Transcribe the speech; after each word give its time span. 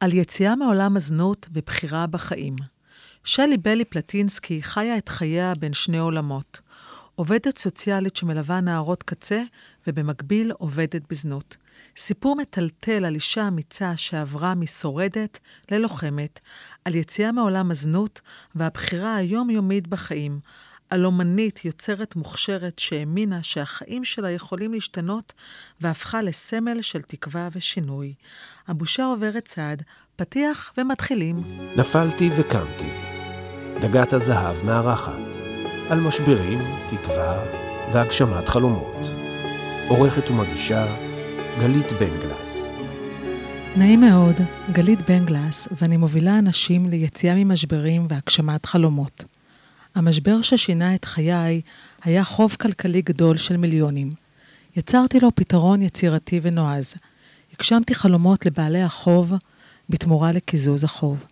על 0.00 0.12
יציאה 0.12 0.56
מעולם 0.56 0.96
הזנות 0.96 1.48
ובחירה 1.52 2.06
בחיים. 2.06 2.56
שלי 3.24 3.56
בלי 3.56 3.84
פלטינסקי 3.84 4.62
חיה 4.62 4.98
את 4.98 5.08
חייה 5.08 5.52
בין 5.60 5.72
שני 5.72 5.98
עולמות. 5.98 6.60
עובדת 7.14 7.58
סוציאלית 7.58 8.16
שמלווה 8.16 8.60
נערות 8.60 9.02
קצה, 9.02 9.42
ובמקביל 9.86 10.52
עובדת 10.52 11.02
בזנות. 11.10 11.56
סיפור 11.96 12.36
מטלטל 12.36 13.04
על 13.04 13.14
אישה 13.14 13.48
אמיצה 13.48 13.96
שעברה 13.96 14.54
משורדת 14.54 15.38
ללוחמת, 15.70 16.40
על 16.84 16.94
יציאה 16.94 17.32
מעולם 17.32 17.70
הזנות 17.70 18.20
והבחירה 18.54 19.16
היומיומית 19.16 19.86
בחיים, 19.86 20.40
על 20.90 21.04
אומנית 21.04 21.64
יוצרת 21.64 22.16
מוכשרת 22.16 22.78
שהאמינה 22.78 23.42
שהחיים 23.42 24.04
שלה 24.04 24.30
יכולים 24.30 24.72
להשתנות 24.72 25.32
והפכה 25.80 26.22
לסמל 26.22 26.82
של 26.82 27.02
תקווה 27.02 27.48
ושינוי. 27.52 28.14
הבושה 28.68 29.04
עוברת 29.04 29.44
צעד, 29.44 29.82
פתיח 30.16 30.72
ומתחילים. 30.78 31.42
נפלתי 31.76 32.30
וקמתי. 32.36 32.90
דגת 33.80 34.12
הזהב 34.12 34.64
מארחת. 34.64 35.46
על 35.90 36.00
משברים, 36.00 36.58
תקווה 36.90 37.44
והגשמת 37.92 38.48
חלומות. 38.48 39.06
עורכת 39.88 40.30
ומגישה 40.30 40.86
גלית 41.60 41.92
בנגלס. 41.92 42.68
נעים 43.76 44.00
מאוד, 44.00 44.36
גלית 44.72 45.10
בנגלס, 45.10 45.68
ואני 45.80 45.96
מובילה 45.96 46.38
אנשים 46.38 46.90
ליציאה 46.90 47.34
ממשברים 47.34 48.06
והגשמת 48.10 48.66
חלומות. 48.66 49.35
המשבר 49.96 50.42
ששינה 50.42 50.94
את 50.94 51.04
חיי 51.04 51.60
היה 52.02 52.24
חוב 52.24 52.56
כלכלי 52.60 53.02
גדול 53.02 53.36
של 53.36 53.56
מיליונים. 53.56 54.10
יצרתי 54.76 55.20
לו 55.20 55.34
פתרון 55.34 55.82
יצירתי 55.82 56.40
ונועז. 56.42 56.94
הגשמתי 57.54 57.94
חלומות 57.94 58.46
לבעלי 58.46 58.82
החוב 58.82 59.32
בתמורה 59.88 60.32
לקיזוז 60.32 60.84
החוב. 60.84 61.24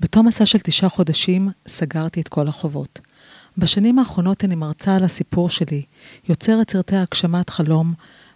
בתום 0.00 0.26
מסע 0.26 0.46
של 0.46 0.58
תשעה 0.58 0.90
חודשים 0.90 1.50
סגרתי 1.68 2.20
את 2.20 2.28
כל 2.28 2.48
החובות. 2.48 3.00
בשנים 3.58 3.98
האחרונות 3.98 4.44
אני 4.44 4.54
מרצה 4.54 4.96
על 4.96 5.04
הסיפור 5.04 5.50
שלי, 5.50 5.82
יוצרת 6.28 6.70
סרטי 6.70 6.96
הגשמת 6.96 7.50
חלום 7.50 7.94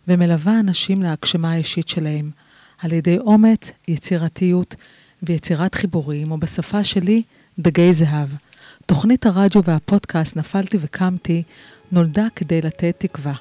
ומלווה 0.09 0.61
אנשים 0.61 1.03
להגשמה 1.03 1.53
האישית 1.53 1.89
שלהם, 1.89 2.31
על 2.79 2.93
ידי 2.93 3.19
אומץ, 3.19 3.71
יצירתיות 3.89 4.75
ויצירת 5.23 5.75
חיבורים, 5.75 6.33
ובשפה 6.33 6.85
שלי, 6.85 7.23
דגי 7.59 7.93
זהב. 7.93 8.29
תוכנית 8.87 9.27
הרדיו 9.27 9.65
והפודקאסט 9.65 10.37
נפלתי 10.37 10.79
וקמתי 10.81 11.43
נולדה 11.93 12.27
כדי 12.37 12.61
לתת 12.61 12.95
תקווה 12.99 13.35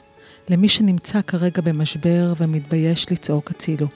למי 0.49 0.69
שנמצא 0.69 1.21
כרגע 1.27 1.61
במשבר 1.61 2.33
ומתבייש 2.37 3.11
לצעוק 3.11 3.51
הצילו. 3.51 3.87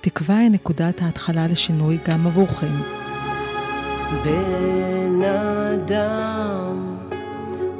תקווה 0.00 0.38
היא 0.38 0.50
נקודת 0.50 1.02
ההתחלה 1.02 1.46
לשינוי 1.46 1.98
גם 2.08 2.26
עבורכם. 2.26 2.80
בן 4.24 5.22
אדם, 5.22 6.96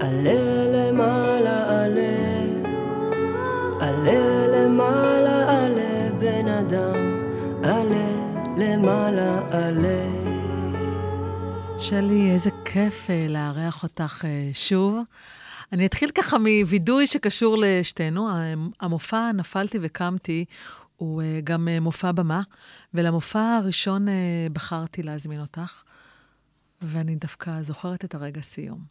עלה 0.01 0.65
למעלה 0.69 1.85
עלה, 1.85 2.19
עלה 3.81 4.47
למעלה 4.47 5.65
עלה, 5.65 6.11
בן 6.19 6.49
אדם, 6.49 7.21
עלה 7.63 8.09
למעלה 8.57 9.41
עלה. 9.51 10.22
שלי, 11.83 12.31
איזה 12.31 12.51
כיף 12.65 13.11
אה, 13.11 13.27
לארח 13.29 13.83
אותך 13.83 14.25
אה, 14.25 14.51
שוב. 14.53 14.97
אני 15.73 15.87
אתחיל 15.87 16.11
ככה 16.11 16.37
מווידוי 16.39 17.07
שקשור 17.07 17.57
לשתינו. 17.61 18.29
המופע 18.81 19.33
נפלתי 19.33 19.79
וקמתי 19.83 20.45
הוא 20.97 21.23
אה, 21.23 21.41
גם 21.45 21.69
מופע 21.81 22.13
במה, 22.13 22.43
ולמופע 22.95 23.41
הראשון 23.41 24.07
בחרתי 24.53 25.03
להזמין 25.03 25.41
אותך, 25.41 25.83
ואני 26.83 27.17
דווקא 27.17 27.63
זוכרת 27.63 28.05
את 28.05 28.15
הרגע 28.15 28.41
סיום. 28.41 28.85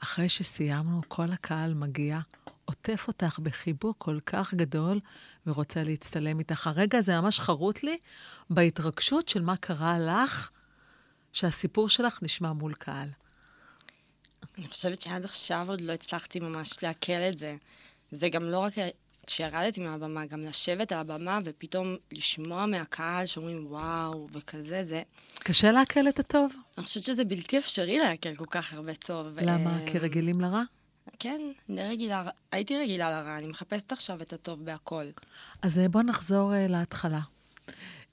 אחרי 0.00 0.28
שסיימנו, 0.28 1.00
כל 1.08 1.32
הקהל 1.32 1.74
מגיע, 1.74 2.20
עוטף 2.64 3.04
אותך 3.08 3.38
בחיבוק 3.42 3.96
כל 3.98 4.18
כך 4.26 4.54
גדול 4.54 5.00
ורוצה 5.46 5.82
להצטלם 5.82 6.38
איתך. 6.38 6.66
הרגע 6.66 6.98
הזה 6.98 7.20
ממש 7.20 7.40
חרוט 7.40 7.82
לי 7.82 7.98
בהתרגשות 8.50 9.28
של 9.28 9.42
מה 9.42 9.56
קרה 9.56 9.98
לך 9.98 10.50
שהסיפור 11.32 11.88
שלך 11.88 12.18
נשמע 12.22 12.52
מול 12.52 12.74
קהל? 12.74 13.08
אני 14.58 14.68
חושבת 14.68 15.02
שעד 15.02 15.24
עכשיו 15.24 15.64
עוד 15.68 15.80
לא 15.80 15.92
הצלחתי 15.92 16.40
ממש 16.40 16.82
לעכל 16.82 17.12
את 17.12 17.38
זה. 17.38 17.56
זה 18.10 18.28
גם 18.28 18.42
לא 18.42 18.58
רק 18.58 18.72
כשירדתי 19.26 19.80
מהבמה, 19.80 20.26
גם 20.26 20.40
לשבת 20.40 20.92
על 20.92 20.98
הבמה 20.98 21.38
ופתאום 21.44 21.96
לשמוע 22.12 22.66
מהקהל 22.66 23.26
שאומרים 23.26 23.66
וואו 23.66 24.28
וכזה, 24.32 24.84
זה... 24.84 25.02
קשה 25.38 25.72
לעכל 25.72 26.08
את 26.08 26.18
הטוב? 26.18 26.52
אני 26.78 26.84
חושבת 26.84 27.02
שזה 27.02 27.24
בלתי 27.24 27.58
אפשרי 27.58 27.98
לעכל 27.98 28.34
כל 28.34 28.46
כך 28.50 28.72
הרבה 28.72 28.94
טוב. 28.94 29.38
למה? 29.40 29.78
כי 29.86 29.98
רגילים 29.98 30.40
לרע? 30.40 30.62
כן, 31.18 31.40
אני 31.70 31.88
רגילה, 31.88 32.28
הייתי 32.52 32.78
רגילה 32.78 33.10
לרע, 33.10 33.38
אני 33.38 33.46
מחפשת 33.46 33.92
עכשיו 33.92 34.22
את 34.22 34.32
הטוב 34.32 34.64
בהכל. 34.64 35.04
אז 35.62 35.78
אה, 35.78 35.88
בואו 35.88 36.04
נחזור 36.04 36.52
uh, 36.52 36.72
להתחלה. 36.72 37.20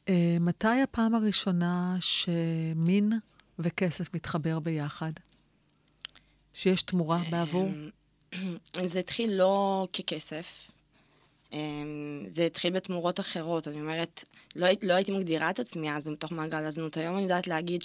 Uh, 0.10 0.12
מתי 0.40 0.82
הפעם 0.84 1.16
הראשונה 1.16 1.98
שמין 2.00 3.14
וכסף 3.60 4.14
מתחבר 4.14 4.60
ביחד? 4.60 5.12
שיש 6.54 6.82
תמורה 6.82 7.22
בעבור? 7.30 7.70
זה 8.86 9.00
התחיל 9.00 9.32
לא 9.34 9.88
ככסף, 9.94 10.72
זה 12.28 12.46
התחיל 12.46 12.74
בתמורות 12.74 13.20
אחרות. 13.20 13.68
אני 13.68 13.82
אומרת, 13.82 14.24
לא, 14.56 14.68
לא 14.82 14.94
הייתי 14.94 15.12
מגדירה 15.12 15.50
את 15.50 15.60
עצמי 15.60 15.92
אז 15.92 16.04
בתוך 16.04 16.32
מעגל 16.32 16.64
הזנות. 16.64 16.98
היום 16.98 17.16
אני 17.16 17.24
יודעת 17.24 17.48
להגיד 17.48 17.82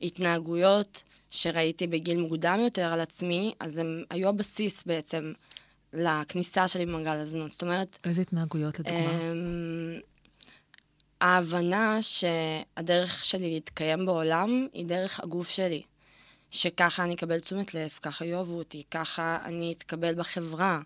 שהתנהגויות 0.00 1.02
שראיתי 1.30 1.86
בגיל 1.86 2.20
מוקדם 2.20 2.60
יותר 2.64 2.92
על 2.92 3.00
עצמי, 3.00 3.54
אז 3.60 3.78
הם 3.78 4.04
היו 4.10 4.28
הבסיס 4.28 4.84
בעצם 4.84 5.32
לכניסה 5.92 6.68
שלי 6.68 6.86
במעגל 6.86 7.16
הזנות. 7.16 7.52
זאת 7.52 7.62
אומרת... 7.62 7.98
איזה 8.04 8.20
התנהגויות 8.20 8.78
לדוגמה? 8.78 9.10
ההבנה 11.20 11.98
שהדרך 12.02 13.24
שלי 13.24 13.50
להתקיים 13.50 14.06
בעולם 14.06 14.66
היא 14.72 14.86
דרך 14.86 15.20
הגוף 15.20 15.48
שלי. 15.48 15.82
שככה 16.50 17.04
אני 17.04 17.14
אקבל 17.14 17.40
תשומת 17.40 17.74
לב, 17.74 17.90
ככה 18.02 18.24
יאהבו 18.24 18.58
אותי, 18.58 18.82
ככה 18.90 19.38
אני 19.44 19.72
אתקבל 19.72 20.14
בחברה. 20.14 20.80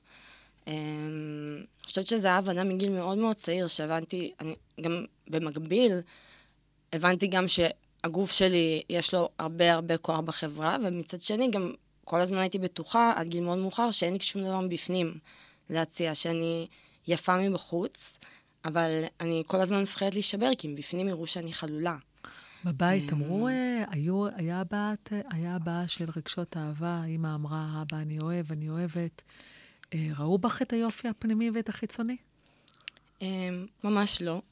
אמ, 0.66 0.72
אני 0.74 1.84
חושבת 1.84 2.06
שזו 2.06 2.28
הייתה 2.28 2.38
הבנה 2.38 2.64
מגיל 2.64 2.90
מאוד 2.90 3.18
מאוד 3.18 3.36
צעיר, 3.36 3.66
שהבנתי, 3.66 4.32
אני 4.40 4.54
גם 4.80 5.04
במקביל, 5.28 5.92
הבנתי 6.92 7.26
גם 7.26 7.44
שהגוף 7.48 8.32
שלי, 8.32 8.82
יש 8.88 9.14
לו 9.14 9.28
הרבה 9.38 9.72
הרבה 9.72 9.96
כוח 9.96 10.20
בחברה, 10.20 10.76
ומצד 10.84 11.20
שני 11.20 11.50
גם 11.50 11.72
כל 12.04 12.20
הזמן 12.20 12.38
הייתי 12.38 12.58
בטוחה, 12.58 13.12
עד 13.16 13.28
גיל 13.28 13.44
מאוד 13.44 13.58
מאוחר, 13.58 13.90
שאין 13.90 14.12
לי 14.12 14.20
שום 14.20 14.42
דבר 14.42 14.60
מבפנים 14.60 15.18
להציע, 15.70 16.14
שאני 16.14 16.66
יפה 17.08 17.36
מבחוץ. 17.36 18.18
אבל 18.64 19.04
אני 19.20 19.42
כל 19.46 19.60
הזמן 19.60 19.82
מפחדת 19.82 20.14
להישבר, 20.14 20.50
כי 20.58 20.68
מבפנים 20.68 21.08
יראו 21.08 21.26
שאני 21.26 21.52
חלולה. 21.52 21.96
בבית 22.64 23.12
אמ, 23.12 23.22
אמרו, 23.22 23.48
אה, 23.48 23.84
היו, 23.90 24.26
היה 24.36 24.62
בת, 24.64 25.12
היה 25.30 25.54
הבעה 25.54 25.88
של 25.88 26.04
רגשות 26.16 26.56
אהבה, 26.56 27.04
אמא 27.04 27.34
אמרה, 27.34 27.82
אבא, 27.82 28.02
אני 28.02 28.18
אוהב, 28.20 28.52
אני 28.52 28.68
אוהבת. 28.68 29.22
אה, 29.94 30.08
ראו 30.18 30.38
בך 30.38 30.62
את 30.62 30.72
היופי 30.72 31.08
הפנימי 31.08 31.50
ואת 31.50 31.68
החיצוני? 31.68 32.16
אמ, 33.22 33.66
ממש 33.84 34.22
לא. 34.22 34.42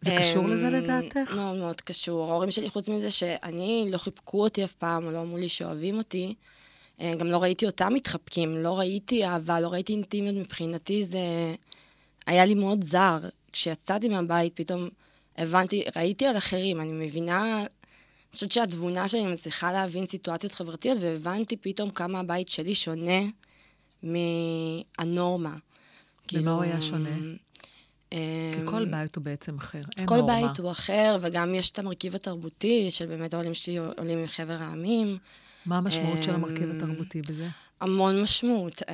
זה 0.00 0.16
קשור 0.20 0.48
לזה 0.48 0.68
אמ, 0.68 0.74
לדעתך? 0.74 1.30
מאוד 1.30 1.58
מאוד 1.58 1.80
קשור. 1.80 2.30
ההורים 2.30 2.50
שלי, 2.50 2.70
חוץ 2.70 2.88
מזה 2.88 3.10
שאני, 3.10 3.86
לא 3.90 3.98
חיבקו 3.98 4.42
אותי 4.42 4.64
אף 4.64 4.74
פעם, 4.74 5.10
לא 5.10 5.20
אמרו 5.20 5.36
לי 5.36 5.48
שאוהבים 5.48 5.98
אותי, 5.98 6.34
אה, 7.00 7.14
גם 7.18 7.26
לא 7.26 7.42
ראיתי 7.42 7.66
אותם 7.66 7.94
מתחבקים, 7.94 8.56
לא 8.56 8.78
ראיתי 8.78 9.24
אהבה, 9.24 9.60
לא 9.60 9.68
ראיתי 9.68 9.92
אינטימיות 9.92 10.36
מבחינתי, 10.36 11.04
זה... 11.04 11.18
היה 12.26 12.44
לי 12.44 12.54
מאוד 12.54 12.84
זר. 12.84 13.18
כשיצאתי 13.52 14.08
מהבית, 14.08 14.52
פתאום 14.56 14.88
הבנתי, 15.38 15.84
ראיתי 15.96 16.26
על 16.26 16.36
אחרים, 16.36 16.80
אני 16.80 17.06
מבינה, 17.06 17.58
אני 17.58 18.34
חושבת 18.34 18.52
שהתבונה 18.52 19.08
שלי 19.08 19.26
מצליחה 19.26 19.72
להבין 19.72 20.06
סיטואציות 20.06 20.52
חברתיות, 20.52 20.98
והבנתי 21.00 21.56
פתאום 21.56 21.90
כמה 21.90 22.20
הבית 22.20 22.48
שלי 22.48 22.74
שונה 22.74 23.20
מהנורמה. 24.02 25.48
ומה 25.48 25.58
כאילו, 26.28 26.52
הוא 26.52 26.62
היה 26.62 26.82
שונה? 26.82 27.10
כי 28.10 28.16
אמ, 28.60 28.70
כל 28.70 28.84
בית 28.84 29.16
הוא 29.16 29.24
בעצם 29.24 29.58
אחר, 29.58 29.80
אין 29.96 30.06
כל 30.06 30.16
נורמה. 30.16 30.40
כל 30.40 30.48
בית 30.48 30.58
הוא 30.58 30.70
אחר, 30.70 31.18
וגם 31.20 31.54
יש 31.54 31.70
את 31.70 31.78
המרכיב 31.78 32.14
התרבותי, 32.14 32.90
של 32.90 33.06
באמת 33.06 33.34
העולים 33.34 33.54
שלי 33.54 33.76
עולים 33.78 34.24
מחבר 34.24 34.56
העמים. 34.60 35.18
מה 35.66 35.76
המשמעות 35.76 36.22
של 36.22 36.34
המרכיב 36.34 36.70
אמ, 36.70 36.76
התרבותי 36.76 37.22
בזה? 37.22 37.48
המון 37.82 38.22
משמעות. 38.22 38.82
Uh, 38.82 38.84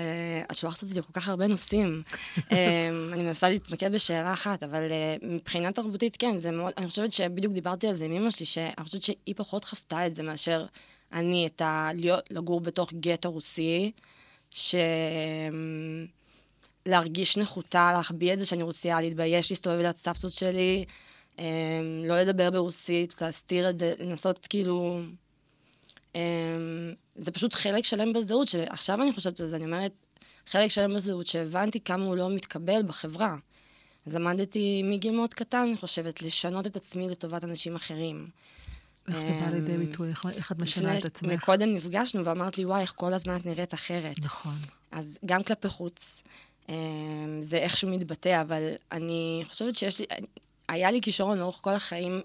את 0.50 0.56
שולחת 0.56 0.82
אותי 0.82 0.94
לכל 0.94 1.12
כך 1.12 1.29
הרבה 1.29 1.46
נושאים. 1.46 2.02
um, 2.37 2.43
אני 3.12 3.23
מנסה 3.23 3.49
להתמקד 3.49 3.93
בשאלה 3.93 4.32
אחת, 4.32 4.62
אבל 4.62 4.87
uh, 4.87 5.26
מבחינה 5.26 5.73
תרבותית, 5.73 6.17
כן, 6.17 6.38
זה 6.38 6.50
מאוד... 6.50 6.73
אני 6.76 6.88
חושבת 6.88 7.12
שבדיוק 7.12 7.52
דיברתי 7.52 7.88
על 7.88 7.94
זה 7.94 8.05
עם 8.05 8.12
אמא 8.12 8.31
שלי, 8.31 8.46
שאני 8.46 8.85
חושבת 8.85 9.02
שהיא 9.02 9.35
פחות 9.37 9.64
חוותה 9.64 10.06
את 10.06 10.14
זה 10.14 10.23
מאשר 10.23 10.67
אני, 11.12 11.46
את 11.46 11.61
ה... 11.61 11.90
להיות, 11.94 12.25
לגור 12.31 12.61
בתוך 12.61 12.93
גטו 12.93 13.31
רוסי, 13.31 13.93
ש... 14.50 14.75
להרגיש 16.87 17.37
נחותה, 17.37 17.91
להחביא 17.93 18.32
את 18.32 18.38
זה 18.38 18.46
שאני 18.46 18.62
רוסייה, 18.62 19.00
להתבייש 19.00 19.50
להסתובב 19.50 19.79
ליד 19.81 19.96
סבתות 19.96 20.32
שלי. 20.32 20.84
אמ, 21.38 21.44
לא 22.05 22.20
לדבר 22.20 22.50
ברוסית, 22.50 23.23
להסתיר 23.23 23.70
את 23.70 23.79
זה, 23.79 23.94
לנסות 23.99 24.46
כאילו... 24.50 25.00
אמ, 26.14 26.20
זה 27.16 27.31
פשוט 27.31 27.55
חלק 27.55 27.84
שלם 27.84 28.12
בזהות, 28.12 28.49
שעכשיו 28.49 29.02
אני 29.02 29.12
חושבת 29.12 29.40
על 29.40 29.46
זה, 29.46 29.56
אני 29.56 29.64
אומרת, 29.64 29.93
חלק 30.46 30.70
שלם 30.70 30.94
בזהות, 30.94 31.26
שהבנתי 31.26 31.81
כמה 31.81 32.05
הוא 32.05 32.16
לא 32.16 32.31
מתקבל 32.31 32.82
בחברה. 32.82 33.37
אז 34.06 34.14
למדתי 34.14 34.82
מגיל 34.84 35.16
מאוד 35.16 35.34
קטן, 35.34 35.58
אני 35.69 35.76
חושבת, 35.76 36.22
לשנות 36.22 36.66
את 36.66 36.76
עצמי 36.76 37.08
לטובת 37.08 37.44
אנשים 37.44 37.76
אחרים. 37.76 38.28
איך 39.08 39.20
זה 39.20 39.31
בא 39.31 39.50
לידי 39.50 39.75
אמ, 39.75 39.78
ביטוי? 39.78 40.08
איך, 40.08 40.52
את 40.52 40.58
משנה 40.58 40.99
את 40.99 41.05
עצמך? 41.05 41.32
מקודם 41.32 41.75
נפגשנו 41.75 42.25
ואמרת 42.25 42.58
לי, 42.58 42.64
וואי, 42.64 42.81
איך 42.81 42.93
כל 42.96 43.14
הזמן 43.14 43.34
את 43.34 43.46
נראית 43.46 43.75
אחרת. 43.75 44.19
נכון. 44.19 44.55
אז 44.93 45.19
גם 45.26 45.43
כלפי 45.43 45.69
חוץ, 45.69 46.22
אמ, 46.69 46.75
זה 47.40 47.56
איכשהו 47.56 47.90
מתבטא, 47.90 48.40
אבל 48.40 48.72
אני 48.93 49.43
חושבת 49.49 49.75
שיש 49.75 49.99
לי, 50.00 50.06
היה 50.69 50.90
לי 50.90 51.00
כישרון 51.00 51.38
לאורך 51.38 51.58
כל 51.60 51.75
החיים, 51.75 52.20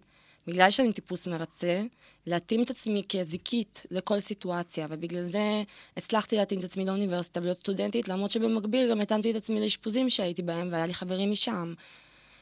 בגלל 0.48 0.70
שאני 0.70 0.94
טיפוס 0.94 1.28
מרצה, 1.28 1.82
להתאים 2.28 2.62
את 2.62 2.70
עצמי 2.70 3.04
כזיקית 3.10 3.86
לכל 3.92 4.20
סיטואציה, 4.20 4.88
ובגלל 4.90 5.24
זה 5.24 5.64
הצלחתי 5.98 6.36
להתאים 6.36 6.60
את 6.60 6.66
עצמי 6.66 6.86
לאוניברסיטה 6.86 7.40
ולהיות 7.40 7.58
סטודנטית, 7.58 8.08
למרות 8.08 8.32
שבמקביל 8.32 8.90
גם 8.92 9.02
התאמתי 9.02 9.32
את 9.32 9.36
עצמי 9.36 9.62
לאשפוזים 9.62 10.10
שהייתי 10.10 10.42
בהם, 10.42 10.70
והיה 10.72 10.86
לי 10.86 10.94
חברים 10.94 11.32
משם. 11.32 11.74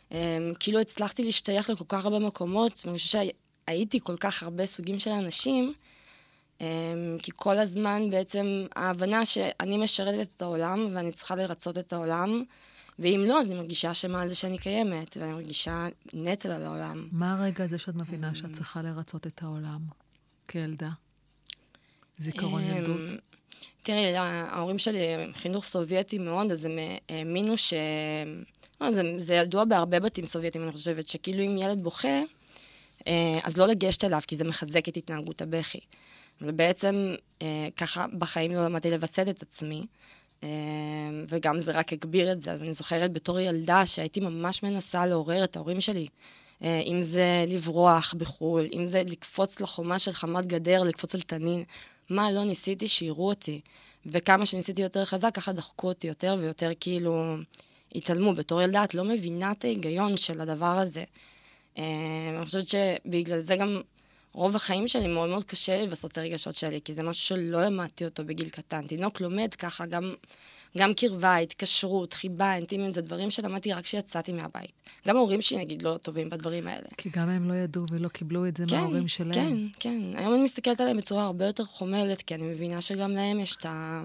Um, 0.10 0.14
כאילו 0.60 0.80
הצלחתי 0.80 1.24
להשתייך 1.24 1.70
לכל 1.70 1.86
כך 1.88 2.06
הרבה 2.06 2.20
מקומות, 2.20 2.84
אני 2.86 2.98
חושבת 2.98 3.28
שהייתי 3.68 4.00
כל 4.04 4.18
כך 4.18 4.44
הרבה 4.44 4.66
סוגים 4.66 5.00
של 5.00 5.12
אנשים, 5.12 5.74
um, 6.60 6.64
כי 7.24 7.32
כל 7.36 7.58
הזמן 7.58 8.10
בעצם 8.10 8.66
ההבנה 8.76 9.26
שאני 9.26 9.78
משרתת 9.78 10.28
את 10.36 10.42
העולם 10.42 10.88
ואני 10.94 11.12
צריכה 11.12 11.36
לרצות 11.36 11.78
את 11.78 11.94
העולם, 11.94 12.44
ואם 13.00 13.24
לא, 13.28 13.40
אז 13.40 13.48
אני 13.48 13.56
מרגישה 13.56 13.92
אשמה 13.92 14.22
על 14.22 14.28
זה 14.28 14.36
שאני 14.36 14.58
קיימת, 14.58 15.18
ואני 15.20 15.34
מרגישה 15.34 15.88
נטל 16.14 16.52
על 16.52 16.66
העולם. 16.66 17.08
מה 17.12 17.34
הרגע 17.34 17.64
הזה 17.64 17.78
שאת 17.78 17.96
מבינה 18.02 18.36
שאת 18.36 18.52
צריכה 18.54 18.82
לרצות 18.82 19.28
את 19.28 19.44
העולם 19.44 19.80
כילדה? 20.48 20.90
זיכרון 22.18 22.62
אמ, 22.62 22.78
ילדות? 22.78 23.20
תראי, 23.82 24.16
ההורים 24.18 24.80
שלי 24.80 25.00
הם 25.00 25.34
חינוך 25.34 25.66
סובייטי 25.66 26.18
מאוד, 26.18 26.52
אז 26.52 26.66
הם 26.66 26.80
האמינו 27.10 27.58
ש... 27.58 27.74
לא, 28.82 28.92
זה, 28.92 29.02
זה 29.18 29.34
ידוע 29.34 29.66
בהרבה 29.66 30.00
בתים 30.00 30.26
סובייטים, 30.26 30.64
אני 30.64 30.72
חושבת, 30.72 31.08
שכאילו 31.08 31.44
אם 31.44 31.58
ילד 31.58 31.84
בוכה, 31.84 32.22
אה, 33.08 33.40
אז 33.44 33.58
לא 33.58 33.68
לגשת 33.68 34.04
אליו, 34.04 34.20
כי 34.28 34.36
זה 34.36 34.44
מחזק 34.44 34.90
את 34.90 34.98
התנהגות 34.98 35.42
הבכי. 35.42 35.80
ובעצם 36.42 37.16
אה, 37.42 37.68
ככה 37.78 38.06
בחיים 38.18 38.52
לא 38.52 38.66
למדתי 38.66 38.92
לווסת 38.92 39.26
את 39.30 39.42
עצמי, 39.42 39.80
אה, 39.80 39.86
וגם 41.28 41.60
זה 41.60 41.72
רק 41.72 41.94
הגביר 41.94 42.32
את 42.32 42.42
זה. 42.42 42.52
אז 42.52 42.64
אני 42.64 42.74
זוכרת 42.74 43.14
בתור 43.14 43.40
ילדה 43.40 43.86
שהייתי 43.86 44.20
ממש 44.20 44.64
מנסה 44.64 45.06
לעורר 45.06 45.44
את 45.44 45.56
ההורים 45.56 45.82
שלי. 45.82 46.08
אם 46.62 47.02
זה 47.02 47.46
לברוח 47.48 48.14
בחו"ל, 48.18 48.66
אם 48.74 48.88
זה 48.88 49.04
לקפוץ 49.08 49.62
לחומה 49.62 50.00
של 50.00 50.12
חמת 50.12 50.46
גדר, 50.46 50.84
לקפוץ 50.84 51.16
על 51.16 51.22
תנין. 51.22 51.64
מה 52.10 52.32
לא 52.32 52.44
ניסיתי 52.44 52.88
שיראו 52.88 53.30
אותי. 53.30 53.62
וכמה 54.06 54.46
שניסיתי 54.46 54.82
יותר 54.82 55.06
חזק, 55.06 55.36
ככה 55.36 55.52
דחקו 55.52 55.88
אותי 55.88 56.08
יותר 56.08 56.36
ויותר 56.40 56.72
כאילו 56.80 57.36
התעלמו. 57.96 58.34
בתור 58.34 58.62
ילדה 58.62 58.84
את 58.84 58.96
לא 58.96 59.04
מבינה 59.04 59.52
את 59.52 59.64
ההיגיון 59.64 60.18
של 60.18 60.42
הדבר 60.42 60.80
הזה. 60.80 61.04
אה, 61.78 61.84
אני 62.38 62.46
חושבת 62.46 62.68
שבגלל 62.68 63.40
זה 63.40 63.56
גם 63.56 63.82
רוב 64.34 64.56
החיים 64.56 64.88
שלי 64.88 65.08
מאוד 65.08 65.30
מאוד 65.30 65.44
קשה 65.44 65.78
לי 65.78 65.88
לבסות 65.88 66.12
את 66.12 66.18
הרגשות 66.18 66.56
שלי, 66.56 66.80
כי 66.86 66.94
זה 66.94 67.04
משהו 67.04 67.24
שלא 67.28 67.66
למדתי 67.66 68.06
אותו 68.06 68.26
בגיל 68.26 68.50
קטן. 68.50 68.88
תינוק 68.88 69.22
לומד 69.22 69.54
ככה 69.54 69.86
גם 69.86 70.14
גם 70.78 70.94
קרבה, 70.94 71.38
התקשרות, 71.38 72.14
חיבה, 72.14 72.56
אינטימיות, 72.56 72.94
זה 72.94 73.02
דברים 73.02 73.30
שלמדתי 73.30 73.74
רק 73.74 73.84
כשיצאתי 73.84 74.32
מהבית. 74.32 74.72
גם 75.08 75.16
ההורים 75.18 75.42
שלי, 75.42 75.60
נגיד, 75.60 75.82
לא 75.82 75.98
טובים 76.02 76.30
בדברים 76.30 76.68
האלה. 76.68 76.88
כי 76.98 77.10
גם 77.10 77.30
הם 77.30 77.50
לא 77.50 77.54
ידעו 77.54 77.86
ולא 77.92 78.08
קיבלו 78.08 78.48
את 78.48 78.58
זה 78.58 78.66
כן, 78.70 78.76
מההורים 78.76 79.08
שלהם. 79.08 79.34
כן, 79.34 79.58
כן. 79.80 80.18
היום 80.18 80.34
אני 80.34 80.44
מסתכלת 80.44 80.82
עליהם 80.82 80.98
בצורה 80.98 81.26
הרבה 81.26 81.46
יותר 81.46 81.64
חומלת, 81.64 82.22
כי 82.22 82.36
אני 82.36 82.44
מבינה 82.44 82.82
שגם 82.82 83.12
להם 83.12 83.40
יש 83.40 83.56
את 83.56 83.66
ה... 83.66 84.02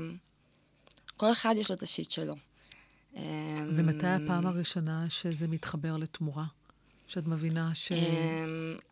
כל 1.16 1.32
אחד 1.32 1.54
יש 1.58 1.70
לו 1.70 1.76
את 1.76 1.82
השיט 1.82 2.10
שלו. 2.10 2.34
ומתי 3.68 4.06
הפעם 4.06 4.46
הראשונה 4.46 5.06
שזה 5.08 5.48
מתחבר 5.48 5.96
לתמורה? 5.96 6.44
שאת 7.08 7.26
מבינה 7.26 7.70
ש... 7.74 7.92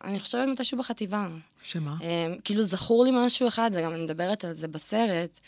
אני 0.03 0.19
חושבת 0.19 0.47
מתישהו 0.47 0.77
בחטיבה. 0.77 1.27
שמה? 1.61 1.95
כאילו 2.43 2.63
זכור 2.63 3.03
לי 3.03 3.11
משהו 3.13 3.47
אחד, 3.47 3.71
וגם 3.73 3.93
אני 3.93 4.03
מדברת 4.03 4.45
על 4.45 4.53
זה 4.53 4.67
בסרט. 4.67 5.39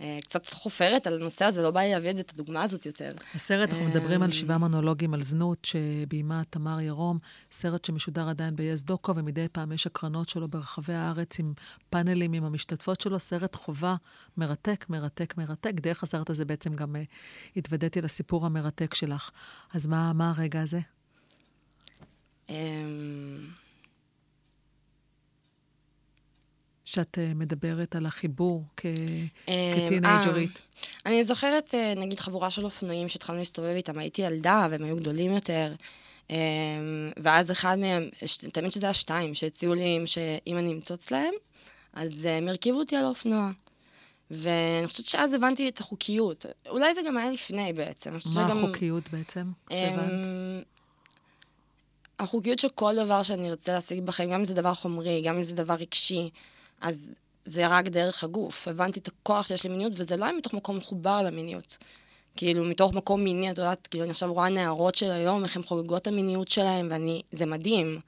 אה, 0.00 0.18
קצת 0.22 0.46
חופרת 0.46 1.06
על 1.06 1.14
הנושא 1.14 1.44
הזה, 1.44 1.62
לא 1.62 1.70
בא 1.70 1.80
לי 1.80 1.90
להביא 1.90 2.10
את 2.10 2.16
זה, 2.16 2.22
את 2.22 2.30
הדוגמה 2.30 2.62
הזאת 2.62 2.86
יותר. 2.86 3.08
הסרט, 3.34 3.70
אנחנו 3.70 3.84
מדברים 3.84 4.22
על 4.22 4.32
שבעה 4.32 4.58
מונולוגים 4.58 5.14
על 5.14 5.22
זנות, 5.22 5.64
שביימה 5.64 6.42
תמר 6.50 6.80
ירום, 6.80 7.18
סרט 7.52 7.84
שמשודר 7.84 8.28
עדיין 8.28 8.56
ביס 8.56 8.82
דוקו, 8.82 9.16
ומדי 9.16 9.48
פעם 9.52 9.72
יש 9.72 9.86
הקרנות 9.86 10.28
שלו 10.28 10.48
ברחבי 10.48 10.94
הארץ 10.94 11.38
עם 11.38 11.52
פאנלים 11.90 12.32
עם 12.32 12.44
המשתתפות 12.44 13.00
שלו, 13.00 13.18
סרט 13.18 13.54
חובה 13.54 13.96
מרתק, 14.36 14.86
מרתק, 14.88 15.34
מרתק. 15.36 15.72
דרך 15.74 16.02
הסרט 16.02 16.30
הזה 16.30 16.44
בעצם 16.44 16.74
גם 16.74 16.96
uh, 16.96 16.98
התוודעתי 17.56 18.00
לסיפור 18.00 18.46
המרתק 18.46 18.94
שלך. 18.94 19.30
אז 19.74 19.86
מה, 19.86 20.12
מה 20.12 20.32
הרגע 20.36 20.60
הזה? 20.62 20.80
אמ, 22.48 23.46
שאת 26.84 27.18
uh, 27.18 27.34
מדברת 27.34 27.96
על 27.96 28.06
החיבור 28.06 28.64
כ... 28.76 28.86
אה, 29.48 29.86
כטינג'רית? 29.86 30.60
אני 31.06 31.24
זוכרת, 31.24 31.74
נגיד, 31.96 32.20
חבורה 32.20 32.50
של 32.50 32.64
אופנועים 32.64 33.08
שהתחלנו 33.08 33.38
להסתובב 33.38 33.74
איתם, 33.76 33.98
הייתי 33.98 34.22
ילדה 34.22 34.66
והם 34.70 34.84
היו 34.84 34.96
גדולים 34.96 35.34
יותר. 35.34 35.74
ואז 37.16 37.50
אחד 37.50 37.78
מהם, 37.78 38.08
תמיד 38.52 38.72
שזה 38.72 38.86
היה 38.86 38.94
שתיים, 38.94 39.34
שהציעו 39.34 39.74
לי 39.74 40.02
שאם 40.06 40.58
אני 40.58 40.72
אמצוץ 40.72 41.10
להם, 41.10 41.34
אז 41.92 42.24
הם 42.24 42.48
הרכיבו 42.48 42.78
אותי 42.78 42.96
על 42.96 43.04
האופנוע. 43.04 43.50
ואני 44.30 44.86
חושבת 44.86 45.06
שאז 45.06 45.34
הבנתי 45.34 45.68
את 45.68 45.80
החוקיות. 45.80 46.46
אולי 46.68 46.94
זה 46.94 47.00
גם 47.06 47.16
היה 47.16 47.30
לפני 47.30 47.72
בעצם. 47.72 48.12
מה. 48.34 48.52
החוקיות 48.52 49.04
בעצם, 49.12 49.50
שהבנת? 49.72 50.66
החוקיות 52.18 52.58
של 52.58 52.68
כל 52.68 52.96
דבר 52.96 53.22
שאני 53.22 53.50
ארצה 53.50 53.72
להשיג 53.72 54.04
בחיים, 54.04 54.30
גם 54.30 54.38
אם 54.38 54.44
זה 54.44 54.54
דבר 54.54 54.74
חומרי, 54.74 55.22
גם 55.24 55.36
אם 55.36 55.44
זה 55.44 55.54
דבר 55.54 55.74
רגשי, 55.74 56.30
אז 56.80 57.12
זה 57.44 57.68
רק 57.68 57.88
דרך 57.88 58.24
הגוף. 58.24 58.68
הבנתי 58.68 59.00
את 59.00 59.08
הכוח 59.08 59.46
שיש 59.46 59.66
למיניות, 59.66 59.92
וזה 59.96 60.16
לא 60.16 60.24
היה 60.24 60.34
מתוך 60.34 60.54
מקום 60.54 60.76
מחובר 60.76 61.22
למיניות. 61.22 61.76
כאילו, 62.36 62.64
מתוך 62.64 62.94
מקום 62.94 63.24
מיני, 63.24 63.50
את 63.50 63.58
יודעת, 63.58 63.86
כאילו, 63.86 64.04
אני 64.04 64.10
עכשיו 64.10 64.32
רואה 64.32 64.48
נערות 64.48 64.94
של 64.94 65.10
היום, 65.10 65.44
איך 65.44 65.56
הן 65.56 65.62
חוגגות 65.62 66.02
את 66.02 66.06
המיניות 66.06 66.48
שלהן, 66.48 66.92
ואני, 66.92 67.22
זה 67.32 67.46
מדהים. 67.46 68.00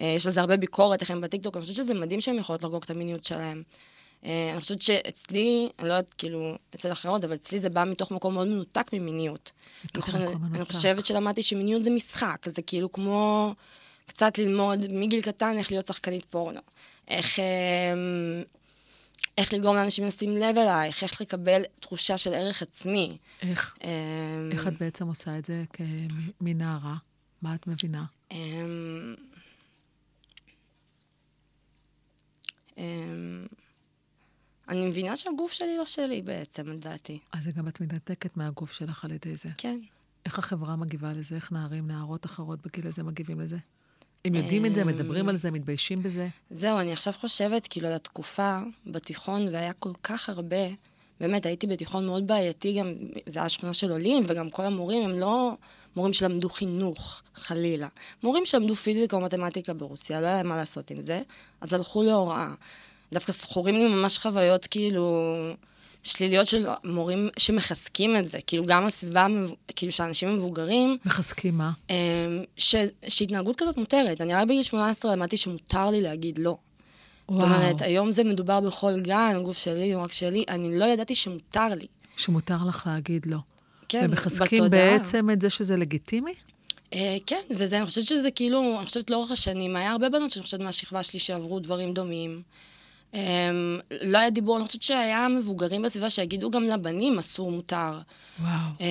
אה, 0.00 0.06
יש 0.16 0.26
לזה 0.26 0.40
הרבה 0.40 0.56
ביקורת, 0.56 1.00
איך 1.00 1.10
הן 1.10 1.20
בטיקטוק, 1.20 1.56
אני 1.56 1.62
חושבת 1.62 1.76
שזה 1.76 1.94
מדהים 1.94 2.20
שהן 2.20 2.38
יכולות 2.38 2.62
לחגוג 2.62 2.82
את 2.84 2.90
המיניות 2.90 3.24
שלהן. 3.24 3.62
אה, 4.24 4.50
אני 4.52 4.60
חושבת 4.60 4.82
שאצלי, 4.82 5.68
אני 5.78 5.88
לא 5.88 5.92
יודעת, 5.94 6.14
כאילו, 6.14 6.54
אצל 6.74 6.92
אחרות, 6.92 7.24
אבל 7.24 7.34
אצלי 7.34 7.58
זה 7.58 7.68
בא 7.68 7.84
מתוך 7.84 8.10
מקום 8.10 8.34
מאוד 8.34 8.48
מנותק 8.48 8.92
ממיניות. 8.92 9.52
מתוך 9.84 10.08
מקום 10.08 10.42
מנותק. 10.42 10.56
אני 10.56 10.64
חושבת 10.64 11.06
שלמדתי 11.06 11.42
שמיניות 11.42 11.84
זה 11.84 11.90
משחק, 11.90 12.46
זה 12.48 12.62
כאילו 12.62 12.92
כמו 12.92 13.54
קצת 14.06 14.38
ללמוד 14.38 14.86
מגיל 14.90 15.20
קטן 15.20 15.58
איך 15.58 15.70
להיות 15.70 15.86
שחקנית 15.86 16.24
פורנו. 16.24 16.60
איך, 17.08 17.38
אמ, 17.38 18.42
איך 19.38 19.54
לגרום 19.54 19.76
לאנשים 19.76 20.06
לשים 20.06 20.36
לב 20.36 20.58
אלייך, 20.58 21.02
איך 21.02 21.20
לקבל 21.20 21.62
תחושה 21.80 22.18
של 22.18 22.34
ערך 22.34 22.62
עצמי. 22.62 23.18
איך? 23.42 23.76
אמ, 23.84 23.88
איך 24.52 24.66
את 24.66 24.78
בעצם 24.80 25.06
עושה 25.06 25.38
את 25.38 25.44
זה 25.44 25.64
מנערה? 26.40 26.96
מה 27.42 27.54
את 27.54 27.66
מבינה? 27.66 28.04
אמ, 28.30 29.14
אני 34.68 34.86
מבינה 34.86 35.16
שהגוף 35.16 35.52
שלי 35.52 35.76
לא 35.78 35.86
שלי 35.86 36.22
בעצם, 36.22 36.72
לדעתי. 36.72 37.18
אז 37.32 37.48
גם 37.48 37.68
את 37.68 37.80
מתנתקת 37.80 38.36
מהגוף 38.36 38.72
שלך 38.72 39.04
על 39.04 39.10
ידי 39.10 39.36
זה. 39.36 39.48
כן. 39.58 39.80
איך 40.26 40.38
החברה 40.38 40.76
מגיבה 40.76 41.12
לזה? 41.12 41.34
איך 41.34 41.52
נערים, 41.52 41.88
נערות 41.88 42.26
אחרות 42.26 42.58
בגיל 42.66 42.86
הזה 42.86 43.02
מגיבים 43.02 43.40
לזה? 43.40 43.56
הם 44.24 44.34
יודעים 44.34 44.66
את 44.66 44.74
זה, 44.74 44.84
מדברים 44.84 45.28
על 45.28 45.36
זה, 45.36 45.50
מתביישים 45.50 46.02
בזה? 46.02 46.28
זהו, 46.50 46.78
אני 46.78 46.92
עכשיו 46.92 47.12
חושבת 47.12 47.66
כאילו 47.66 47.86
על 47.88 47.92
התקופה 47.92 48.58
בתיכון, 48.86 49.48
והיה 49.52 49.72
כל 49.72 49.92
כך 50.02 50.28
הרבה, 50.28 50.56
באמת, 51.20 51.46
הייתי 51.46 51.66
בתיכון 51.66 52.06
מאוד 52.06 52.26
בעייתי, 52.26 52.78
גם, 52.78 52.92
זה 53.26 53.38
היה 53.38 53.48
שכונה 53.48 53.74
של 53.74 53.90
עולים, 53.90 54.24
וגם 54.28 54.50
כל 54.50 54.62
המורים 54.62 55.02
הם 55.02 55.18
לא 55.18 55.54
מורים 55.96 56.12
שלמדו 56.12 56.48
חינוך, 56.48 57.22
חלילה. 57.34 57.88
מורים 58.22 58.46
שלמדו 58.46 58.74
פיזיקה 58.74 59.16
או 59.16 59.20
מתמטיקה 59.22 59.72
ברוסיה, 59.74 60.20
לא 60.20 60.26
היה 60.26 60.36
להם 60.36 60.48
מה 60.48 60.56
לעשות 60.56 60.90
עם 60.90 61.02
זה, 61.06 61.22
אז 61.60 61.72
הלכו 61.72 62.02
להוראה. 62.02 62.54
דווקא 63.12 63.32
זכורים 63.32 63.74
לי 63.74 63.84
ממש 63.84 64.18
חוויות 64.18 64.66
כאילו 64.66 65.34
שליליות 66.02 66.46
של 66.46 66.66
מורים 66.84 67.28
שמחזקים 67.38 68.16
את 68.16 68.28
זה, 68.28 68.38
כאילו 68.46 68.64
גם 68.66 68.86
הסביבה, 68.86 69.26
כאילו 69.76 69.92
שאנשים 69.92 70.34
מבוגרים... 70.34 70.98
מחזקים 71.04 71.58
מה? 71.58 71.70
אמ, 71.90 71.94
ש, 72.56 72.74
שהתנהגות 73.08 73.60
כזאת 73.60 73.76
מותרת. 73.76 74.20
אני 74.20 74.34
רק 74.34 74.46
בגיל 74.48 74.62
18 74.62 75.12
למדתי 75.12 75.36
שמותר 75.36 75.86
לי 75.86 76.02
להגיד 76.02 76.38
לא. 76.38 76.56
וואו. 77.28 77.40
זאת 77.40 77.42
אומרת, 77.42 77.82
היום 77.82 78.12
זה 78.12 78.24
מדובר 78.24 78.60
בכל 78.60 79.00
גן, 79.00 79.32
הגוף 79.36 79.58
שלי, 79.58 79.94
רק 79.94 80.12
שלי, 80.12 80.44
אני 80.48 80.78
לא 80.78 80.84
ידעתי 80.84 81.14
שמותר 81.14 81.68
לי. 81.68 81.86
שמותר 82.16 82.56
לך 82.68 82.86
להגיד 82.86 83.26
לא. 83.26 83.38
כן, 83.88 84.06
ומחזקים 84.08 84.64
בתודעה. 84.64 84.98
בעצם 84.98 85.30
את 85.30 85.40
זה 85.40 85.50
שזה 85.50 85.76
לגיטימי? 85.76 86.34
אה, 86.94 87.16
כן, 87.26 87.40
וזה, 87.50 87.78
אני 87.78 87.86
חושבת 87.86 88.04
שזה 88.04 88.30
כאילו, 88.30 88.76
אני 88.78 88.86
חושבת 88.86 89.10
לאורך 89.10 89.30
השנים, 89.30 89.76
היה 89.76 89.90
הרבה 89.90 90.08
בנות 90.08 90.30
שאני 90.30 90.42
חושבת 90.42 90.60
מהשכבה 90.60 91.02
שלי 91.02 91.18
שעברו 91.18 91.60
דברים 91.60 91.94
דומים. 91.94 92.42
Um, 93.12 93.16
לא 94.02 94.18
היה 94.18 94.30
דיבור, 94.30 94.56
אני 94.56 94.66
חושבת 94.66 94.82
שהיה 94.82 95.28
מבוגרים 95.28 95.82
בסביבה 95.82 96.10
שיגידו 96.10 96.50
גם 96.50 96.62
לבנים 96.62 97.18
אסור, 97.18 97.52
מותר. 97.52 97.92
וואו. 98.40 98.50
Um, 98.78 98.82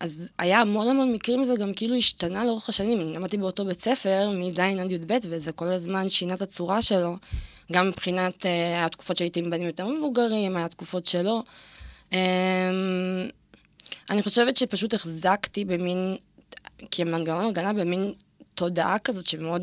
אז 0.00 0.28
היה 0.38 0.60
המון 0.60 0.88
המון 0.88 1.12
מקרים, 1.12 1.44
זה 1.44 1.54
גם 1.56 1.74
כאילו 1.74 1.96
השתנה 1.96 2.44
לאורך 2.44 2.68
השנים. 2.68 3.00
אני 3.00 3.12
למדתי 3.12 3.36
באותו 3.36 3.64
בית 3.64 3.80
ספר, 3.80 4.30
מז' 4.30 4.58
עד 4.58 4.92
י"ב, 4.92 5.18
וזה 5.28 5.52
כל 5.52 5.64
הזמן 5.64 6.08
שינה 6.08 6.34
את 6.34 6.42
הצורה 6.42 6.82
שלו. 6.82 7.16
גם 7.72 7.88
מבחינת, 7.88 8.42
uh, 8.42 8.48
היה 8.48 8.88
תקופות 8.88 9.16
שהייתי 9.16 9.40
עם 9.40 9.50
בנים 9.50 9.66
יותר 9.66 9.88
מבוגרים, 9.88 10.56
היה 10.56 10.68
תקופות 10.68 11.06
שלא. 11.06 11.42
Um, 12.10 12.14
אני 14.10 14.22
חושבת 14.22 14.56
שפשוט 14.56 14.94
החזקתי 14.94 15.64
במין, 15.64 16.16
כמנגנון 16.90 17.46
הגנה, 17.46 17.72
במין 17.72 18.12
תודעה 18.54 18.98
כזאת 18.98 19.26
שמאוד... 19.26 19.62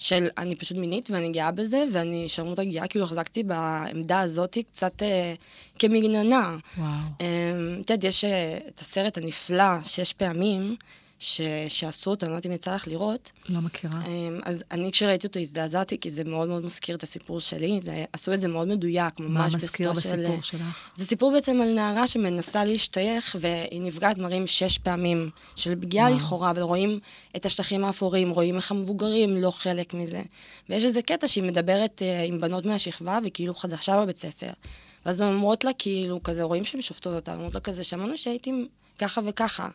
של 0.00 0.28
אני 0.38 0.56
פשוט 0.56 0.78
מינית 0.78 1.10
ואני 1.10 1.28
גאה 1.28 1.50
בזה, 1.50 1.84
ואני 1.92 2.28
שרמוטה 2.28 2.64
גאה, 2.64 2.86
כאילו 2.86 3.04
החזקתי 3.04 3.42
בעמדה 3.42 4.20
הזאת 4.20 4.58
קצת 4.70 5.02
אה, 5.02 5.34
כמגננה. 5.78 6.56
וואו. 6.78 6.88
אה, 7.20 7.26
את 7.80 7.90
יודעת, 7.90 8.04
יש 8.04 8.24
אה, 8.24 8.58
את 8.68 8.80
הסרט 8.80 9.18
הנפלא, 9.18 9.82
שש 9.84 10.12
פעמים, 10.12 10.76
ש... 11.20 11.40
שעשו 11.68 12.10
אותו, 12.10 12.26
אני 12.26 12.30
לא 12.30 12.36
יודעת 12.36 12.46
אם 12.46 12.52
יצא 12.52 12.74
לך 12.74 12.88
לראות. 12.88 13.32
לא 13.48 13.60
מכירה. 13.60 14.00
אמ, 14.06 14.40
אז 14.44 14.64
אני 14.70 14.92
כשראיתי 14.92 15.26
אותו 15.26 15.40
הזדעזעתי, 15.40 16.00
כי 16.00 16.10
זה 16.10 16.24
מאוד 16.24 16.48
מאוד 16.48 16.64
מזכיר 16.64 16.96
את 16.96 17.02
הסיפור 17.02 17.40
שלי. 17.40 17.80
זה, 17.82 18.04
עשו 18.12 18.32
את 18.32 18.40
זה 18.40 18.48
מאוד 18.48 18.68
מדויק, 18.68 19.20
ממש 19.20 19.52
מה 19.52 19.56
מזכיר 19.56 19.92
בשפה 19.92 20.08
של... 20.08 20.16
בסיפור 20.16 20.42
שלך? 20.42 20.90
זה 20.96 21.04
סיפור 21.04 21.32
בעצם 21.32 21.60
על 21.60 21.74
נערה 21.74 22.06
שמנסה 22.06 22.64
להשתייך, 22.64 23.36
והיא 23.40 23.82
נפגעת 23.82 24.18
מראים 24.18 24.46
שש 24.46 24.78
פעמים 24.78 25.30
של 25.56 25.74
פגיעה. 25.80 26.10
לכאורה, 26.10 26.50
אבל 26.50 26.62
רואים 26.62 26.98
את 27.36 27.46
השטחים 27.46 27.84
האפורים, 27.84 28.30
רואים 28.30 28.56
איך 28.56 28.70
המבוגרים 28.70 29.36
לא 29.36 29.50
חלק 29.50 29.94
מזה. 29.94 30.22
ויש 30.68 30.84
איזה 30.84 31.02
קטע 31.02 31.28
שהיא 31.28 31.44
מדברת 31.44 32.02
אה, 32.02 32.22
עם 32.22 32.38
בנות 32.38 32.66
מהשכבה, 32.66 33.18
וכאילו 33.24 33.54
חדשה 33.54 33.96
בבית 33.96 34.16
ספר. 34.16 34.50
ואז 35.06 35.20
הן 35.20 35.28
אומרות 35.28 35.64
לה, 35.64 35.70
כאילו, 35.78 36.22
כזה, 36.22 36.42
רואים 36.42 36.64
שהן 36.64 36.80
שופטות 36.80 37.14
אותה, 37.14 37.34
אומרות 37.34 37.54
לה 37.54 37.60
כזה, 37.60 37.84
שמענו 37.84 38.16
שהייתי 38.16 38.52
ככה 39.00 39.20
וככה. 39.24 39.64
אני 39.64 39.72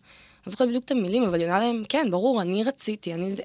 לא 0.48 0.52
זוכרת 0.52 0.68
בדיוק 0.68 0.86
את 0.86 0.92
המילים, 0.92 1.24
אבל 1.24 1.40
היא 1.40 1.46
עונה 1.48 1.60
להם, 1.60 1.84
כן, 1.90 2.08
ברור, 2.12 2.42
אני 2.42 2.64
רציתי, 2.64 3.14
אני 3.14 3.32
זה... 3.32 3.42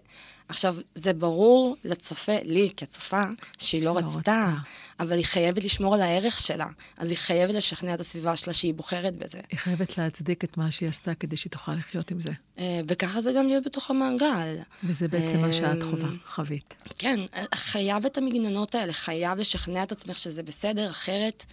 עכשיו, 0.50 0.76
זה 0.94 1.12
ברור 1.12 1.76
לצופה, 1.84 2.36
לי 2.44 2.70
כצופה, 2.76 3.22
שהיא 3.58 3.82
לא 3.82 3.92
שלא 3.92 3.98
רצתה, 3.98 4.18
רצתה. 4.18 4.52
אבל 5.00 5.12
היא 5.12 5.24
חייבת 5.24 5.64
לשמור 5.64 5.94
על 5.94 6.00
הערך 6.00 6.40
שלה. 6.40 6.66
אז 6.96 7.10
היא 7.10 7.18
חייבת 7.18 7.54
לשכנע 7.54 7.94
את 7.94 8.00
הסביבה 8.00 8.36
שלה 8.36 8.54
שהיא 8.54 8.74
בוחרת 8.74 9.16
בזה. 9.16 9.40
היא 9.50 9.58
חייבת 9.58 9.98
להצדיק 9.98 10.44
את 10.44 10.56
מה 10.56 10.70
שהיא 10.70 10.88
עשתה 10.88 11.14
כדי 11.14 11.36
שהיא 11.36 11.50
תוכל 11.50 11.74
לחיות 11.74 12.10
עם 12.10 12.20
זה. 12.20 12.30
אה, 12.58 12.80
וככה 12.86 13.20
זה 13.20 13.32
גם 13.36 13.46
להיות 13.46 13.66
בתוך 13.66 13.90
המעגל. 13.90 14.56
וזה 14.84 15.08
בעצם 15.08 15.40
מה 15.40 15.52
שאת 15.52 15.82
אמ, 15.82 15.90
חווה, 15.90 16.08
חווית. 16.26 16.74
כן, 16.98 17.20
חייב 17.54 18.06
את 18.06 18.18
המגננות 18.18 18.74
האלה, 18.74 18.92
חייב 18.92 19.38
לשכנע 19.38 19.82
את 19.82 19.92
עצמך 19.92 20.18
שזה 20.18 20.42
בסדר, 20.42 20.90
אחרת 20.90 21.46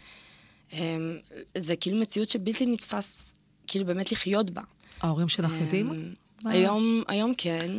זה 1.58 1.76
כאילו 1.80 2.00
מציאות 2.00 2.30
שבלתי 2.30 2.66
נתפס, 2.66 3.36
כאילו 3.68 3.86
באמת 3.86 4.12
לחיות 4.12 4.50
בה. 4.52 4.62
ההורים 5.02 5.30
שלך 5.30 5.52
יודעים? 5.62 5.90
אמ, 5.92 6.14
מה? 6.44 6.52
היום, 6.52 7.04
היום 7.08 7.34
כן, 7.38 7.72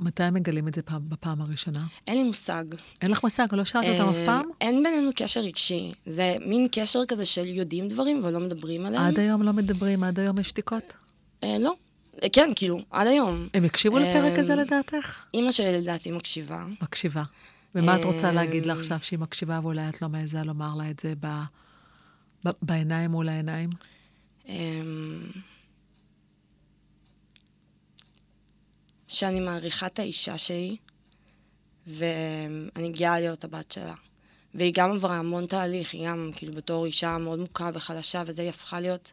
מתי 0.00 0.22
הם 0.22 0.34
מגלים 0.34 0.68
את 0.68 0.74
זה 0.74 0.82
פעם- 0.82 1.08
בפעם 1.08 1.40
הראשונה? 1.40 1.78
אין 2.06 2.16
לי 2.18 2.24
מושג. 2.24 2.64
אין 3.02 3.10
לך 3.10 3.22
מושג, 3.24 3.46
לא 3.52 3.64
שאלת 3.64 3.86
אותם 4.00 4.08
אף 4.08 4.14
אמ, 4.16 4.26
פעם? 4.26 4.46
אין 4.60 4.82
בינינו 4.82 5.10
קשר 5.16 5.40
רגשי. 5.40 5.92
זה 6.06 6.36
מין 6.46 6.68
קשר 6.72 6.98
כזה 7.08 7.24
של 7.26 7.46
יודעים 7.46 7.88
דברים 7.88 8.20
ולא 8.24 8.40
מדברים 8.40 8.86
עליהם. 8.86 9.02
עד 9.02 9.18
היום 9.18 9.42
לא 9.42 9.52
מדברים, 9.52 10.02
עד 10.04 10.18
היום 10.20 10.40
יש 10.40 10.48
שתיקות? 10.48 10.92
אה, 11.44 11.56
לא. 11.60 11.74
אה, 12.22 12.28
כן, 12.32 12.50
כאילו, 12.56 12.80
עד 12.90 13.06
היום. 13.06 13.48
הם 13.54 13.64
הקשיבו 13.64 13.98
לפרק 13.98 14.38
הזה 14.38 14.54
אמ, 14.54 14.58
לדעתך? 14.58 15.18
אימא 15.34 15.50
שלי 15.52 15.80
לדעתי 15.80 16.10
מקשיבה. 16.10 16.64
מקשיבה. 16.82 17.22
ומה 17.74 17.96
את 17.96 18.04
רוצה 18.04 18.32
להגיד 18.32 18.66
לה 18.66 18.72
עכשיו 18.72 18.98
שהיא 19.02 19.18
מקשיבה 19.18 19.60
ואולי 19.62 19.88
את 19.88 20.02
לא 20.02 20.08
מעיזה 20.08 20.42
לומר 20.42 20.74
לה 20.74 20.90
את 20.90 20.98
זה 21.00 21.14
ב... 21.20 21.26
ב... 22.46 22.50
בעיניים 22.62 23.10
מול 23.10 23.28
העיניים? 23.28 23.70
אמ, 24.46 25.22
שאני 29.08 29.40
מעריכה 29.40 29.86
את 29.86 29.98
האישה 29.98 30.38
שלי, 30.38 30.76
ואני 31.86 32.88
גאה 32.92 33.20
להיות 33.20 33.44
הבת 33.44 33.72
שלה. 33.72 33.94
והיא 34.54 34.72
גם 34.74 34.90
עברה 34.90 35.16
המון 35.16 35.46
תהליך, 35.46 35.94
היא 35.94 36.08
גם, 36.08 36.30
כאילו, 36.36 36.52
בתור 36.52 36.86
אישה 36.86 37.18
מאוד 37.18 37.38
מוכה 37.38 37.70
וחלשה, 37.74 38.22
וזה 38.26 38.42
היא 38.42 38.50
הפכה 38.50 38.80
להיות 38.80 39.10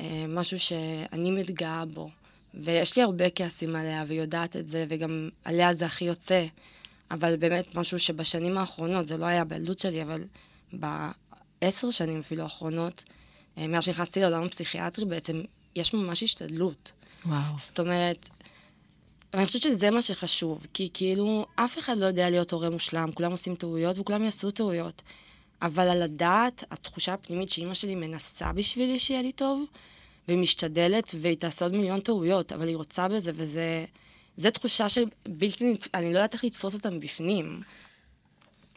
אה, 0.00 0.24
משהו 0.28 0.58
שאני 0.58 1.30
מתגאה 1.30 1.84
בו. 1.84 2.10
ויש 2.54 2.96
לי 2.96 3.02
הרבה 3.02 3.30
כעסים 3.30 3.76
עליה, 3.76 4.04
והיא 4.06 4.20
יודעת 4.20 4.56
את 4.56 4.68
זה, 4.68 4.86
וגם 4.88 5.28
עליה 5.44 5.74
זה 5.74 5.86
הכי 5.86 6.04
יוצא. 6.04 6.46
אבל 7.10 7.36
באמת, 7.36 7.74
משהו 7.74 7.98
שבשנים 7.98 8.58
האחרונות, 8.58 9.06
זה 9.06 9.16
לא 9.16 9.24
היה 9.24 9.44
בילדות 9.44 9.78
שלי, 9.78 10.02
אבל 10.02 10.24
בעשר 10.72 11.90
שנים 11.90 12.18
אפילו 12.18 12.42
האחרונות, 12.42 13.04
מאז 13.66 13.84
שנכנסתי 13.84 14.20
לעולם 14.20 14.42
הפסיכיאטרי, 14.42 15.04
בעצם 15.04 15.42
יש 15.76 15.94
ממש 15.94 16.22
השתדלות. 16.22 16.92
וואו. 17.26 17.58
זאת 17.58 17.80
אומרת, 17.80 18.28
אני 19.34 19.46
חושבת 19.46 19.62
שזה 19.62 19.90
מה 19.90 20.02
שחשוב, 20.02 20.66
כי 20.74 20.88
כאילו, 20.94 21.46
אף 21.54 21.78
אחד 21.78 21.98
לא 21.98 22.06
יודע 22.06 22.30
להיות 22.30 22.52
הורה 22.52 22.70
מושלם, 22.70 23.10
כולם 23.14 23.30
עושים 23.30 23.54
טעויות 23.54 23.98
וכולם 23.98 24.24
יעשו 24.24 24.50
טעויות. 24.50 25.02
אבל 25.62 25.88
על 25.88 26.02
הדעת, 26.02 26.64
התחושה 26.70 27.12
הפנימית 27.12 27.48
שאימא 27.48 27.74
שלי 27.74 27.94
מנסה 27.94 28.52
בשבילי 28.52 28.98
שיהיה 28.98 29.22
לי 29.22 29.32
טוב, 29.32 29.64
והיא 30.28 30.38
משתדלת, 30.38 31.14
והיא 31.20 31.36
תעשה 31.36 31.64
עוד 31.64 31.76
מיליון 31.76 32.00
טעויות, 32.00 32.52
אבל 32.52 32.68
היא 32.68 32.76
רוצה 32.76 33.08
בזה, 33.08 33.32
וזה... 33.34 33.84
זו 34.36 34.50
תחושה 34.50 34.88
של 34.88 35.04
בלתי 35.28 35.72
נתפ... 35.72 35.94
אני 35.94 36.12
לא 36.12 36.18
יודעת 36.18 36.34
איך 36.34 36.44
לתפוס 36.44 36.74
אותה 36.74 36.90
מבפנים. 36.90 37.62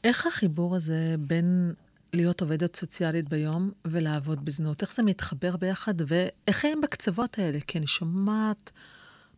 איך 0.03 0.27
החיבור 0.27 0.75
הזה 0.75 1.15
בין 1.19 1.73
להיות 2.13 2.41
עובדת 2.41 2.75
סוציאלית 2.75 3.29
ביום 3.29 3.71
ולעבוד 3.85 4.45
בזנות, 4.45 4.81
איך 4.81 4.93
זה 4.93 5.03
מתחבר 5.03 5.57
ביחד, 5.57 5.93
ואיך 6.07 6.65
הם 6.65 6.81
בקצוות 6.81 7.39
האלה? 7.39 7.59
כי 7.67 7.77
אני 7.77 7.87
שומעת 7.87 8.71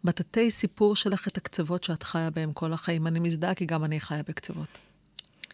בתתי 0.03 0.51
סיפור 0.51 0.95
שלך 0.95 1.27
את 1.27 1.37
הקצוות 1.37 1.83
שאת 1.83 2.03
חיה 2.03 2.29
בהם 2.29 2.53
כל 2.53 2.73
החיים. 2.73 3.07
אני 3.07 3.19
מזדהה 3.19 3.53
כי 3.53 3.65
גם 3.65 3.83
אני 3.83 3.99
חיה 3.99 4.23
בקצוות. 4.23 4.67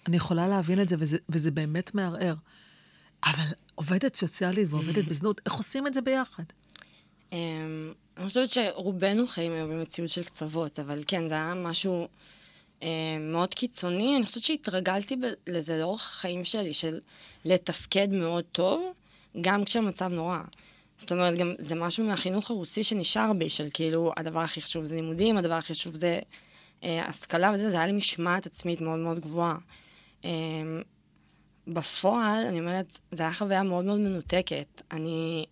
אני 0.08 0.18
יכולה 0.18 0.48
להבין 0.48 0.82
את 0.82 0.90
זה, 0.90 0.96
וזה, 1.00 1.18
וזה 1.30 1.52
באמת 1.52 1.96
מערער. 1.96 2.36
אבל 3.26 3.44
עובדת 3.76 4.16
סוציאלית 4.16 4.68
ועובדת 4.74 5.06
בזנות, 5.06 5.42
איך 5.46 5.54
עושים 5.54 5.88
את 5.88 5.94
זה 5.94 6.02
ביחד? 6.02 6.44
אמ, 7.32 7.94
אני 8.18 8.28
חושבת 8.28 8.50
שרובנו 8.50 9.28
חיים 9.28 9.52
היום 9.52 9.70
במציאות 9.70 10.10
של 10.10 10.24
קצוות, 10.24 10.80
אבל 10.80 11.02
כן, 11.08 11.30
זה 11.30 11.36
היה 11.36 11.54
משהו 11.54 12.08
מאוד 13.20 13.54
קיצוני. 13.54 14.18
אני 14.18 14.26
חושבת 14.26 14.44
שהתרגלתי 14.44 15.16
לזה 15.48 15.78
לאורך 15.78 16.10
החיים 16.10 16.46
שלי, 16.46 16.74
של 16.74 17.00
לתפקד 17.46 18.10
מאוד 18.12 18.44
טוב, 18.52 18.94
גם 19.42 19.66
כשהמצב 19.66 20.08
נורא. 20.08 20.40
זאת 20.98 21.12
אומרת, 21.12 21.38
גם 21.38 21.54
זה 21.60 21.76
משהו 21.76 22.06
מהחינוך 22.06 22.52
הרוסי 22.52 22.84
שנשאר 22.84 23.34
בי, 23.34 23.50
של 23.50 23.68
כאילו, 23.74 24.12
הדבר 24.18 24.40
הכי 24.40 24.62
חשוב 24.62 24.86
זה 24.86 24.96
לימודים, 24.96 25.38
הדבר 25.38 25.54
הכי 25.54 25.74
חשוב 25.74 25.96
זה 25.96 26.20
אה, 26.84 27.06
השכלה 27.06 27.52
וזה, 27.54 27.70
זה 27.70 27.78
היה 27.78 27.88
לי 27.88 27.92
משמעת 27.92 28.46
עצמית 28.46 28.82
מאוד 28.82 29.00
מאוד 29.00 29.20
גבוהה. 29.20 29.56
אה, 30.26 30.30
בפועל, 31.68 32.46
אני 32.46 32.60
אומרת, 32.60 33.00
זו 33.12 33.24
הייתה 33.24 33.38
חוויה 33.38 33.64
מאוד 33.64 33.86
מאוד 33.86 34.00
מנותקת. 34.00 34.82
אני... 34.92 35.46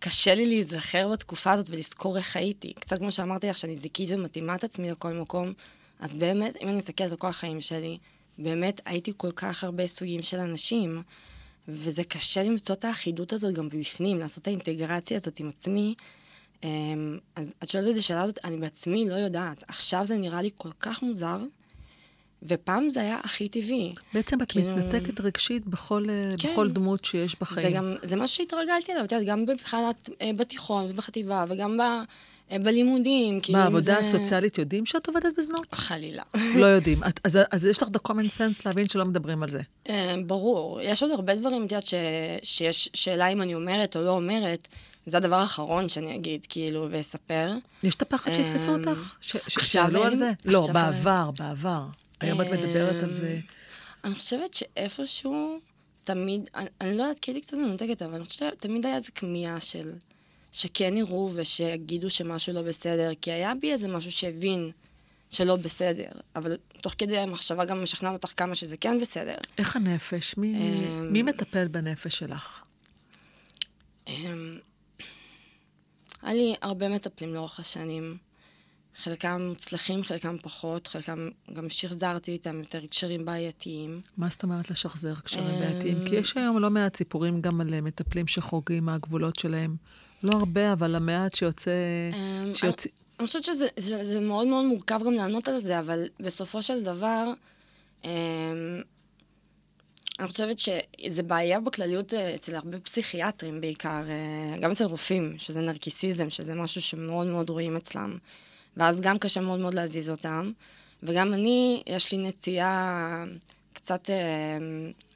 קשה 0.00 0.34
לי 0.34 0.46
להיזכר 0.46 1.08
בתקופה 1.08 1.52
הזאת 1.52 1.70
ולזכור 1.70 2.16
איך 2.16 2.36
הייתי. 2.36 2.72
קצת 2.72 2.98
כמו 2.98 3.12
שאמרתי 3.12 3.48
לך, 3.48 3.58
שאני 3.58 3.78
זיקית 3.78 4.10
ומתאימה 4.12 4.54
את 4.54 4.64
עצמי 4.64 4.90
לכל 4.90 5.12
מקום, 5.12 5.52
אז 6.00 6.14
באמת, 6.14 6.56
אם 6.62 6.68
אני 6.68 6.76
מסתכלת 6.76 7.10
על 7.10 7.16
כל 7.16 7.28
החיים 7.28 7.60
שלי, 7.60 7.98
באמת 8.38 8.80
הייתי 8.84 9.12
כל 9.16 9.30
כך 9.32 9.64
הרבה 9.64 9.86
סוגים 9.86 10.22
של 10.22 10.38
אנשים, 10.38 11.02
וזה 11.68 12.04
קשה 12.04 12.42
למצוא 12.42 12.74
את 12.74 12.84
האחידות 12.84 13.32
הזאת 13.32 13.54
גם 13.54 13.68
בפנים, 13.68 14.18
לעשות 14.18 14.42
את 14.42 14.46
האינטגרציה 14.46 15.16
הזאת 15.16 15.40
עם 15.40 15.48
עצמי. 15.48 15.94
אמ, 16.64 17.18
אז 17.36 17.52
את 17.62 17.70
שואלת 17.70 17.88
את 17.92 17.98
השאלה 17.98 18.22
הזאת, 18.22 18.38
אני 18.44 18.56
בעצמי 18.56 19.08
לא 19.08 19.14
יודעת. 19.14 19.64
עכשיו 19.68 20.06
זה 20.06 20.16
נראה 20.16 20.42
לי 20.42 20.50
כל 20.56 20.70
כך 20.80 21.02
מוזר, 21.02 21.38
ופעם 22.42 22.90
זה 22.90 23.00
היה 23.00 23.18
הכי 23.24 23.48
טבעי. 23.48 23.92
בעצם 24.14 24.42
את 24.42 24.48
כאילו- 24.52 24.76
מתנתקת 24.76 25.20
רגשית 25.20 25.66
בכל, 25.66 26.06
אה, 26.10 26.36
כן. 26.38 26.52
בכל 26.52 26.70
דמות 26.70 27.04
שיש 27.04 27.36
בחיים. 27.40 27.68
זה 27.68 27.74
גם, 27.74 27.94
זה 28.02 28.16
משהו 28.16 28.36
שהתרגלתי 28.36 28.92
אליו, 28.92 29.04
את 29.04 29.12
יודעת, 29.12 29.28
גם 29.28 29.42
מבחינת, 29.42 30.08
אה, 30.22 30.30
בתיכון 30.36 30.90
ובחטיבה, 30.90 31.44
וגם 31.48 31.76
ב, 31.76 31.82
בלימודים, 32.62 33.40
כאילו, 33.40 33.58
אם 33.58 33.64
בעבודה 33.64 33.82
זה... 34.02 34.08
הסוציאלית 34.08 34.58
יודעים 34.58 34.86
שאת 34.86 35.06
עובדת 35.06 35.32
בזנות? 35.38 35.66
חלילה. 35.74 36.22
לא 36.56 36.66
יודעים. 36.76 37.04
את- 37.04 37.20
אז, 37.24 37.38
אז 37.50 37.64
יש 37.64 37.82
לך 37.82 37.88
את 37.88 37.96
ה-common 37.96 38.10
sense 38.38 38.62
להבין 38.66 38.88
שלא 38.88 39.04
מדברים 39.04 39.42
על 39.42 39.50
זה. 39.50 39.60
אה, 39.88 40.14
ברור. 40.26 40.80
יש 40.82 41.02
עוד 41.02 41.12
הרבה 41.12 41.34
דברים, 41.36 41.64
את 41.66 41.72
יודעת, 41.72 41.86
ש, 41.86 41.94
שיש 42.42 42.90
שאלה 42.94 43.28
אם 43.28 43.42
אני 43.42 43.54
אומרת 43.54 43.96
או 43.96 44.02
לא 44.02 44.10
אומרת, 44.10 44.68
זה 45.06 45.16
הדבר 45.16 45.36
האחרון 45.36 45.88
שאני 45.88 46.14
אגיד, 46.14 46.46
כאילו, 46.48 46.88
ואספר. 46.90 47.52
יש 47.82 47.94
את 47.94 48.02
הפחד 48.02 48.30
שיתפסו 48.34 48.74
אמ, 48.74 48.80
אותך? 48.88 49.14
ש- 49.20 49.30
ש- 49.32 49.36
עכשיו 49.36 49.64
שיעלו 49.66 50.04
על 50.04 50.16
זה? 50.16 50.30
לא, 50.44 50.66
בעבר, 50.72 51.30
בעבר. 51.38 51.82
היום 52.20 52.40
את 52.40 52.46
מדברת 52.46 53.02
על 53.02 53.10
זה. 53.10 53.38
אני 54.04 54.14
חושבת 54.14 54.54
שאיפשהו, 54.54 55.58
תמיד, 56.04 56.48
אני, 56.54 56.66
אני 56.80 56.96
לא 56.96 57.02
יודעת, 57.02 57.18
כי 57.18 57.30
הייתי 57.30 57.46
קצת 57.46 57.56
מנותקת, 57.56 58.02
אבל 58.02 58.14
אני 58.14 58.24
חושבת 58.24 58.52
שתמיד 58.54 58.86
היה 58.86 58.94
איזו 58.96 59.08
כמיהה 59.14 59.60
של, 59.60 59.92
שכן 60.52 60.96
יראו 60.96 61.30
ושיגידו 61.34 62.10
שמשהו 62.10 62.52
לא 62.54 62.62
בסדר, 62.62 63.10
כי 63.20 63.32
היה 63.32 63.52
בי 63.60 63.72
איזה 63.72 63.88
משהו 63.88 64.12
שהבין 64.12 64.70
שלא 65.30 65.56
בסדר, 65.56 66.08
אבל 66.36 66.56
תוך 66.82 66.94
כדי 66.98 67.18
המחשבה 67.18 67.64
גם 67.64 67.82
משכנעת 67.82 68.12
אותך 68.12 68.32
כמה 68.36 68.54
שזה 68.54 68.76
כן 68.76 69.00
בסדר. 69.00 69.34
איך 69.58 69.76
הנפש? 69.76 70.34
מי, 70.36 70.56
אמ, 70.56 71.12
מי 71.12 71.22
מטפל 71.22 71.68
בנפש 71.68 72.18
שלך? 72.18 72.62
אמ, 74.08 74.58
היה 76.22 76.34
לי 76.34 76.54
הרבה 76.62 76.88
מטפלים 76.88 77.34
לאורך 77.34 77.60
השנים. 77.60 78.16
חלקם 79.02 79.42
מוצלחים, 79.48 80.02
חלקם 80.02 80.36
פחות, 80.42 80.86
חלקם 80.86 81.28
גם 81.52 81.70
שחזרתי 81.70 82.30
איתם 82.30 82.58
יותר 82.58 82.86
קשרים 82.86 83.24
בעייתיים. 83.24 84.00
מה 84.16 84.28
זאת 84.28 84.42
אומרת 84.42 84.70
לשחזר 84.70 85.14
קשרים 85.14 85.46
אמ, 85.46 85.60
בעייתיים? 85.60 85.98
כי 86.08 86.16
יש 86.16 86.36
היום 86.36 86.58
לא 86.58 86.70
מעט 86.70 86.96
סיפורים 86.96 87.40
גם 87.40 87.60
על 87.60 87.80
מטפלים 87.80 88.26
שחורגים 88.26 88.84
מהגבולות 88.84 89.38
שלהם. 89.38 89.76
לא 90.22 90.38
הרבה, 90.38 90.72
אבל 90.72 90.94
המעט 90.94 91.34
שיוצא... 91.34 91.70
אמ, 92.12 92.54
שיוצא... 92.54 92.88
אני 93.18 93.26
חושבת 93.26 93.44
שזה 93.44 93.66
זה, 93.76 94.04
זה 94.04 94.20
מאוד 94.20 94.46
מאוד 94.46 94.64
מורכב 94.64 95.00
גם 95.04 95.12
לענות 95.12 95.48
על 95.48 95.58
זה, 95.58 95.78
אבל 95.78 96.08
בסופו 96.20 96.62
של 96.62 96.82
דבר, 96.82 97.32
אמ, 98.04 98.10
אני 100.18 100.28
חושבת 100.28 100.58
שזה 100.58 101.22
בעיה 101.22 101.60
בכלליות 101.60 102.14
אה, 102.14 102.34
אצל 102.34 102.54
הרבה 102.54 102.78
פסיכיאטרים 102.80 103.60
בעיקר, 103.60 104.02
אה, 104.08 104.58
גם 104.60 104.70
אצל 104.70 104.84
רופאים, 104.84 105.34
שזה 105.38 105.60
נרקיסיזם, 105.60 106.30
שזה 106.30 106.54
משהו 106.54 106.82
שמאוד 106.82 107.26
מאוד 107.26 107.50
רואים 107.50 107.76
אצלם. 107.76 108.18
ואז 108.76 109.00
גם 109.00 109.18
קשה 109.18 109.40
מאוד 109.40 109.60
מאוד 109.60 109.74
להזיז 109.74 110.10
אותם. 110.10 110.52
וגם 111.02 111.34
אני, 111.34 111.82
יש 111.86 112.12
לי 112.12 112.18
נטייה 112.18 113.24
קצת, 113.72 114.10
אה, 114.10 114.58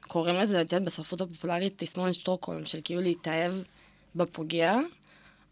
קוראים 0.07 0.35
לזה, 0.35 0.61
את 0.61 0.71
יודעת, 0.73 0.87
בספרות 0.87 1.21
הפופולרית, 1.21 1.73
תסמונת 1.77 2.13
שטוקהולם, 2.13 2.65
של 2.65 2.79
כאילו 2.83 3.01
להתאהב 3.01 3.53
בפוגע, 4.15 4.77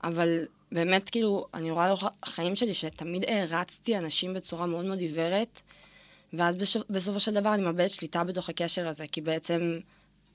אבל 0.03 0.45
באמת, 0.71 1.09
כאילו, 1.09 1.45
אני 1.53 1.71
רואה 1.71 1.87
לאורך 1.87 2.03
החיים 2.23 2.55
שלי 2.55 2.73
שתמיד 2.73 3.23
הערצתי 3.27 3.97
אנשים 3.97 4.33
בצורה 4.33 4.65
מאוד 4.65 4.85
מאוד 4.85 4.99
עיוורת, 4.99 5.61
ואז 6.33 6.55
בסופ, 6.55 6.83
בסופו 6.89 7.19
של 7.19 7.33
דבר 7.33 7.53
אני 7.53 7.63
מאבדת 7.63 7.89
שליטה 7.89 8.23
בתוך 8.23 8.49
הקשר 8.49 8.87
הזה, 8.87 9.05
כי 9.11 9.21
בעצם 9.21 9.79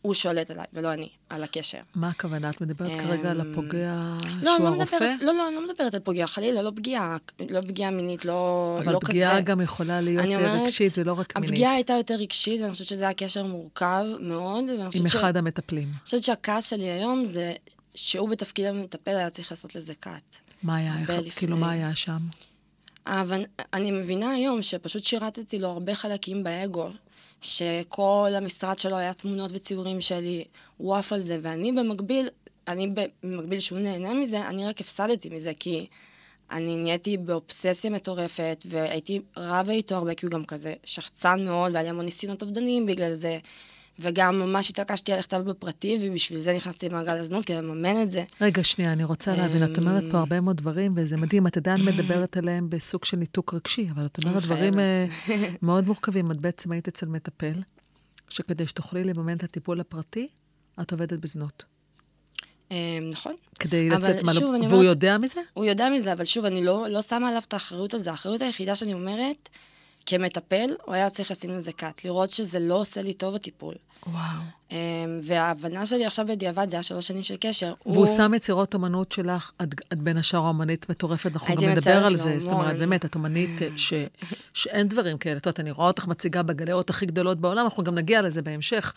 הוא 0.02 0.14
שולט 0.14 0.50
עליי, 0.50 0.64
ולא 0.72 0.92
אני, 0.92 1.08
על 1.28 1.42
הקשר. 1.42 1.78
מה 1.94 2.08
הכוונה? 2.08 2.50
את 2.50 2.60
מדברת 2.60 2.90
אמ, 2.90 2.98
כרגע 2.98 3.30
על 3.30 3.40
הפוגע 3.40 3.94
לא, 4.42 4.56
שהוא 4.56 4.64
לא 4.64 4.68
הרופא? 4.68 4.96
מדברת, 4.96 5.22
לא, 5.22 5.34
לא, 5.34 5.48
אני 5.48 5.56
לא 5.56 5.64
מדברת 5.64 5.94
על 5.94 6.00
פגיעה, 6.04 6.26
חלילה, 6.26 6.62
לא 6.62 6.72
פגיעה, 6.76 7.16
לא 7.50 7.60
פגיעה 7.60 7.90
מינית, 7.90 8.24
לא, 8.24 8.78
אבל 8.84 8.92
לא 8.92 8.98
פגיעה 8.98 9.32
כזה. 9.32 9.40
גם 9.40 9.60
יכולה 9.60 10.00
להיות 10.00 10.26
אה, 10.26 10.36
אומרת, 10.36 10.62
רגשית 10.62 10.92
ולא 10.98 11.12
רק 11.12 11.36
מינית. 11.36 11.50
הפגיעה 11.50 11.72
הייתה 11.72 11.92
יותר 11.92 12.14
רגשית, 12.14 12.60
ואני 12.60 12.72
חושבת 12.72 12.86
שזה 12.86 13.04
היה 13.04 13.14
קשר 13.14 13.44
מורכב 13.44 14.04
מאוד, 14.20 14.64
עם 14.80 14.90
חושבת, 14.90 15.10
ש... 15.10 15.16
אחד 15.16 15.36
המטפלים. 15.36 15.88
אני 15.88 16.04
חושבת 16.04 16.22
שהכעס 16.22 16.70
שלי 16.70 16.90
היום 16.90 17.24
זה 17.24 17.54
שהוא 17.96 18.28
בתפקיד 18.28 18.66
המטפל 18.66 19.10
היה 19.16 19.30
צריך 19.30 19.50
לעשות 19.50 19.74
לזה 19.74 19.94
קאט. 19.94 20.36
מה 20.62 20.76
היה? 20.76 20.94
איך- 21.00 21.10
לפני. 21.10 21.30
כאילו, 21.30 21.56
מה 21.56 21.70
היה 21.70 21.96
שם? 21.96 22.18
אבל 23.06 23.44
אני 23.74 23.90
מבינה 23.90 24.30
היום 24.30 24.62
שפשוט 24.62 25.04
שירתתי 25.04 25.58
לו 25.58 25.68
הרבה 25.68 25.94
חלקים 25.94 26.44
באגו, 26.44 26.88
שכל 27.40 28.30
המשרד 28.36 28.78
שלו 28.78 28.96
היה 28.96 29.14
תמונות 29.14 29.50
וציורים 29.54 30.00
שלי, 30.00 30.44
הוא 30.76 30.96
עף 30.96 31.12
על 31.12 31.22
זה, 31.22 31.38
ואני 31.42 31.72
במקביל, 31.72 32.28
אני 32.68 32.88
במקביל 33.22 33.60
שהוא 33.60 33.78
נהנה 33.78 34.14
מזה, 34.14 34.48
אני 34.48 34.66
רק 34.66 34.80
הפסדתי 34.80 35.28
מזה, 35.28 35.52
כי 35.60 35.86
אני 36.50 36.76
נהייתי 36.76 37.16
באובססיה 37.16 37.90
מטורפת, 37.90 38.64
והייתי 38.68 39.20
רבה 39.36 39.72
איתו 39.72 39.94
הרבה, 39.94 40.14
כי 40.14 40.26
הוא 40.26 40.32
גם 40.32 40.44
כזה 40.44 40.74
שחצן 40.84 41.44
מאוד, 41.44 41.72
והיה 41.72 41.82
לי 41.82 41.88
המון 41.88 42.04
ניסיונות 42.04 42.42
אובדניים 42.42 42.86
בגלל 42.86 43.14
זה. 43.14 43.38
וגם 43.98 44.38
ממש 44.38 44.70
התעקשתי 44.70 45.12
על 45.12 45.18
לכתב 45.18 45.42
בפרטי, 45.46 45.98
ובשביל 46.02 46.38
זה 46.38 46.54
נכנסתי 46.56 46.88
למעגל 46.88 47.16
הזנות, 47.16 47.44
כדי 47.44 47.56
לממן 47.56 48.02
את 48.02 48.10
זה. 48.10 48.24
רגע, 48.40 48.64
שנייה, 48.64 48.92
אני 48.92 49.04
רוצה 49.04 49.36
להבין, 49.36 49.64
את 49.64 49.78
אומרת 49.78 50.02
אמ, 50.02 50.10
פה 50.10 50.18
הרבה 50.18 50.40
מאוד 50.40 50.56
דברים, 50.56 50.92
וזה 50.96 51.16
מדהים, 51.16 51.46
את 51.46 51.56
עדיין 51.56 51.80
מדברת 51.88 52.36
עליהם 52.36 52.70
בסוג 52.70 53.04
של 53.04 53.16
ניתוק 53.16 53.54
רגשי, 53.54 53.88
אבל 53.90 54.06
את 54.06 54.24
אומרת 54.24 54.42
דברים 54.42 54.78
אה. 54.78 55.06
מאוד 55.62 55.86
מורכבים. 55.86 56.30
את 56.30 56.42
בעצם 56.42 56.72
היית 56.72 56.88
אצל 56.88 57.06
מטפל, 57.06 57.62
שכדי 58.28 58.66
שתוכלי 58.66 59.04
לממן 59.04 59.36
את 59.36 59.42
הטיפול 59.42 59.80
הפרטי, 59.80 60.28
את 60.80 60.92
עובדת 60.92 61.18
בזנות. 61.18 61.64
אה, 62.72 62.98
נכון. 63.10 63.34
כדי 63.58 63.90
לצאת 63.90 64.22
מה... 64.24 64.32
אני 64.56 64.66
והוא 64.66 64.84
יודע 64.84 65.18
מזה? 65.18 65.40
הוא 65.54 65.64
יודע 65.64 65.88
מזה, 65.88 66.12
אבל 66.12 66.24
שוב, 66.24 66.44
אני 66.44 66.64
לא, 66.64 66.86
לא 66.88 67.02
שמה 67.02 67.28
עליו 67.28 67.42
את 67.48 67.52
האחריות 67.52 67.94
על 67.94 68.00
זה. 68.00 68.10
האחריות 68.10 68.42
היחידה 68.42 68.76
שאני 68.76 68.94
אומרת, 68.94 69.48
כמטפל, 70.06 70.70
הוא 70.84 70.94
היה 70.94 71.10
צריך 71.10 71.30
לשים 71.30 71.50
לזה 71.50 71.72
קאט, 71.72 72.04
לראות 72.04 72.30
שזה 72.30 72.58
לא 72.58 72.74
עושה 72.74 73.02
לי 73.02 73.12
טוב 73.12 73.34
הטיפול. 73.34 73.74
וואו. 74.06 74.22
אמ, 74.70 74.76
וההבנה 75.22 75.86
שלי 75.86 76.06
עכשיו 76.06 76.26
בדיעבד, 76.26 76.68
זה 76.68 76.76
היה 76.76 76.82
שלוש 76.82 77.06
שנים 77.06 77.22
של 77.22 77.34
קשר. 77.40 77.74
והוא 77.86 78.06
שם 78.06 78.34
יצירות 78.34 78.74
אומנות 78.74 79.12
שלך, 79.12 79.50
את, 79.62 79.68
את 79.92 80.00
בין 80.00 80.16
השאר 80.16 80.40
אומנית 80.40 80.90
מטורפת, 80.90 81.32
אנחנו 81.32 81.54
גם 81.54 81.68
נדבר 81.68 82.04
על 82.04 82.16
זה. 82.16 82.40
זאת 82.40 82.52
אומרת. 82.52 82.78
באמת, 82.78 83.04
את 83.04 83.14
אומנית 83.14 83.62
אה, 83.62 83.68
ש, 83.76 83.92
שאין 84.54 84.88
דברים 84.88 85.18
כאלה. 85.18 85.36
את 85.36 85.46
יודעת, 85.46 85.60
אני 85.60 85.70
רואה 85.70 85.88
אותך 85.88 86.06
מציגה 86.06 86.42
בגלריות 86.42 86.90
הכי 86.90 87.06
גדולות 87.06 87.40
בעולם, 87.40 87.64
אנחנו 87.64 87.84
גם 87.84 87.94
נגיע 87.94 88.22
לזה 88.22 88.42
בהמשך. 88.42 88.92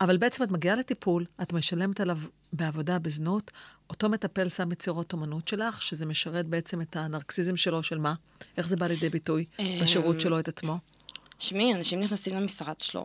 אבל 0.00 0.16
בעצם 0.16 0.42
את 0.42 0.50
מגיעה 0.50 0.76
לטיפול, 0.76 1.24
את 1.42 1.52
משלמת 1.52 2.00
עליו 2.00 2.18
בעבודה 2.52 2.98
בזנות, 2.98 3.50
אותו 3.90 4.08
מטפל 4.08 4.48
שם 4.48 4.72
יצירות 4.72 5.12
אומנות 5.12 5.48
שלך, 5.48 5.82
שזה 5.82 6.06
משרת 6.06 6.46
בעצם 6.46 6.80
את 6.80 6.96
הנרקסיזם 6.96 7.56
שלו, 7.56 7.82
של 7.82 7.98
מה? 7.98 8.14
איך 8.58 8.68
זה 8.68 8.76
בא 8.76 8.86
לידי 8.86 9.08
ביטוי 9.10 9.44
בשירות 9.82 10.20
שלו 10.20 10.38
את 10.38 10.48
עצמו? 10.48 10.78
שמי, 11.38 11.74
אנשים 11.74 12.00
נכנסים 12.00 12.34
למשרד 12.34 12.80
שלו, 12.80 13.04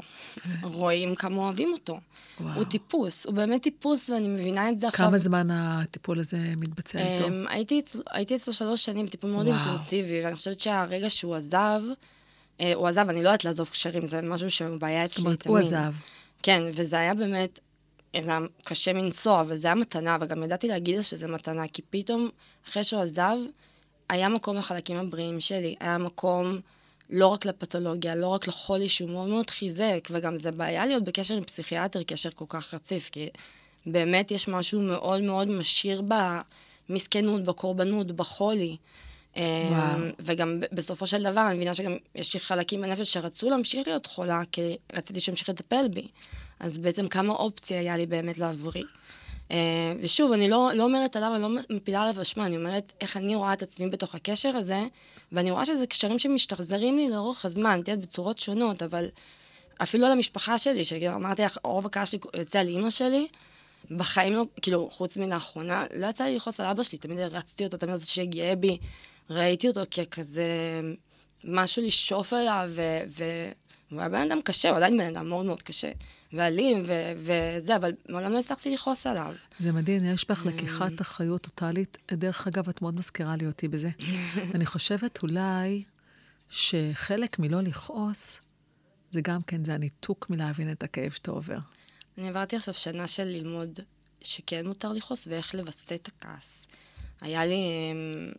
רואים 0.64 1.16
כמה 1.16 1.38
אוהבים 1.38 1.74
אותו. 1.74 2.00
וואו. 2.42 2.56
הוא 2.56 2.64
טיפוס, 2.64 3.26
הוא 3.26 3.34
באמת 3.34 3.64
טיפוס, 3.64 4.10
ואני 4.10 4.28
מבינה 4.28 4.70
את 4.70 4.80
זה 4.80 4.88
עכשיו. 4.88 5.08
כמה 5.08 5.18
זמן 5.18 5.48
הטיפול 5.52 6.20
הזה 6.20 6.38
מתבצע 6.58 7.00
איתו? 7.00 7.28
אמ, 7.28 7.46
הייתי 7.50 7.80
אצל- 7.80 8.02
הייתי 8.12 8.36
אצלו 8.36 8.54
שלוש 8.54 8.86
שנים, 8.86 9.08
טיפול 9.08 9.32
מאוד 9.32 9.48
וואו. 9.48 9.58
אינטנסיבי, 9.60 10.22
ואני 10.26 10.36
חושבת 10.36 10.60
שהרגע 10.60 11.10
שהוא 11.10 11.36
עזב, 11.36 11.82
אה, 12.62 12.74
הוא 12.76 12.88
עזב, 12.88 13.06
אני 13.10 13.24
לא 13.24 13.30
יודעת 13.30 13.46
לעזוב 13.46 13.70
קשרים, 13.70 14.08
זה 14.08 14.22
משהו 14.22 14.52
שהוא 14.52 14.78
בעיה 14.78 15.02
זאת 15.08 15.12
אצלי 15.12 15.24
אומרת, 15.26 15.40
תמיד. 15.40 15.52
הוא 15.56 15.60
עזב. 15.60 15.94
כן, 16.44 16.64
וזה 16.74 17.00
היה 17.00 17.14
באמת, 17.14 17.60
זה 18.18 18.30
היה 18.30 18.40
קשה 18.66 18.94
מנשוא, 18.94 19.42
אבל 19.42 19.58
זה 19.58 19.68
היה 19.68 19.76
מתנה, 19.76 20.18
וגם 20.22 20.44
ידעתי 20.44 20.68
להגיד 20.68 20.96
לה 20.96 21.04
שזה 21.04 21.28
מתנה, 21.28 21.68
כי 21.68 21.82
פתאום, 21.90 22.30
אחרי 22.70 22.84
שהוא 22.84 23.02
עזב, 23.02 23.38
היה 24.10 24.30
מקום 24.30 24.58
לחלקים 24.58 24.98
הבריאים 24.98 25.40
שלי, 25.40 25.76
היה 25.80 25.98
מקום 25.98 26.60
לא 27.10 27.28
רק 27.28 27.46
לפתולוגיה, 27.46 28.16
לא 28.16 28.28
רק 28.28 28.48
לחולי, 28.48 28.90
שהוא 28.90 29.10
מאוד 29.10 29.30
מאוד 29.30 29.50
חיזק, 29.50 30.08
וגם 30.12 30.38
זה 30.38 30.52
בעיה 30.52 30.86
להיות 30.86 31.04
בקשר 31.04 31.36
עם 31.36 31.44
פסיכיאטר, 31.44 32.04
קשר 32.04 32.30
כל 32.30 32.46
כך 32.50 32.74
רציף, 32.74 33.10
כי 33.10 33.30
באמת 33.86 34.32
יש 34.32 34.48
משהו 34.48 34.82
מאוד 34.82 35.22
מאוד 35.22 35.52
משאיר 35.52 36.02
במסכנות, 36.90 37.44
בקורבנות, 37.44 38.12
בחולי. 38.12 38.78
וואו. 39.36 39.72
וואו. 39.72 40.00
וגם 40.20 40.60
בסופו 40.72 41.08
של 41.08 41.24
דבר, 41.24 41.48
אני 41.48 41.56
מבינה 41.56 41.74
שגם 41.74 41.98
יש 42.16 42.34
לי 42.34 42.40
חלקים 42.40 42.82
בנפש 42.82 43.14
שרצו 43.14 43.50
להמשיך 43.50 43.88
להיות 43.88 44.06
חולה, 44.06 44.42
כי 44.52 44.78
רציתי 44.94 45.20
שימשיך 45.20 45.50
לטפל 45.50 45.88
בי. 45.88 46.08
אז 46.60 46.80
בעצם 46.80 47.08
כמה 47.08 47.34
אופציה 47.34 47.80
היה 47.80 47.98
לי 47.98 48.06
באמת 48.06 48.38
לעבורי. 48.38 48.84
אה, 49.52 49.94
ושוב, 50.02 50.32
אני 50.32 50.50
לא, 50.50 50.72
לא 50.74 50.84
אומרת 50.84 51.16
עליו, 51.16 51.36
אני 51.36 51.42
לא 51.42 51.50
מפילה 51.70 52.02
עליו 52.02 52.22
אשמה, 52.22 52.46
אני 52.46 52.58
אומרת 52.58 52.94
איך 53.02 53.18
אני 53.18 53.36
רואה 53.36 53.54
את 53.54 53.62
עצמי 53.62 53.90
בתוך 53.90 54.16
הקשר 54.16 54.58
הזה, 54.58 54.84
ואני 55.32 55.52
רואה 55.52 55.66
שזה 55.66 55.88
קשרים 55.88 56.20
שמשתחזרים 56.20 56.98
לי 56.98 57.10
לאורך 57.10 57.46
הזמן, 57.46 57.80
את 57.84 57.88
יודעת, 57.88 58.06
בצורות 58.06 58.40
שונות, 58.40 58.84
אבל 58.84 59.06
אפילו 59.84 60.06
על 60.06 60.12
המשפחה 60.12 60.58
שלי, 60.58 60.86
שאמרתי 60.86 61.42
לך, 61.42 61.58
רוב 61.64 61.86
הכעס 61.86 62.10
שלי 62.10 62.20
יוצא 62.34 62.60
על 62.60 62.68
אימא 62.68 62.90
שלי, 62.90 63.28
בחיים 63.92 64.34
לא, 64.34 64.44
כאילו, 64.62 64.90
חוץ 64.92 65.18
מלאחרונה, 65.18 65.84
לא 65.96 66.08
יצא 66.08 66.24
לי 66.24 66.36
לכעוס 66.36 66.60
על 66.60 66.66
אבא 66.66 66.84
שלי, 66.84 66.98
תמיד 66.98 67.20
הרצתי 67.20 67.66
אותו, 67.66 67.78
תמיד 67.78 67.96
רציתי 67.96 68.12
שיהיה 68.12 68.28
גאה 68.28 68.56
בי. 68.56 68.78
ראיתי 69.30 69.68
אותו 69.68 69.82
ככזה 69.92 70.46
משהו 71.44 71.84
לשאוף 71.84 72.34
אליו, 72.34 72.70
ו- 72.70 73.00
ו- 73.08 73.52
והוא 73.92 74.02
היה 74.02 74.10
בן 74.10 74.32
אדם 74.32 74.42
קשה, 74.42 74.70
הוא 74.70 74.78
עדיין 74.78 74.98
בן 74.98 75.06
אדם 75.06 75.30
מאוד 75.30 75.46
מאוד 75.46 75.62
קשה. 75.62 75.92
ואלים, 76.34 76.84
ו- 76.86 77.12
וזה, 77.16 77.76
אבל 77.76 77.92
מעולם 78.10 78.32
לא 78.32 78.40
הצלחתי 78.40 78.74
לכעוס 78.74 79.08
עליו. 79.08 79.36
זה 79.60 79.72
מדהים, 79.72 80.06
יש 80.06 80.26
בך 80.30 80.46
לקיחת 80.46 81.02
אחריות 81.02 81.42
טוטאלית. 81.42 81.98
דרך 82.12 82.48
אגב, 82.48 82.70
את 82.70 82.82
מאוד 82.82 82.96
מזכירה 82.96 83.36
לי 83.36 83.46
אותי 83.46 83.68
בזה. 83.68 83.90
אני 84.56 84.66
חושבת 84.66 85.24
אולי 85.24 85.84
שחלק 86.50 87.40
מלא 87.40 87.62
לכעוס, 87.62 88.40
זה 89.12 89.22
גם 89.22 89.42
כן, 89.42 89.66
זה 89.66 89.74
הניתוק 89.74 90.30
מלהבין 90.30 90.72
את 90.72 90.84
הכאב 90.84 91.12
שאתה 91.12 91.32
עובר. 91.32 91.58
אני 92.18 92.30
עברתי 92.30 92.56
עכשיו 92.56 92.74
שנה 92.74 93.08
של 93.08 93.24
ללמוד 93.24 93.80
שכן 94.22 94.68
מותר 94.68 94.92
לכעוס 94.92 95.28
ואיך 95.28 95.56
לווסת 95.56 95.92
את 95.92 96.08
הכעס. 96.08 96.68
היה 97.22 97.46
לי, 97.46 97.56
אמ, 97.56 98.32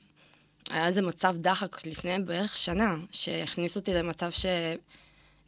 היה 0.70 0.87
איזה 0.87 1.03
מצב 1.03 1.37
דחק 1.38 1.87
לפני 1.87 2.18
בערך 2.24 2.57
שנה, 2.57 2.96
שהכניס 3.11 3.76
אותי 3.76 3.94
למצב 3.94 4.31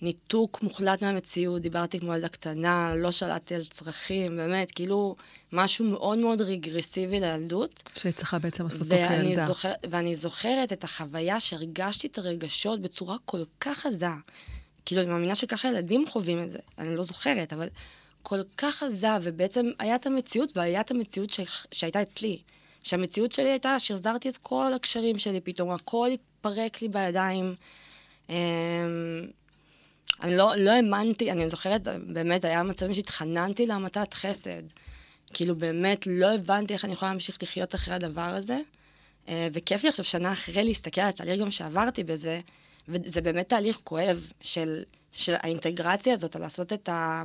שניתוק 0.03 0.63
מוחלט 0.63 1.03
מהמציאות, 1.03 1.63
דיברתי 1.63 2.01
כמו 2.01 2.15
ילדה 2.15 2.29
קטנה, 2.29 2.95
לא 2.95 3.11
שלטתי 3.11 3.55
על 3.55 3.65
צרכים, 3.65 4.37
באמת, 4.37 4.71
כאילו 4.71 5.17
משהו 5.53 5.85
מאוד 5.85 6.19
מאוד 6.19 6.41
רגרסיבי 6.41 7.21
לילדות. 7.21 7.83
שהיית 7.95 8.17
צריכה 8.17 8.39
בעצם 8.39 8.65
לעשות 8.65 8.81
אותו 8.81 8.95
כילדה. 9.09 9.47
זוכר, 9.47 9.73
ואני 9.91 10.17
זוכרת 10.17 10.73
את 10.73 10.85
החוויה 10.85 11.41
שהרגשתי 11.41 12.07
את 12.07 12.19
הרגשות 12.19 12.81
בצורה 12.81 13.17
כל 13.25 13.43
כך 13.61 13.87
עזה. 13.87 14.07
כאילו, 14.87 15.03
אני 15.03 15.11
מאמינה 15.11 15.35
שככה 15.35 15.69
ילדים 15.69 16.05
חווים 16.09 16.43
את 16.43 16.51
זה, 16.51 16.59
אני 16.79 16.97
לא 16.97 17.03
זוכרת, 17.03 17.53
אבל 17.53 17.69
כל 18.23 18.41
כך 18.57 18.83
עזה, 18.83 19.09
ובעצם 19.23 19.67
היה 19.79 19.95
את 19.95 20.07
המציאות, 20.07 20.57
והיה 20.57 20.81
את 20.81 20.91
המציאות 20.91 21.31
ש... 21.31 21.41
שהייתה 21.73 22.03
אצלי. 22.03 22.39
שהמציאות 22.83 23.33
שלי 23.33 23.49
הייתה, 23.49 23.79
שחזרתי 23.79 24.29
את 24.29 24.37
כל 24.37 24.73
הקשרים 24.75 25.19
שלי 25.19 25.41
פתאום, 25.41 25.71
הכל 25.71 26.09
התפרק 26.13 26.83
לי 26.83 26.89
בידיים. 26.89 27.55
אני 30.23 30.37
לא, 30.37 30.53
לא 30.57 30.71
האמנתי, 30.71 31.33
אני 31.33 31.49
זוכרת, 31.49 31.89
באמת, 32.07 32.45
היה 32.45 32.63
מצבים 32.63 32.95
שהתחננתי 32.95 33.67
להמתת 33.67 34.15
חסד. 34.15 34.63
כאילו, 35.35 35.57
באמת, 35.57 36.07
לא 36.07 36.35
הבנתי 36.35 36.75
איך 36.75 36.85
אני 36.85 36.93
יכולה 36.93 37.11
להמשיך 37.11 37.39
לחיות 37.43 37.75
אחרי 37.75 37.95
הדבר 37.95 38.21
הזה. 38.21 38.59
אה, 39.29 39.49
וכיף 39.53 39.83
לי 39.83 39.89
עכשיו 39.89 40.05
שנה 40.05 40.33
אחרי 40.33 40.65
להסתכל 40.65 41.01
על 41.01 41.09
התהליך 41.09 41.41
גם 41.41 41.51
שעברתי 41.51 42.05
בזה, 42.05 42.41
וזה 42.89 43.21
באמת 43.21 43.49
תהליך 43.49 43.81
כואב 43.85 44.33
של, 44.41 44.83
של 45.13 45.35
האינטגרציה 45.39 46.13
הזאת, 46.13 46.37
לעשות 46.37 46.73
את, 46.73 46.89
ה, 46.89 47.23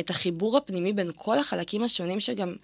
את 0.00 0.10
החיבור 0.10 0.56
הפנימי 0.56 0.92
בין 0.92 1.10
כל 1.16 1.38
החלקים 1.38 1.82
השונים 1.82 2.20
שגם 2.20 2.54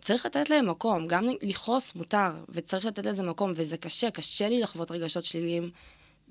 צריך 0.00 0.26
לתת 0.26 0.50
להם 0.50 0.70
מקום. 0.70 1.06
גם 1.06 1.28
לכעוס 1.42 1.94
מותר, 1.94 2.30
וצריך 2.48 2.84
לתת 2.84 3.06
לזה 3.06 3.22
מקום, 3.22 3.52
וזה 3.54 3.76
קשה, 3.76 4.10
קשה 4.10 4.48
לי 4.48 4.60
לחוות 4.60 4.90
רגשות 4.90 5.24
שליליים. 5.24 5.70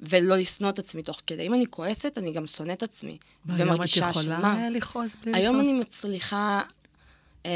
ולא 0.02 0.38
לשנוא 0.38 0.70
את 0.70 0.80
עצמי 0.80 1.04
תוך 1.04 1.22
כדי. 1.28 1.48
אם 1.48 1.54
אני 1.54 1.66
כועסת, 1.70 2.18
אני 2.18 2.34
גם 2.34 2.48
שונאת 2.48 2.78
את 2.78 2.84
עצמי. 2.84 3.18
ומרגישה 3.46 4.10
אשמה. 4.10 4.22
היום 4.22 4.32
את 4.32 4.40
יכולה 4.40 4.70
לכעוס 4.70 5.16
בלי 5.24 5.32
לשנוא? 5.32 5.44
היום 5.44 5.60
אני 5.60 5.74
מצליחה... 5.74 6.62
אמ, 7.46 7.52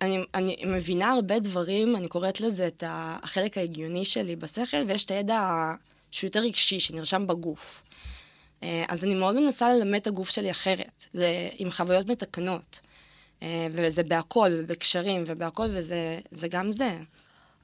אני, 0.00 0.24
אני 0.34 0.56
מבינה 0.66 1.12
הרבה 1.12 1.38
דברים, 1.38 1.96
אני 1.96 2.08
קוראת 2.08 2.40
לזה 2.40 2.66
את 2.66 2.84
החלק 2.86 3.58
ההגיוני 3.58 4.04
שלי 4.04 4.36
בשכל, 4.36 4.84
ויש 4.88 5.04
את 5.04 5.10
הידע 5.10 5.72
שהוא 6.10 6.28
יותר 6.28 6.40
רגשי, 6.40 6.80
שנרשם 6.80 7.26
בגוף. 7.26 7.82
אה, 8.62 8.84
אז 8.88 9.04
אני 9.04 9.14
מאוד 9.14 9.40
מנסה 9.40 9.74
ללמד 9.74 10.00
את 10.00 10.06
הגוף 10.06 10.30
שלי 10.30 10.50
אחרת, 10.50 11.06
עם 11.58 11.70
חוויות 11.70 12.06
מתקנות. 12.06 12.80
אה, 13.42 13.66
וזה 13.70 14.02
בהכל, 14.02 14.50
ובקשרים, 14.52 15.24
ובהכל, 15.26 15.66
וזה 15.70 16.48
גם 16.50 16.72
זה. 16.72 16.98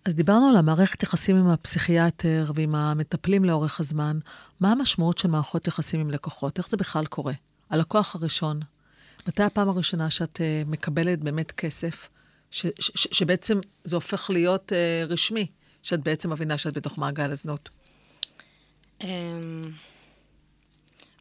אז 0.04 0.14
דיברנו 0.14 0.48
על 0.48 0.56
המערכת 0.56 1.02
יחסים 1.02 1.36
עם 1.36 1.48
הפסיכיאטר 1.48 2.52
ועם 2.54 2.74
המטפלים 2.74 3.44
לאורך 3.44 3.80
הזמן. 3.80 4.18
מה 4.60 4.72
המשמעות 4.72 5.18
של 5.18 5.28
מערכות 5.28 5.66
יחסים 5.66 6.00
עם 6.00 6.10
לקוחות? 6.10 6.58
איך 6.58 6.68
זה 6.68 6.76
בכלל 6.76 7.06
קורה? 7.06 7.32
הלקוח 7.70 8.14
הראשון, 8.14 8.60
מתי 9.28 9.42
הפעם 9.42 9.68
הראשונה 9.68 10.10
שאת 10.10 10.36
uh, 10.36 10.70
מקבלת 10.70 11.18
באמת 11.18 11.52
כסף, 11.52 12.08
ש, 12.50 12.66
ש, 12.80 12.90
ש, 12.94 13.06
שבעצם 13.12 13.58
זה 13.84 13.96
הופך 13.96 14.30
להיות 14.30 14.72
uh, 14.72 15.12
רשמי, 15.12 15.46
שאת 15.82 16.00
בעצם 16.00 16.32
מבינה 16.32 16.58
שאת 16.58 16.76
בתוך 16.76 16.98
מעגל 16.98 17.30
הזנות? 17.30 17.68
Um, 19.00 19.04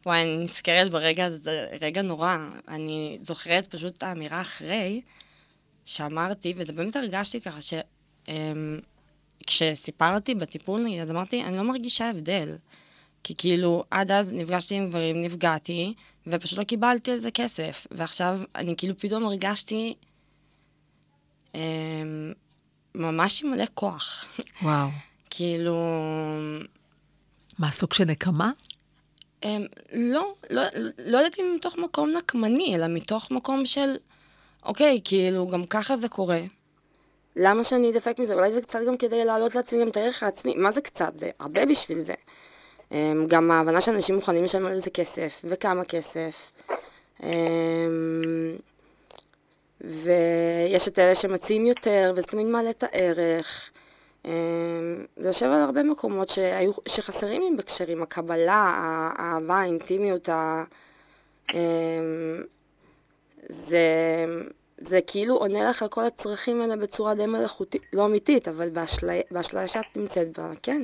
וואי, 0.06 0.22
אני 0.22 0.44
נזכרת 0.44 0.90
ברגע 0.90 1.26
הזה, 1.26 1.36
זה 1.36 1.66
רגע 1.80 2.02
נורא. 2.02 2.36
אני 2.68 3.18
זוכרת 3.22 3.66
פשוט 3.66 3.98
את 3.98 4.02
האמירה 4.02 4.40
אחרי, 4.40 5.00
שאמרתי, 5.84 6.54
וזה 6.56 6.72
באמת 6.72 6.96
הרגשתי 6.96 7.40
ככה, 7.40 7.60
ש... 7.60 7.74
אמ, 8.30 8.78
כשסיפרתי 9.46 10.34
בטיפול, 10.34 10.82
נגיד, 10.82 11.00
אז 11.00 11.10
אמרתי, 11.10 11.44
אני 11.44 11.56
לא 11.56 11.62
מרגישה 11.62 12.10
הבדל. 12.10 12.56
כי 13.24 13.34
כאילו, 13.38 13.84
עד 13.90 14.10
אז 14.10 14.32
נפגשתי 14.34 14.74
עם 14.74 14.88
גברים, 14.88 15.22
נפגעתי, 15.22 15.94
ופשוט 16.26 16.58
לא 16.58 16.64
קיבלתי 16.64 17.10
על 17.10 17.18
זה 17.18 17.30
כסף. 17.30 17.86
ועכשיו, 17.90 18.40
אני 18.54 18.74
כאילו 18.76 18.98
פתאום 18.98 19.24
הרגשתי 19.24 19.94
אה, 21.54 21.60
ממש 22.94 23.42
עם 23.42 23.50
מלא 23.50 23.64
כוח. 23.74 24.26
וואו. 24.62 24.88
כאילו... 25.30 25.84
מה, 27.58 27.70
סוג 27.70 27.92
של 27.92 28.04
נקמה? 28.04 28.50
אה, 29.44 29.56
לא, 29.92 30.34
לא, 30.50 30.62
לא 30.98 31.18
יודעת 31.18 31.38
אם 31.38 31.52
מתוך 31.54 31.78
מקום 31.78 32.10
נקמני, 32.10 32.74
אלא 32.74 32.86
מתוך 32.88 33.30
מקום 33.30 33.66
של, 33.66 33.94
אוקיי, 34.62 35.00
כאילו, 35.04 35.46
גם 35.46 35.66
ככה 35.66 35.96
זה 35.96 36.08
קורה. 36.08 36.40
למה 37.36 37.64
שאני 37.64 37.90
אדפק 37.90 38.18
מזה? 38.18 38.34
אולי 38.34 38.52
זה 38.52 38.60
קצת 38.60 38.78
גם 38.86 38.96
כדי 38.96 39.24
להעלות 39.24 39.54
לעצמי 39.54 39.80
גם 39.80 39.88
את 39.88 39.96
הערך 39.96 40.22
העצמי. 40.22 40.54
מה 40.56 40.72
זה 40.72 40.80
קצת? 40.80 41.12
זה 41.16 41.30
הרבה 41.40 41.66
בשביל 41.66 41.98
זה. 41.98 42.14
אמ, 42.92 43.26
גם 43.28 43.50
ההבנה 43.50 43.80
שאנשים 43.80 44.14
מוכנים 44.14 44.44
לשלם 44.44 44.66
על 44.66 44.78
זה 44.78 44.90
כסף, 44.90 45.44
וכמה 45.44 45.84
כסף. 45.84 46.52
אמ, 47.22 48.56
ויש 49.80 50.88
את 50.88 50.98
אלה 50.98 51.14
שמציעים 51.14 51.66
יותר, 51.66 52.12
וזה 52.16 52.26
תמיד 52.26 52.46
מעלה 52.46 52.70
את 52.70 52.82
הערך. 52.82 53.70
אמ, 54.24 54.30
זה 55.16 55.28
יושב 55.28 55.46
על 55.46 55.62
הרבה 55.62 55.82
מקומות 55.82 56.28
שהיו, 56.28 56.72
שחסרים 56.88 57.42
לי 57.42 57.56
בקשרים, 57.56 58.02
הקבלה, 58.02 58.74
האהבה, 59.18 59.58
האינטימיות, 59.58 60.28
ה... 60.28 60.64
זה... 63.48 63.86
זה 64.80 64.98
כאילו 65.06 65.36
עונה 65.36 65.70
לך 65.70 65.82
על 65.82 65.88
כל 65.88 66.06
הצרכים 66.06 66.60
האלה 66.60 66.76
בצורה 66.76 67.14
די 67.14 67.26
מלאכותית, 67.26 67.82
לא 67.92 68.06
אמיתית, 68.06 68.48
אבל 68.48 68.68
באשליה 69.30 69.68
שאת 69.68 69.96
נמצאת 69.96 70.38
בה, 70.38 70.50
כן. 70.62 70.82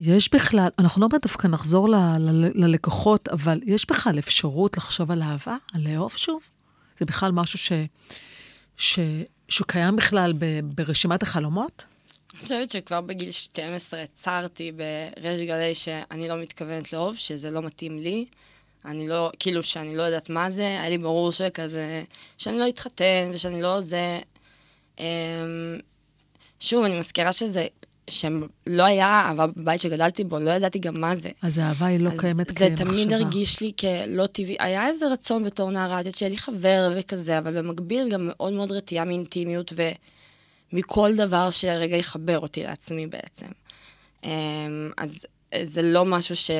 יש 0.00 0.34
בכלל, 0.34 0.68
אנחנו 0.78 1.02
לא 1.02 1.08
דווקא 1.22 1.48
נחזור 1.48 1.88
ל, 1.88 1.94
ל, 2.18 2.64
ללקוחות, 2.64 3.28
אבל 3.28 3.60
יש 3.66 3.86
בכלל 3.90 4.18
אפשרות 4.18 4.76
לחשוב 4.76 5.10
על 5.10 5.22
אהבה, 5.22 5.56
על 5.74 5.80
לאהוב 5.88 6.12
שוב? 6.16 6.40
זה 6.98 7.04
בכלל 7.04 7.32
משהו 7.32 7.58
ש, 7.58 7.72
ש, 8.76 8.98
שקיים 9.48 9.96
בכלל 9.96 10.32
ב, 10.38 10.60
ברשימת 10.62 11.22
החלומות? 11.22 11.84
אני 12.32 12.42
חושבת 12.42 12.70
שכבר 12.70 13.00
בגיל 13.00 13.30
12 13.30 14.02
הצהרתי 14.02 14.72
בריש 14.72 15.40
גלי 15.40 15.74
שאני 15.74 16.28
לא 16.28 16.36
מתכוונת 16.36 16.92
לאהוב, 16.92 17.16
שזה 17.16 17.50
לא 17.50 17.62
מתאים 17.62 17.98
לי. 17.98 18.26
אני 18.86 19.08
לא, 19.08 19.30
כאילו 19.38 19.62
שאני 19.62 19.96
לא 19.96 20.02
יודעת 20.02 20.30
מה 20.30 20.50
זה, 20.50 20.66
היה 20.66 20.88
לי 20.88 20.98
ברור 20.98 21.32
שכזה, 21.32 22.02
שאני 22.38 22.58
לא 22.58 22.68
אתחתן 22.68 23.30
ושאני 23.32 23.62
לא 23.62 23.80
זה. 23.80 24.20
אמ, 24.98 25.04
שוב, 26.60 26.84
אני 26.84 26.98
מזכירה 26.98 27.32
שזה, 27.32 27.66
שלא 28.10 28.82
היה 28.84 29.06
אהבה 29.06 29.46
בבית 29.46 29.80
שגדלתי 29.80 30.24
בו, 30.24 30.38
לא 30.38 30.50
ידעתי 30.50 30.78
גם 30.78 31.00
מה 31.00 31.16
זה. 31.16 31.30
אז 31.42 31.58
האהבה 31.58 31.86
היא 31.86 32.00
לא 32.00 32.10
קיימת 32.18 32.48
כמחשבה. 32.48 32.68
זה 32.68 32.84
תמיד 32.84 33.12
הרגיש 33.12 33.60
לי 33.60 33.72
כלא 33.80 34.26
טבעי. 34.26 34.56
היה 34.58 34.86
איזה 34.86 35.06
רצון 35.08 35.44
בתור 35.44 35.70
נערה, 35.70 35.98
יודעת 35.98 36.16
שיהיה 36.16 36.30
לי 36.30 36.38
חבר 36.38 36.92
וכזה, 36.96 37.38
אבל 37.38 37.58
במקביל 37.58 38.08
גם 38.08 38.26
מאוד 38.26 38.52
מאוד 38.52 38.72
רתיעה 38.72 39.04
מאינטימיות 39.04 39.72
ומכל 40.72 41.14
דבר 41.16 41.50
שרגע 41.50 41.96
יחבר 41.96 42.38
אותי 42.38 42.62
לעצמי 42.62 43.06
בעצם. 43.06 43.46
אמ, 44.24 44.90
אז 44.96 45.26
זה 45.62 45.82
לא 45.82 46.04
משהו 46.04 46.36
ש... 46.36 46.50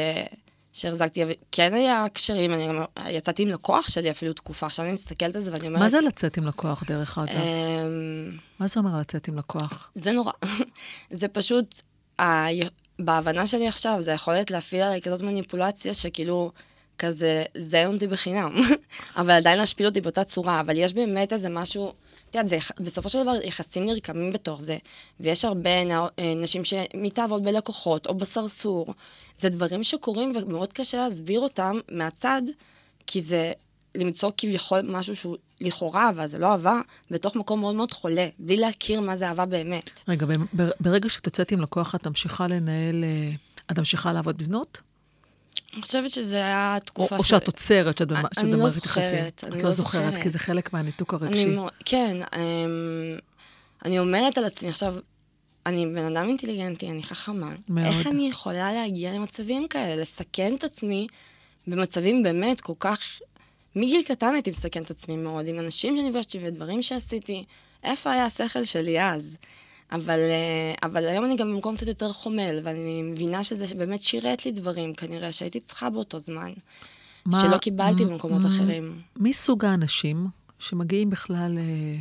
שהחזקתי, 0.77 1.25
כן 1.53 1.75
היה 1.75 2.07
קשרים, 2.13 2.55
אני 2.55 2.69
יצאתי 3.09 3.43
עם 3.43 3.49
לקוח 3.49 3.89
שלי 3.89 4.11
אפילו 4.11 4.33
תקופה, 4.33 4.67
עכשיו 4.67 4.85
אני 4.85 4.93
מסתכלת 4.93 5.37
על 5.37 5.43
זה 5.43 5.53
ואני 5.53 5.67
אומרת... 5.67 5.83
מה 5.83 5.89
זה 5.89 6.01
לצאת 6.01 6.37
עם 6.37 6.47
לקוח, 6.47 6.83
דרך 6.87 7.19
אגב? 7.19 7.29
אמ, 7.29 8.37
מה 8.59 8.67
זה 8.67 8.81
אומר 8.81 9.01
לצאת 9.01 9.29
עם 9.29 9.39
לקוח? 9.39 9.91
זה 9.95 10.13
נורא. 10.13 10.33
זה 11.11 11.29
פשוט, 11.29 11.81
בהבנה 12.99 13.47
שלי 13.47 13.69
עכשיו, 13.69 13.97
זה 14.01 14.13
יכולת 14.13 14.51
להפעיל 14.51 14.83
עליי 14.83 15.01
כזאת 15.01 15.23
מניפולציה 15.23 15.95
שכאילו... 15.95 16.53
כזה, 16.99 17.45
זיין 17.59 17.93
אותי 17.93 18.07
בחינם, 18.07 18.55
אבל 19.17 19.31
עדיין 19.31 19.59
להשפיל 19.59 19.87
אותי 19.87 20.01
באותה 20.01 20.25
צורה, 20.25 20.61
אבל 20.61 20.77
יש 20.77 20.95
באמת 20.95 21.33
איזה 21.33 21.49
משהו, 21.49 21.93
את 22.31 22.35
יודעת, 22.35 22.51
בסופו 22.81 23.09
של 23.09 23.23
דבר 23.23 23.35
יחסים 23.45 23.85
נרקמים 23.85 24.33
בתוך 24.33 24.61
זה, 24.61 24.77
ויש 25.21 25.45
הרבה 25.45 25.71
אה, 25.71 26.35
נשים 26.37 26.65
שמתאהבות 26.65 27.43
בלקוחות 27.43 28.07
או 28.07 28.15
בסרסור, 28.15 28.95
זה 29.39 29.49
דברים 29.49 29.85
שקורים 29.85 30.33
ומאוד 30.35 30.73
קשה 30.73 31.05
להסביר 31.05 31.41
אותם 31.41 31.79
מהצד, 31.91 32.43
כי 33.07 33.21
זה 33.21 33.53
למצוא 33.95 34.31
כביכול 34.37 34.81
משהו 34.85 35.17
שהוא 35.17 35.37
לכאורה 35.61 36.07
אהבה, 36.07 36.27
זה 36.27 36.39
לא 36.39 36.53
אהבה, 36.53 36.81
בתוך 37.11 37.37
מקום 37.37 37.61
מאוד 37.61 37.75
מאוד 37.75 37.93
חולה, 37.93 38.29
בלי 38.39 38.57
להכיר 38.57 39.01
מה 39.01 39.17
זה 39.17 39.29
אהבה 39.29 39.47
באמת. 39.47 40.01
רגע, 40.09 40.27
ברגע 40.81 41.09
שאת 41.09 41.27
יוצאת 41.27 41.53
עם 41.53 41.61
לקוח, 41.61 41.95
את 41.95 42.07
ממשיכה 42.07 42.47
לנהל, 42.47 43.05
אה, 43.05 43.31
את 43.71 43.79
ממשיכה 43.79 44.13
לעבוד 44.13 44.39
בזנות? 44.39 44.79
אני 45.75 45.83
חושבת 45.83 46.11
שזה 46.11 46.37
היה 46.37 46.79
תקופה 46.85 47.17
או, 47.17 47.23
ש... 47.23 47.33
או 47.33 47.39
שאת 47.39 47.47
עוצרת, 47.47 47.99
שאת 47.99 48.09
במערכת 48.09 48.37
יחסים. 48.37 48.53
אני 48.53 48.63
לא 48.63 48.69
זוכרת, 48.69 49.45
אני 49.53 49.63
לא 49.63 49.71
זוכרת, 49.71 50.19
כי 50.19 50.31
זה 50.31 50.39
חלק 50.39 50.73
מהניתוק 50.73 51.15
הרגשי. 51.15 51.57
כן, 51.85 52.17
אמ, 52.37 53.19
אני 53.85 53.99
אומרת 53.99 54.39
על 54.39 54.45
עצמי 54.45 54.69
עכשיו, 54.69 54.95
אני 55.67 55.87
בן 55.87 56.17
אדם 56.17 56.29
אינטליגנטי, 56.29 56.91
אני 56.91 57.03
חכמה. 57.03 57.53
מאוד. 57.69 57.87
איך 57.87 58.07
אני 58.07 58.29
יכולה 58.29 58.73
להגיע 58.73 59.13
למצבים 59.13 59.69
כאלה, 59.69 60.03
לסכן 60.03 60.55
את 60.55 60.65
עצמי 60.65 61.07
במצבים 61.67 62.23
באמת 62.23 62.61
כל 62.61 62.73
כך... 62.79 63.21
מגיל 63.77 64.03
קטן 64.03 64.35
הייתי 64.35 64.51
מסכן 64.51 64.83
את 64.83 64.91
עצמי 64.91 65.17
מאוד, 65.17 65.47
עם 65.49 65.59
אנשים 65.59 65.97
שנפגשתי 65.97 66.39
ודברים 66.43 66.83
שעשיתי. 66.83 67.45
איפה 67.85 68.13
היה 68.13 68.25
השכל 68.25 68.65
שלי 68.65 69.03
אז? 69.03 69.37
אבל, 69.93 70.19
אה, 70.21 70.75
אבל 70.83 71.09
היום 71.09 71.25
אני 71.25 71.37
גם 71.37 71.53
במקום 71.53 71.77
קצת 71.77 71.87
יותר 71.87 72.13
חומל, 72.13 72.61
ואני 72.63 73.03
מבינה 73.03 73.45
שזה 73.45 73.75
באמת 73.75 74.03
שירת 74.03 74.47
לי 74.47 74.53
דברים, 74.53 74.95
כנראה 74.95 75.33
שהייתי 75.33 75.61
צריכה 75.61 75.91
באותו 75.91 76.19
זמן, 76.19 76.53
מה, 77.27 77.41
שלא 77.41 77.59
קיבלתי 77.59 78.05
במקומות 78.05 78.47
אחרים. 78.47 79.01
מי 79.17 79.33
סוג 79.33 79.65
האנשים 79.65 80.27
שמגיעים 80.59 81.11
בכלל 81.11 81.59
אה, 81.59 81.99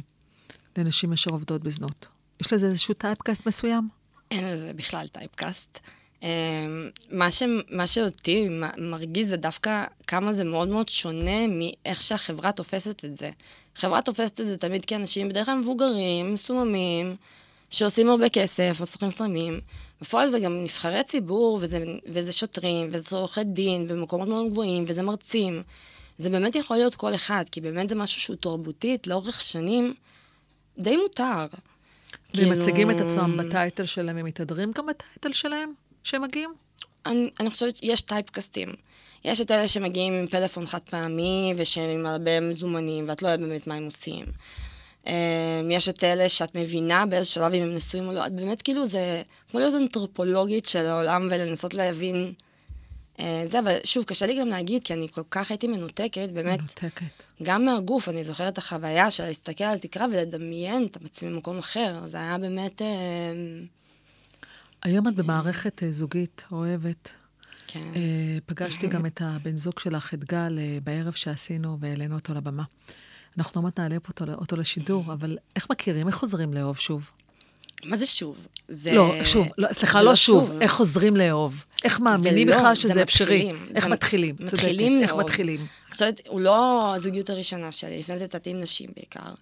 לנשים 0.78 1.14
אשר 1.14 1.32
עובדות 1.32 1.64
בזנות? 1.64 2.08
יש 2.42 2.54
לזה 2.54 2.66
איזשהו 2.66 2.94
typecast 2.94 3.46
מסוים? 3.46 3.90
אין 4.32 4.46
לזה 4.48 4.74
בכלל 4.74 5.08
typecast. 5.08 5.80
אמ, 6.24 6.90
מה, 7.12 7.32
ש, 7.32 7.44
מה 7.70 7.88
שאותי 7.88 8.50
מרגיז 8.78 9.30
זה 9.30 9.38
דווקא 9.38 9.84
כמה 10.08 10.34
זה 10.34 10.44
מאוד 10.44 10.68
מאוד 10.68 10.90
שונה 10.90 11.48
מאיך 11.48 12.02
שהחברה 12.02 12.52
תופסת 12.52 13.06
את 13.06 13.16
זה. 13.16 13.30
חברה 13.76 14.02
תופסת 14.02 14.42
את 14.42 14.46
זה 14.46 14.58
תמיד 14.58 14.86
כאנשים 14.86 15.30
בדרך 15.30 15.46
כלל 15.46 15.58
מבוגרים, 15.58 16.34
מסוממים, 16.34 17.16
שעושים 17.76 18.10
הרבה 18.10 18.30
כסף, 18.30 18.78
או 18.82 18.86
סוכנים 18.86 19.12
סרמים. 19.12 19.60
בפועל 20.02 20.30
זה 20.30 20.40
גם 20.40 20.64
נבחרי 20.64 21.04
ציבור, 21.04 21.60
וזה, 21.62 21.84
וזה 22.08 22.32
שוטרים, 22.32 22.88
וזה 22.92 23.16
עורכי 23.16 23.44
דין, 23.44 23.88
במקומות 23.88 24.30
מאוד 24.30 24.50
גבוהים, 24.50 24.86
וזה 24.88 25.02
מרצים. 25.02 25.64
זה 26.18 26.30
באמת 26.30 26.56
יכול 26.56 26.78
להיות 26.78 26.96
כל 26.96 27.16
אחד, 27.16 27.44
כי 27.52 27.62
באמת 27.62 27.90
זה 27.90 27.96
משהו 27.96 28.22
שהוא 28.22 28.36
תרבותית, 28.36 29.08
לאורך 29.08 29.42
שנים, 29.42 29.94
די 30.78 30.98
מותר. 30.98 31.26
והם 31.26 31.48
כאילו... 32.34 32.52
מציגים 32.52 32.92
את 32.92 32.96
עצמם 32.96 33.38
בטייטל 33.38 33.86
שלהם, 33.86 34.18
הם 34.18 34.26
מתהדרים 34.26 34.72
גם 34.76 34.86
בטייטל 34.86 35.34
שלהם, 35.34 35.74
שהם 36.04 36.22
מגיעים? 36.22 36.54
אני, 37.06 37.30
אני 37.40 37.50
חושבת 37.50 37.76
שיש 37.76 38.02
טייפקסטים. 38.02 38.70
יש 39.26 39.42
את 39.42 39.52
אלה 39.52 39.68
שמגיעים 39.68 40.14
עם 40.14 40.28
פלאפון 40.28 40.66
חד 40.66 40.82
פעמי, 40.90 41.54
ושהם 41.58 41.90
עם 42.00 42.06
הרבה 42.06 42.40
מזומנים, 42.40 43.10
ואת 43.10 43.22
לא 43.22 43.28
יודעת 43.28 43.48
באמת 43.50 43.68
מה 43.68 43.76
הם 43.76 43.86
עושים. 43.86 44.26
אמ, 45.08 45.72
יש 45.72 45.90
את 45.90 46.04
אלה 46.04 46.30
שאת 46.30 46.56
מבינה 46.56 47.06
באיזה 47.06 47.30
שלב 47.30 47.54
אם 47.54 47.64
הם 47.64 47.74
נשואים 47.74 48.08
או 48.08 48.14
לא, 48.14 48.28
את 48.28 48.32
באמת 48.32 48.62
כאילו 48.62 48.86
זה 48.86 49.22
כמו 49.52 49.60
להיות 49.60 49.74
אנתרופולוגית 49.76 50.66
של 50.66 50.86
העולם 50.86 51.28
ולנסות 51.32 51.74
להבין 51.74 52.26
אה, 53.20 53.42
זה, 53.46 53.60
אבל 53.60 53.76
שוב, 53.84 54.04
קשה 54.04 54.26
לי 54.26 54.40
גם 54.40 54.48
להגיד, 54.48 54.84
כי 54.84 54.94
אני 54.94 55.08
כל 55.12 55.22
כך 55.32 55.52
הייתי 55.52 55.68
מנותקת, 55.68 56.30
באמת. 56.34 56.60
מנותקת. 56.60 57.24
גם 57.44 57.66
מהגוף, 57.66 58.10
אני 58.10 58.24
זוכרת 58.24 58.54
את 58.54 58.58
החוויה 58.58 59.12
של 59.12 59.24
להסתכל 59.24 59.64
על 59.64 59.78
תקרה 59.78 60.06
ולדמיין 60.12 60.86
את 60.86 60.98
עצמי 61.06 61.30
במקום 61.30 61.58
אחר. 61.58 62.00
זה 62.06 62.18
היה 62.18 62.38
באמת... 62.38 62.82
אה, 62.82 63.34
היום 64.84 65.08
את 65.08 65.16
במערכת 65.16 65.84
אה, 65.84 65.92
זוגית, 65.92 66.44
אוהבת. 66.52 67.12
כן. 67.68 67.92
פגשתי 68.46 68.88
גם 68.88 69.06
את 69.06 69.22
הבן 69.24 69.58
זוג 69.58 69.80
שלך, 69.80 70.14
את 70.14 70.24
גל, 70.24 70.60
בערב 70.84 71.14
שעשינו 71.14 71.78
והעלינו 71.80 72.16
אותו 72.16 72.34
לבמה. 72.34 72.64
אנחנו 73.38 73.60
עוד 73.60 73.64
מעט 73.64 73.80
נעלה 73.80 73.96
אותו, 74.08 74.26
אותו 74.34 74.56
לשידור, 74.56 75.04
אבל 75.14 75.38
איך 75.56 75.68
מכירים? 75.70 76.08
איך 76.08 76.16
חוזרים 76.16 76.54
לאהוב 76.54 76.80
שוב? 76.80 77.10
מה 77.86 77.98
זה 77.98 78.06
שוב? 78.06 78.48
זה... 78.68 78.94
לא, 78.94 79.14
שוב, 79.24 79.48
לא, 79.58 79.74
סליחה, 79.74 80.02
לא, 80.02 80.10
לא 80.10 80.16
שוב. 80.16 80.48
שוב. 80.48 80.62
איך 80.62 80.72
חוזרים 80.72 81.16
לאהוב? 81.16 81.64
איך 81.84 82.00
מאמינים 82.00 82.48
לך 82.48 82.62
לא, 82.64 82.76
שזה 82.76 83.02
אפשרי? 83.02 83.52
איך 83.76 83.86
מתחילים? 83.86 84.36
מתחילים 84.40 85.02
לאהוב. 85.02 85.20
איך 85.20 85.28
מתחילים? 85.28 85.66
עכשיו, 85.90 86.10
הוא 86.28 86.42
לא 86.42 86.94
הזוגיות 86.96 87.30
הראשונה 87.30 87.72
שלי, 87.72 88.00
לפני 88.00 88.18
זה 88.18 88.26
יצאתי 88.26 88.50
עם 88.50 88.60
נשים 88.60 88.90
בעיקר. 88.96 89.34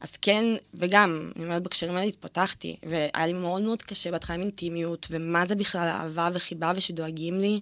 אז 0.00 0.16
כן, 0.16 0.44
וגם, 0.74 1.30
אני 1.36 1.44
אומרת, 1.44 1.62
בקשרים 1.62 1.96
האלה 1.96 2.06
התפתחתי, 2.06 2.76
והיה 2.82 3.26
לי 3.26 3.32
מאוד 3.32 3.62
מאוד 3.62 3.82
קשה 3.82 4.10
בהתחלה 4.10 4.36
עם 4.36 4.42
אינטימיות, 4.42 5.06
ומה 5.10 5.46
זה 5.46 5.54
בכלל 5.54 5.88
אהבה 5.88 6.28
וחיבה 6.34 6.72
ושדואגים 6.76 7.40
לי. 7.40 7.60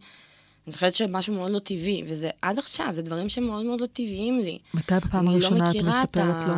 אני 0.68 0.72
זוכרת 0.72 0.92
שמשהו 0.92 1.34
מאוד 1.34 1.50
לא 1.50 1.58
טבעי, 1.58 2.02
וזה 2.06 2.30
עד 2.42 2.58
עכשיו, 2.58 2.88
זה 2.92 3.02
דברים 3.02 3.28
שמאוד 3.28 3.64
מאוד 3.64 3.80
לא 3.80 3.86
טבעיים 3.86 4.38
לי. 4.38 4.58
מתי 4.74 4.94
בפעם 4.94 5.24
לא 5.24 5.30
הראשונה 5.30 5.64
לא 5.64 5.70
את 5.70 5.84
מספרת 5.86 6.44
לו 6.44 6.54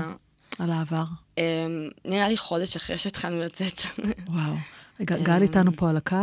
על 0.59 0.71
העבר? 0.71 1.03
Um, 1.37 1.41
נראה 2.05 2.29
לי 2.29 2.37
חודש 2.37 2.77
אחרי 2.77 2.99
שהתחלנו 2.99 3.41
לצאת. 3.41 3.79
וואו. 4.27 4.55
גל 5.03 5.43
איתנו 5.43 5.73
פה 5.77 5.89
על 5.91 5.97
הקו? 5.97 6.17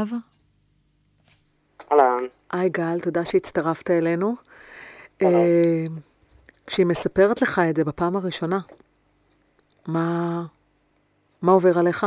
אהלן. 1.92 2.24
היי 2.52 2.70
גל, 2.70 3.00
תודה 3.04 3.26
שהצטרפת 3.26 3.92
אלינו. 3.92 4.36
אה, 5.22 5.86
כשהיא 6.68 6.86
מספרת 6.86 7.42
לך 7.42 7.62
את 7.70 7.76
זה 7.76 7.84
בפעם 7.84 8.16
הראשונה, 8.16 8.60
מה, 9.88 10.44
מה 11.42 11.52
עובר 11.52 11.80
עליך? 11.80 12.06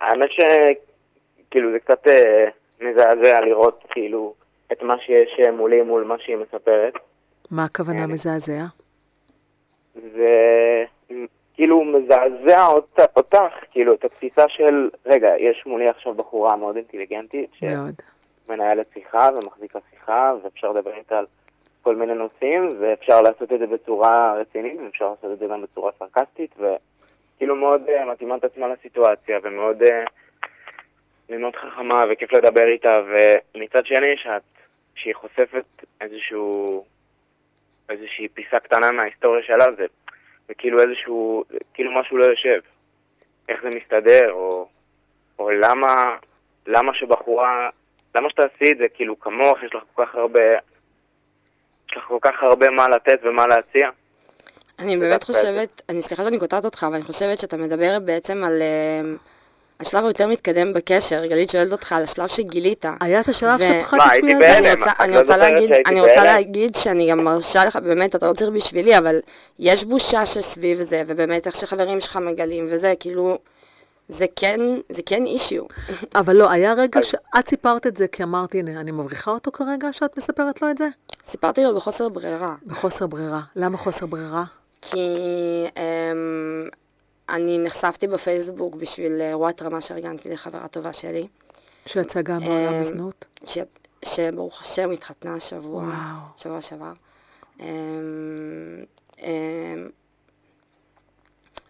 האמת 0.00 0.28
שכאילו 1.48 1.72
זה 1.72 1.78
קצת 1.78 2.06
אה, 2.06 2.48
מזעזע 2.80 3.40
לראות 3.40 3.84
כאילו 3.90 4.34
את 4.72 4.82
מה 4.82 4.94
שיש 4.98 5.40
מולי 5.52 5.82
מול 5.82 6.04
מה 6.04 6.14
שהיא 6.18 6.36
מספרת. 6.36 6.94
מה 7.50 7.64
הכוונה 7.64 8.06
מזעזע? 8.06 8.64
זה 9.94 10.34
כאילו 11.54 11.84
מזעזע 11.84 12.66
אותך, 12.66 13.02
אותך, 13.16 13.52
כאילו, 13.70 13.94
את 13.94 14.04
התפיסה 14.04 14.48
של, 14.48 14.90
רגע, 15.06 15.28
יש 15.38 15.62
מולי 15.66 15.88
עכשיו 15.88 16.14
בחורה 16.14 16.56
מאוד 16.56 16.76
אינטליגנטית, 16.76 17.50
שמנהלת 17.52 18.86
שיחה 18.94 19.30
ומחזיקה 19.34 19.78
שיחה, 19.90 20.32
ואפשר 20.42 20.72
לדבר 20.72 20.94
איתה 20.94 21.18
על 21.18 21.26
כל 21.82 21.96
מיני 21.96 22.14
נושאים, 22.14 22.76
ואפשר 22.80 23.22
לעשות 23.22 23.52
את 23.52 23.58
זה 23.58 23.66
בצורה 23.66 24.34
רצינית, 24.40 24.80
ואפשר 24.84 25.10
לעשות 25.10 25.32
את 25.32 25.38
זה 25.38 25.46
גם 25.46 25.62
בצורה 25.62 25.92
סרקסטית, 25.98 26.54
וכאילו 26.58 27.56
מאוד 27.56 27.82
uh, 27.86 28.12
מתאימה 28.12 28.36
את 28.36 28.44
עצמה 28.44 28.68
לסיטואציה, 28.68 29.38
ומאוד 29.42 29.82
uh, 29.82 29.86
מאוד 31.36 31.56
חכמה, 31.56 32.04
וכיף 32.10 32.32
לדבר 32.32 32.66
איתה, 32.66 32.92
ומצד 33.54 33.86
שני, 33.86 34.16
שאת, 34.16 34.42
שהיא 34.94 35.14
חושפת 35.14 35.84
איזשהו, 36.00 36.84
איזושהי 37.88 38.28
פיסה 38.28 38.60
קטנה 38.60 38.92
מההיסטוריה 38.92 39.42
שלה, 39.42 39.66
זה 39.76 39.86
וכאילו 40.48 40.82
איזשהו, 40.82 41.44
כאילו 41.74 42.00
משהו 42.00 42.16
לא 42.16 42.24
יושב. 42.24 42.60
איך 43.48 43.60
זה 43.62 43.68
מסתדר, 43.68 44.32
או, 44.32 44.68
או 45.38 45.50
למה, 45.50 46.16
למה 46.66 46.94
שבחורה, 46.94 47.68
למה 48.14 48.30
שתעשי 48.30 48.72
את 48.72 48.78
זה, 48.78 48.86
כאילו 48.94 49.20
כמוך, 49.20 49.62
יש 49.62 49.74
לך 49.74 49.82
כל 49.94 50.04
כך 50.06 50.14
הרבה, 50.14 50.42
יש 51.90 51.96
לך 51.96 52.04
כל 52.04 52.18
כך 52.22 52.42
הרבה 52.42 52.70
מה 52.70 52.88
לתת 52.88 53.20
ומה 53.22 53.46
להציע. 53.46 53.88
אני 54.78 54.96
באמת 54.96 55.22
חושבת, 55.22 55.82
אני 55.88 56.02
סליחה 56.02 56.24
שאני 56.24 56.38
קוטעת 56.38 56.64
אותך, 56.64 56.84
אבל 56.84 56.94
אני 56.94 57.02
חושבת 57.02 57.38
שאתה 57.38 57.56
מדבר 57.56 57.98
בעצם 58.04 58.44
על... 58.44 58.58
Uh, 58.58 59.37
השלב 59.80 60.04
היותר 60.04 60.26
מתקדם 60.26 60.72
בקשר, 60.72 61.26
גלית 61.26 61.50
שואלת 61.50 61.72
אותך 61.72 61.92
על 61.92 62.02
השלב 62.02 62.28
שגילית. 62.28 62.84
היה 63.00 63.20
את 63.20 63.28
השלב 63.28 63.58
שפחדת 63.58 64.00
שהוא 64.16 64.28
יעזור. 64.28 64.92
אני 65.00 65.18
רוצה 65.18 65.36
להגיד, 65.36 65.70
אני 65.86 66.00
רוצה 66.00 66.24
להגיד 66.24 66.74
שאני 66.74 67.10
גם 67.10 67.24
מרשה 67.24 67.64
לך, 67.64 67.76
באמת, 67.76 68.14
אתה 68.14 68.28
לא 68.28 68.32
צריך 68.32 68.50
בשבילי, 68.50 68.98
אבל 68.98 69.20
יש 69.58 69.84
בושה 69.84 70.26
שסביב 70.26 70.82
זה, 70.82 71.02
ובאמת 71.06 71.46
איך 71.46 71.56
שחברים 71.56 72.00
שלך 72.00 72.16
מגלים, 72.16 72.66
וזה 72.70 72.94
כאילו, 73.00 73.38
זה 74.08 74.26
כן, 74.36 74.60
זה 74.88 75.02
כן 75.06 75.26
אישיו. 75.26 75.64
אבל 76.20 76.36
לא, 76.36 76.50
היה 76.50 76.72
רגע 76.72 77.02
שאת 77.02 77.48
סיפרת 77.48 77.86
את 77.86 77.96
זה, 77.96 78.08
כי 78.08 78.22
אמרת, 78.22 78.54
הנה, 78.54 78.80
אני 78.80 78.90
מבריחה 78.90 79.30
אותו 79.30 79.52
כרגע 79.52 79.92
שאת 79.92 80.18
מספרת 80.18 80.62
לו 80.62 80.70
את 80.70 80.78
זה? 80.78 80.88
סיפרתי 81.24 81.64
לו 81.64 81.74
בחוסר 81.76 82.08
ברירה. 82.08 82.54
בחוסר 82.66 83.06
ברירה. 83.06 83.40
למה 83.56 83.76
חוסר 83.76 84.06
ברירה? 84.06 84.44
כי... 84.82 84.98
אמ, 85.76 86.68
אני 87.28 87.58
נחשפתי 87.58 88.06
בפייסבוק 88.06 88.74
בשביל 88.74 89.20
אירוע 89.20 89.48
התרמה 89.48 89.80
שארגנתי 89.80 90.28
לחברה 90.28 90.68
טובה 90.68 90.92
שלי. 90.92 91.28
שיצאה 91.86 92.22
מעולם 92.22 92.74
אמ, 92.74 92.80
הזנות? 92.80 93.24
שברוך 94.04 94.60
השם 94.60 94.90
התחתנה 94.90 95.34
השבוע, 95.34 95.92
שבוע 96.36 96.60
שעבר. 96.60 96.92
אמ, 97.60 97.66
אמ, 99.18 99.88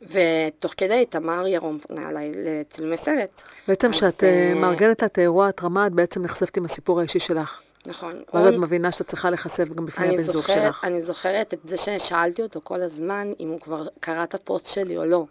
ותוך 0.02 0.74
כדי 0.76 1.06
תמר 1.06 1.46
ירום 1.46 1.78
פונה 1.78 2.08
אליי 2.08 2.32
לצילומי 2.36 2.96
סרט. 2.96 3.42
בעצם 3.68 3.90
כשאת 3.90 4.24
אה, 4.24 4.28
אה, 4.28 4.54
מארגנת 4.54 5.04
את 5.04 5.18
האירוע 5.18 5.48
התרמה, 5.48 5.86
את 5.86 5.92
בעצם 5.92 6.22
נחשפת 6.22 6.56
עם 6.56 6.64
הסיפור 6.64 7.00
האישי 7.00 7.18
שלך. 7.18 7.60
נכון. 7.86 8.22
ואז 8.34 8.46
את 8.46 8.58
מבינה 8.60 8.92
שאת 8.92 9.08
צריכה 9.08 9.30
להיחשף 9.30 9.68
גם 9.68 9.86
בפני 9.86 10.06
הבן 10.06 10.22
זוג 10.22 10.46
שלך. 10.46 10.84
אני 10.84 11.00
זוכרת 11.00 11.54
את 11.54 11.58
זה 11.64 11.76
ששאלתי 11.76 12.42
אותו 12.42 12.60
כל 12.64 12.82
הזמן, 12.82 13.32
אם 13.40 13.48
הוא 13.48 13.60
כבר 13.60 13.86
קרא 14.00 14.24
את 14.24 14.34
הפוסט 14.34 14.66
שלי 14.66 14.96
או 14.96 15.04
לא. 15.04 15.24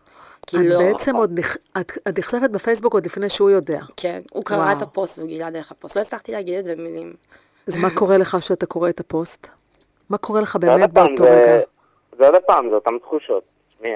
כי 0.48 0.58
לא... 0.58 0.80
בעצם 0.80 1.16
עוד, 1.16 1.40
נכ... 1.40 1.58
את, 1.82 1.92
את 2.08 2.20
נחשפת 2.20 2.50
בפייסבוק 2.50 2.94
עוד 2.94 3.06
לפני 3.06 3.30
שהוא 3.30 3.50
יודע. 3.50 3.80
כן, 3.98 4.22
הוא 4.32 4.46
קרא 4.46 4.58
וואו. 4.58 4.78
את 4.78 4.82
הפוסט 4.82 5.18
והוא 5.18 5.30
גילה 5.30 5.50
דרך 5.50 5.72
הפוסט. 5.72 5.96
לא 5.96 6.02
הצלחתי 6.02 6.32
להגיד 6.32 6.58
את 6.58 6.64
זה 6.64 6.76
במילים. 6.76 7.14
אז 7.68 7.78
מה 7.78 7.88
קורה 7.96 8.18
לך 8.18 8.38
כשאתה 8.40 8.66
קורא 8.66 8.90
את 8.90 9.00
הפוסט? 9.00 9.48
מה 10.10 10.18
קורה 10.18 10.42
לך 10.42 10.56
באמת 10.56 10.94
באותו 10.94 11.24
זה... 11.24 11.30
רגע? 11.30 11.62
זה 12.18 12.28
עוד 12.28 12.36
פעם, 12.46 12.70
זה 12.70 12.76
אותן 12.76 12.98
תחושות. 13.02 13.44
מי, 13.82 13.90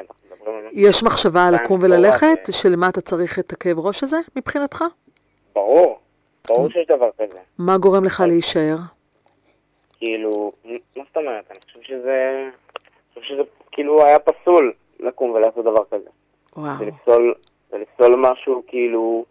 יש 0.71 1.03
מחשבה 1.03 1.47
על 1.47 1.55
לקום 1.55 1.79
וללכת, 1.83 2.39
של 2.51 2.75
מה 2.75 2.89
אתה 2.89 3.01
צריך 3.01 3.39
את 3.39 3.53
הכאב 3.53 3.79
ראש 3.79 4.03
הזה, 4.03 4.17
מבחינתך? 4.35 4.83
ברור, 5.55 5.99
ברור 6.47 6.69
שיש 6.69 6.87
דבר 6.87 7.09
כזה. 7.17 7.41
מה 7.57 7.77
גורם 7.77 8.03
לך 8.03 8.23
להישאר? 8.27 8.75
כאילו, 9.97 10.51
מה 10.65 11.03
זאת 11.07 11.17
אומרת? 11.17 11.51
אני 11.51 11.59
חושב 11.65 11.79
שזה... 11.81 12.49
אני 13.15 13.23
חושב 13.23 13.33
שזה 13.33 13.41
כאילו 13.71 14.05
היה 14.05 14.19
פסול 14.19 14.73
לקום 14.99 15.31
ולעשות 15.31 15.65
דבר 15.65 15.83
כזה. 15.91 16.09
וואו. 16.57 16.79
ולפסול, 16.79 17.33
ולפסול 17.71 18.15
משהו, 18.15 18.63
כאילו, 18.67 19.25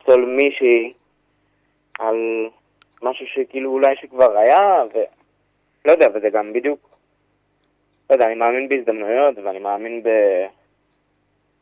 לפסול 0.00 0.24
מישהי 0.24 0.92
על 1.98 2.48
משהו 3.02 3.26
שכאילו 3.26 3.70
אולי 3.70 3.96
שכבר 3.96 4.36
היה, 4.38 4.82
ולא 4.94 5.92
יודע, 5.92 6.06
וזה 6.14 6.30
גם 6.30 6.52
בדיוק, 6.52 6.96
לא 8.10 8.14
יודע, 8.14 8.26
אני 8.26 8.34
מאמין 8.34 8.68
בהזדמנויות, 8.68 9.38
ואני 9.38 9.58
מאמין 9.58 10.02
ב... 10.02 10.08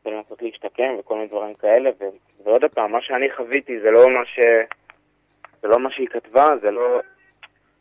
בלנסות 0.04 0.42
להשתקם 0.42 0.94
וכל 0.98 1.14
מיני 1.14 1.26
דברים 1.26 1.54
כאלה, 1.54 1.90
ו... 2.00 2.04
ועוד 2.44 2.64
פעם, 2.64 2.92
מה 2.92 3.02
שאני 3.02 3.26
חוויתי 3.36 3.80
זה 3.80 3.90
לא 3.90 4.10
מה 4.10 4.26
ש... 4.26 4.38
זה 5.62 5.68
לא 5.68 5.78
מה 5.78 5.90
שהיא 5.90 6.08
כתבה, 6.08 6.46
זה 6.60 6.70
לא, 6.70 7.00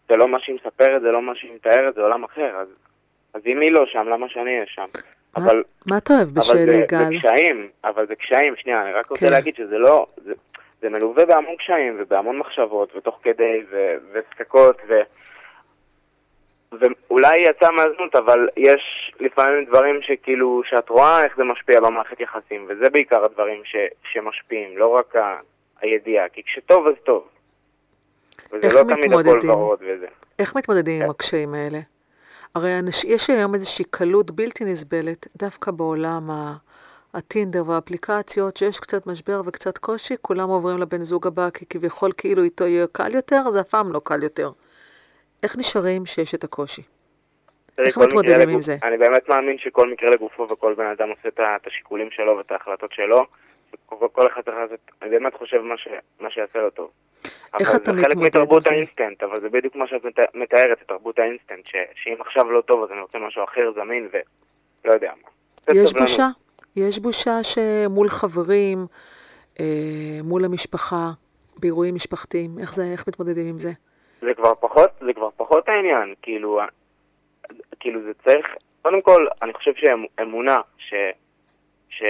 זה 0.09 0.17
לא 0.17 0.27
מה 0.27 0.39
שהיא 0.39 0.55
מספרת, 0.55 1.01
זה 1.01 1.11
לא 1.11 1.21
מה 1.21 1.35
שהיא 1.35 1.53
מתארת, 1.55 1.95
זה 1.95 2.01
עולם 2.01 2.23
אחר, 2.23 2.55
אז, 2.55 2.67
אז 3.33 3.41
אם 3.45 3.61
היא 3.61 3.71
לא 3.71 3.85
שם, 3.85 4.07
למה 4.07 4.29
שאני 4.29 4.53
אהיה 4.53 4.65
שם? 4.67 4.85
אבל... 5.35 5.63
מה 5.85 5.97
אתה 5.97 6.13
אוהב 6.13 6.29
בשלי, 6.29 6.85
גל? 6.87 6.97
אבל 6.97 7.09
זה 7.09 7.17
קשיים, 7.19 7.67
אבל 7.83 8.07
זה 8.07 8.15
קשיים, 8.15 8.55
שנייה, 8.55 8.81
אני 8.81 8.93
רק 8.93 9.09
רוצה 9.09 9.25
כן. 9.25 9.31
להגיד 9.31 9.55
שזה 9.55 9.77
לא... 9.77 10.07
זה, 10.25 10.33
זה 10.81 10.89
מלווה 10.89 11.25
בהמון 11.25 11.55
קשיים 11.55 11.97
ובהמון 11.99 12.37
מחשבות, 12.37 12.95
ותוך 12.95 13.19
כדי, 13.23 13.63
וספקות, 14.13 14.77
ו... 14.87 14.93
ואולי 16.71 17.37
יצאה 17.37 17.71
מהזנות, 17.71 18.15
אבל 18.15 18.47
יש 18.57 19.13
לפעמים 19.19 19.65
דברים 19.65 19.99
שכאילו, 20.01 20.61
שאת 20.65 20.89
רואה 20.89 21.23
איך 21.23 21.37
זה 21.37 21.43
משפיע 21.43 21.81
במערכת 21.81 22.19
יחסים, 22.19 22.65
וזה 22.69 22.89
בעיקר 22.89 23.25
הדברים 23.25 23.61
ש, 23.65 23.75
שמשפיעים, 24.11 24.77
לא 24.77 24.87
רק 24.87 25.15
ה, 25.15 25.37
הידיעה, 25.81 26.29
כי 26.29 26.43
כשטוב 26.43 26.87
אז 26.87 26.93
טוב. 27.03 27.27
וזה 28.51 28.67
לא 28.73 28.83
תמיד 28.83 29.13
הכל 29.13 29.49
ורוד 29.49 29.79
וזה. 29.81 30.07
איך 30.39 30.55
מתמודדים 30.55 30.95
עם 30.95 31.03
כן. 31.03 31.09
הקשיים 31.09 31.53
האלה? 31.53 31.79
הרי 32.55 32.79
אנש, 32.79 33.03
יש 33.03 33.29
היום 33.29 33.55
איזושהי 33.55 33.85
קלות 33.85 34.31
בלתי 34.31 34.65
נסבלת, 34.65 35.27
דווקא 35.37 35.71
בעולם 35.71 36.29
הטינדר 37.13 37.69
והאפליקציות, 37.69 38.57
שיש 38.57 38.79
קצת 38.79 39.07
משבר 39.07 39.41
וקצת 39.45 39.77
קושי, 39.77 40.13
כולם 40.21 40.49
עוברים 40.49 40.77
לבן 40.77 41.03
זוג 41.03 41.27
הבא, 41.27 41.49
כי 41.49 41.65
כביכול 41.65 42.11
כאילו 42.17 42.43
איתו 42.43 42.67
יהיה 42.67 42.85
קל 42.91 43.15
יותר, 43.15 43.51
זה 43.51 43.61
אף 43.61 43.69
פעם 43.69 43.93
לא 43.93 44.01
קל 44.03 44.23
יותר. 44.23 44.49
איך 45.43 45.57
נשארים 45.57 46.05
שיש 46.05 46.35
את 46.35 46.43
הקושי? 46.43 46.81
איך 47.77 47.97
מתמודדים 47.97 48.49
עם 48.49 48.61
זה? 48.61 48.77
אני 48.83 48.97
באמת 48.97 49.29
מאמין 49.29 49.57
שכל 49.57 49.91
מקרה 49.91 50.09
לגופו 50.09 50.47
וכל 50.51 50.73
בן 50.73 50.85
אדם 50.85 51.09
עושה 51.09 51.29
את 51.55 51.67
השיקולים 51.67 52.11
שלו 52.11 52.37
ואת 52.37 52.51
ההחלטות 52.51 52.91
שלו. 52.93 53.25
כל 54.11 54.27
אחד 54.27 54.41
צריך 54.41 54.57
לעשות, 54.57 54.79
אני 55.01 55.09
באמת 55.09 55.33
חושב 55.33 55.61
מה, 55.61 55.77
ש, 55.77 55.87
מה 56.19 56.29
שיעשה 56.29 56.59
לו 56.59 56.69
טוב. 56.69 56.91
איך 57.59 57.75
אתה 57.75 57.91
מתמודד 57.91 57.97
עם 57.97 57.99
זה? 57.99 58.03
זה 58.03 58.05
חלק 58.05 58.17
מתרבות 58.17 58.67
האינסטנט, 58.67 59.23
אבל 59.23 59.41
זה 59.41 59.49
בדיוק 59.49 59.75
מה 59.75 59.87
שאת 59.87 60.01
מתארת, 60.33 60.77
תרבות 60.87 61.19
האינסטנט, 61.19 61.65
ש, 61.65 61.75
שאם 61.95 62.15
עכשיו 62.19 62.51
לא 62.51 62.61
טוב 62.61 62.83
אז 62.83 62.91
אני 62.91 63.01
רוצה 63.01 63.19
משהו 63.19 63.43
אחר 63.43 63.71
זמין 63.75 64.09
ולא 64.83 64.93
יודע 64.93 65.11
מה. 65.23 65.29
יש 65.73 65.93
בושה? 65.93 66.27
יש 66.75 66.99
בושה 66.99 67.43
שמול 67.43 68.09
חברים, 68.09 68.85
אה, 69.59 70.19
מול 70.23 70.45
המשפחה, 70.45 71.09
באירועים 71.59 71.95
משפחתיים, 71.95 72.59
איך 72.59 72.73
זה, 72.73 72.83
איך 72.91 73.07
מתמודדים 73.07 73.47
עם 73.47 73.59
זה? 73.59 73.71
זה 74.21 74.33
כבר 74.33 74.53
פחות, 74.59 74.89
זה 75.05 75.13
כבר 75.13 75.29
פחות 75.37 75.69
העניין, 75.69 76.13
כאילו, 76.21 76.59
כאילו 77.79 78.01
זה 78.01 78.11
צריך, 78.23 78.45
קודם 78.81 79.01
כל, 79.01 79.27
אני 79.41 79.53
חושב 79.53 79.71
שאמונה, 79.75 80.59
ש, 80.77 80.93
ש, 81.89 82.03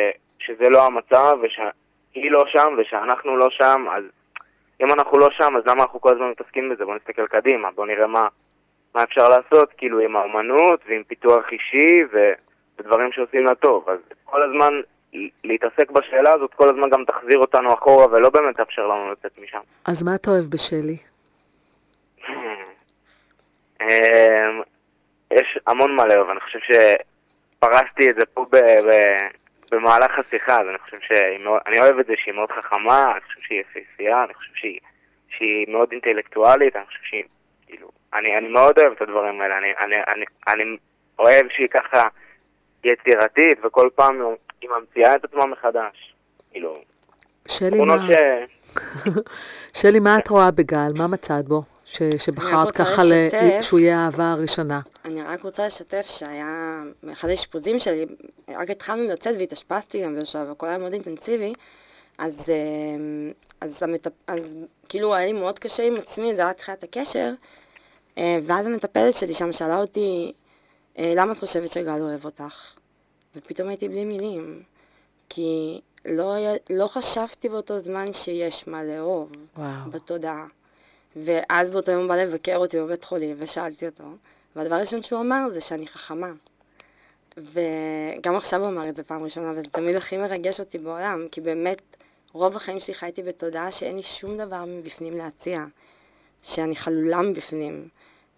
שזה 0.46 0.70
לא 0.70 0.86
המצב, 0.86 1.38
ושהיא 1.42 2.32
לא 2.32 2.44
שם 2.48 2.76
ושאנחנו 2.78 3.38
לא 3.38 3.50
שם, 3.50 3.86
אז 3.92 4.04
אם 4.82 4.94
אנחנו 4.94 5.18
לא 5.18 5.30
שם, 5.32 5.58
אז 5.58 5.64
למה 5.66 5.84
אנחנו 5.84 6.02
כל 6.02 6.14
הזמן 6.14 6.30
מתעסקים 6.30 6.70
בזה? 6.70 6.86
בואו 6.86 6.96
נסתכל 6.96 7.28
קדימה, 7.28 7.72
בואו 7.72 7.88
נראה 7.88 8.08
מה, 8.08 8.28
מה 8.96 9.04
אפשר 9.04 9.30
לעשות, 9.30 9.70
כאילו, 9.78 10.00
עם 10.00 10.16
האומנות 10.16 10.80
ועם 10.88 11.04
פיתוח 11.04 11.46
אישי 11.52 12.04
ו, 12.14 12.32
ודברים 12.80 13.12
שעושים 13.12 13.46
לה 13.46 13.56
טוב. 13.56 13.90
אז 13.90 14.00
כל 14.24 14.44
הזמן 14.44 14.74
להתעסק 15.44 15.92
בשאלה 15.92 16.34
הזאת, 16.34 16.54
כל 16.54 16.70
הזמן 16.70 16.90
גם 16.90 17.06
תחזיר 17.06 17.40
אותנו 17.40 17.74
אחורה 17.74 18.06
ולא 18.06 18.30
באמת 18.30 18.56
תאפשר 18.56 18.88
לנו 18.88 19.12
לצאת 19.12 19.32
משם. 19.44 19.60
אז 19.86 20.04
מה 20.04 20.16
אתה 20.16 20.32
אוהב 20.32 20.46
בשלי? 20.46 20.98
אמ, 23.82 24.62
יש 25.32 25.60
המון 25.68 25.96
מה 25.96 26.06
לאהוב, 26.06 26.30
אני 26.30 26.40
חושב 26.40 26.60
שפרסתי 26.60 28.10
את 28.10 28.16
זה 28.16 28.26
פה 28.34 28.46
במהלך 29.72 30.20
השיחה, 30.20 30.62
אז 30.62 30.68
אני 30.68 30.78
חושב 30.78 30.98
שאני 31.02 31.80
אוהב 31.80 32.00
את 32.00 32.06
זה 32.06 32.14
שהיא 32.18 32.34
מאוד 32.34 32.52
חכמה, 32.52 33.12
אני 33.12 33.22
חושב 33.22 33.40
שהיא 33.42 33.62
יפהפייה, 33.62 34.24
אני 34.24 34.34
חושב 34.34 34.52
שהיא, 34.56 34.80
שהיא 35.30 35.66
מאוד 35.68 35.90
אינטלקטואלית, 35.92 36.76
אני 36.76 36.86
חושב 36.86 37.04
שהיא, 37.04 37.24
כאילו, 37.68 37.90
אני, 38.14 38.38
אני 38.38 38.48
מאוד 38.48 38.80
אוהב 38.80 38.92
את 38.92 39.02
הדברים 39.02 39.42
האלה, 39.42 39.58
אני, 39.58 39.68
אני, 39.84 39.96
אני, 39.96 40.26
אני 40.48 40.78
אוהב 41.20 41.46
שהיא 41.50 41.68
ככה 41.68 42.02
יצירתית, 42.84 43.66
וכל 43.66 43.90
פעם 43.96 44.22
היא 44.62 44.70
ממציאה 44.70 45.16
את 45.16 45.24
עצמה 45.24 45.46
מחדש, 45.46 46.16
כאילו, 46.52 46.76
שלי, 47.48 47.80
מה... 47.82 47.96
ש... 47.98 48.12
שלי, 49.82 50.00
מה 50.00 50.18
את 50.20 50.28
רואה 50.28 50.52
בגל? 50.52 50.92
מה 50.98 51.08
מצאת 51.08 51.46
בו? 51.46 51.75
ש, 51.86 52.02
שבחרת 52.18 52.72
ככה, 52.72 53.04
לשתף, 53.04 53.40
ל, 53.42 53.62
שהוא 53.62 53.80
יהיה 53.80 54.00
האהבה 54.00 54.32
הראשונה. 54.32 54.82
אני 55.06 55.24
רק 55.24 55.42
רוצה 55.42 55.68
לשתף 55.68 56.06
שהיה, 56.10 56.84
מאחד 57.04 57.30
האשפוזים 57.30 57.80
שלי, 57.80 58.06
רק 58.50 58.70
התחלנו 58.70 59.04
לצאת 59.04 59.36
והתאשפזתי 59.40 60.04
גם 60.04 60.16
בשלב, 60.16 60.50
הכל 60.52 60.68
היה 60.68 60.78
מאוד 60.78 60.94
אינטנסיבי, 60.94 61.54
אז, 62.18 62.40
אה, 62.50 62.56
אז, 63.62 63.84
המטפ... 63.84 64.12
אז 64.28 64.56
כאילו 64.90 65.16
היה 65.16 65.26
לי 65.26 65.34
מאוד 65.34 65.60
קשה 65.60 65.84
עם 65.84 65.96
עצמי, 65.96 66.36
זה 66.36 66.42
היה 66.42 66.54
תחילת 66.54 66.84
הקשר, 66.84 67.34
אה, 68.18 68.38
ואז 68.44 68.68
המטפלת 68.68 69.14
שלי 69.14 69.34
שם 69.34 69.54
שאלה 69.54 69.78
אותי, 69.78 70.34
אה, 70.98 71.14
למה 71.16 71.32
את 71.32 71.40
חושבת 71.40 71.70
שגל 71.70 72.02
אוהב 72.02 72.26
אותך? 72.26 72.74
ופתאום 73.36 73.70
הייתי 73.70 73.90
בלי 73.90 74.06
מילים, 74.06 74.64
כי 75.30 75.82
לא, 76.06 76.36
לא 76.70 76.88
חשבתי 76.88 77.50
באותו 77.50 77.80
זמן 77.80 78.14
שיש 78.14 78.68
מה 78.68 78.84
לאהוב 78.84 79.32
וואו. 79.58 79.92
בתודעה. 79.92 80.46
ואז 81.16 81.70
באותו 81.70 81.92
יום 81.92 82.02
הוא 82.02 82.10
בא 82.10 82.16
לבקר 82.16 82.58
אותי 82.58 82.80
בבית 82.80 83.04
חולים, 83.04 83.36
ושאלתי 83.40 83.86
אותו, 83.86 84.04
והדבר 84.56 84.76
הראשון 84.76 85.02
שהוא 85.02 85.22
אמר 85.22 85.50
זה 85.54 85.62
שאני 85.62 85.88
חכמה. 85.88 86.32
וגם 87.38 88.36
עכשיו 88.36 88.62
הוא 88.62 88.70
אמר 88.70 88.90
את 88.90 88.96
זה 88.96 89.04
פעם 89.04 89.24
ראשונה, 89.24 89.52
וזה 89.52 89.70
תמיד 89.72 89.96
הכי 89.96 90.18
מרגש 90.18 90.60
אותי 90.60 90.78
בעולם, 90.78 91.26
כי 91.32 91.42
באמת, 91.42 91.82
רוב 92.34 92.56
החיים 92.56 92.80
שלי 92.80 92.94
חייתי 92.94 93.24
בתודעה 93.24 93.72
שאין 93.72 93.96
לי 93.96 94.04
שום 94.04 94.38
דבר 94.38 94.66
מבפנים 94.68 95.18
להציע, 95.18 95.66
שאני 96.42 96.76
חלולה 96.76 97.22
מבפנים, 97.22 97.88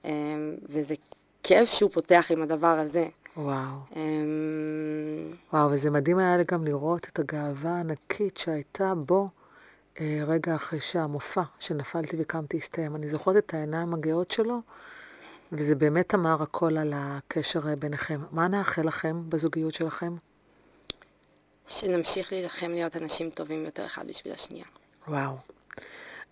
אמ, 0.05 0.55
וזה 0.63 0.95
כיף 1.43 1.71
שהוא 1.71 1.91
פותח 1.91 2.27
עם 2.29 2.41
הדבר 2.41 2.67
הזה. 2.67 3.07
וואו. 3.37 3.75
אמ, 3.95 5.33
וואו, 5.53 5.71
וזה 5.71 5.89
מדהים 5.89 6.17
היה 6.17 6.43
גם 6.43 6.65
לראות 6.65 7.07
את 7.07 7.19
הגאווה 7.19 7.71
הענקית 7.71 8.37
שהייתה 8.37 8.93
בו. 8.95 9.29
אה, 10.01 10.21
רגע 10.27 10.55
אחרי 10.55 10.81
שהמופע 10.81 11.41
שנפלתי 11.60 12.17
וקמתי 12.19 12.57
הסתיים. 12.57 12.95
אני 12.95 13.07
זוכרת 13.07 13.38
את 13.38 13.53
העיניים 13.53 13.93
הגאות 13.93 14.31
שלו, 14.31 14.62
וזה 15.51 15.75
באמת 15.75 16.15
אמר 16.15 16.43
הכל 16.43 16.77
על 16.77 16.93
הקשר 16.95 17.75
ביניכם. 17.79 18.21
מה 18.31 18.47
נאחל 18.47 18.88
לכם 18.88 19.29
בזוגיות 19.29 19.73
שלכם? 19.73 20.15
שנמשיך 21.67 22.33
להילחם 22.33 22.71
להיות 22.71 22.95
אנשים 22.95 23.29
טובים 23.29 23.65
יותר 23.65 23.86
אחד 23.86 24.07
בשביל 24.07 24.33
השנייה. 24.33 24.65
וואו. 25.07 25.38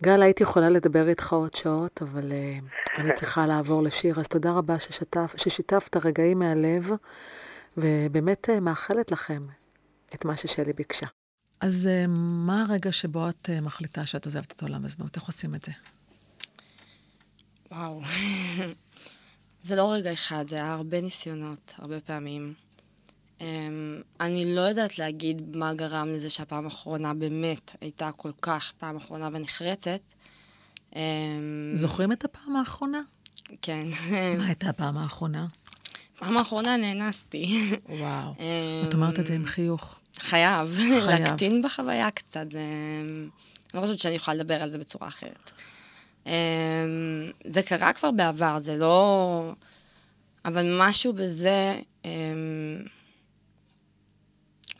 גל, 0.02 0.22
הייתי 0.22 0.42
יכולה 0.42 0.70
לדבר 0.70 1.08
איתך 1.08 1.32
עוד 1.32 1.54
שעות, 1.54 2.02
אבל 2.02 2.32
uh, 2.32 3.00
אני 3.00 3.14
צריכה 3.14 3.46
לעבור 3.46 3.82
לשיר, 3.82 4.20
אז 4.20 4.28
תודה 4.28 4.52
רבה 4.52 4.78
ששתף, 4.78 5.34
ששיתפת 5.36 5.96
רגעים 5.96 6.38
מהלב, 6.38 6.90
ובאמת 7.76 8.48
uh, 8.50 8.60
מאחלת 8.60 9.12
לכם 9.12 9.42
את 10.14 10.24
מה 10.24 10.36
ששלי 10.36 10.72
ביקשה. 10.72 11.06
אז 11.60 11.86
אה, 11.86 12.04
מה 12.46 12.62
הרגע 12.62 12.92
שבו 12.92 13.28
את 13.28 13.50
אה, 13.52 13.60
מחליטה 13.60 14.06
שאת 14.06 14.24
עוזבת 14.24 14.52
את 14.52 14.62
עולם 14.62 14.84
הזנות? 14.84 15.16
איך 15.16 15.24
עושים 15.24 15.54
את 15.54 15.64
זה? 15.64 15.72
וואו. 17.70 18.00
זה 19.66 19.76
לא 19.76 19.92
רגע 19.92 20.12
אחד, 20.12 20.44
זה 20.48 20.56
היה 20.56 20.72
הרבה 20.72 21.00
ניסיונות, 21.00 21.74
הרבה 21.78 22.00
פעמים. 22.00 22.54
Um, 23.38 23.42
אני 24.20 24.54
לא 24.54 24.60
יודעת 24.60 24.98
להגיד 24.98 25.56
מה 25.56 25.74
גרם 25.74 26.08
לזה 26.08 26.28
שהפעם 26.28 26.64
האחרונה 26.64 27.14
באמת 27.14 27.76
הייתה 27.80 28.10
כל 28.16 28.30
כך 28.42 28.72
פעם 28.78 28.96
אחרונה 28.96 29.28
ונחרצת. 29.32 30.00
Um, 30.92 30.96
זוכרים 31.74 32.12
את 32.12 32.24
הפעם 32.24 32.56
האחרונה? 32.56 33.00
כן. 33.62 33.86
מה 34.38 34.46
הייתה 34.46 34.68
הפעם 34.68 34.98
האחרונה? 34.98 35.46
פעם 36.18 36.36
האחרונה 36.36 36.76
נאנסתי. 36.76 37.70
וואו. 37.88 38.34
את 38.88 38.94
אומרת 38.94 39.20
את 39.20 39.26
זה 39.26 39.34
עם 39.34 39.46
חיוך. 39.46 39.98
חייב, 40.18 40.78
להקטין 41.06 41.62
בחוויה 41.62 42.10
קצת, 42.10 42.50
זה... 42.50 42.60
אני 43.74 43.80
לא 43.80 43.80
חושבת 43.80 43.98
שאני 43.98 44.14
יכולה 44.14 44.34
לדבר 44.34 44.62
על 44.62 44.70
זה 44.70 44.78
בצורה 44.78 45.08
אחרת. 45.08 45.50
אמ, 46.26 46.32
זה 47.44 47.62
קרה 47.62 47.92
כבר 47.92 48.10
בעבר, 48.10 48.58
זה 48.60 48.76
לא... 48.76 49.52
אבל 50.44 50.76
משהו 50.78 51.12
בזה, 51.12 51.78
אמ, 52.04 52.10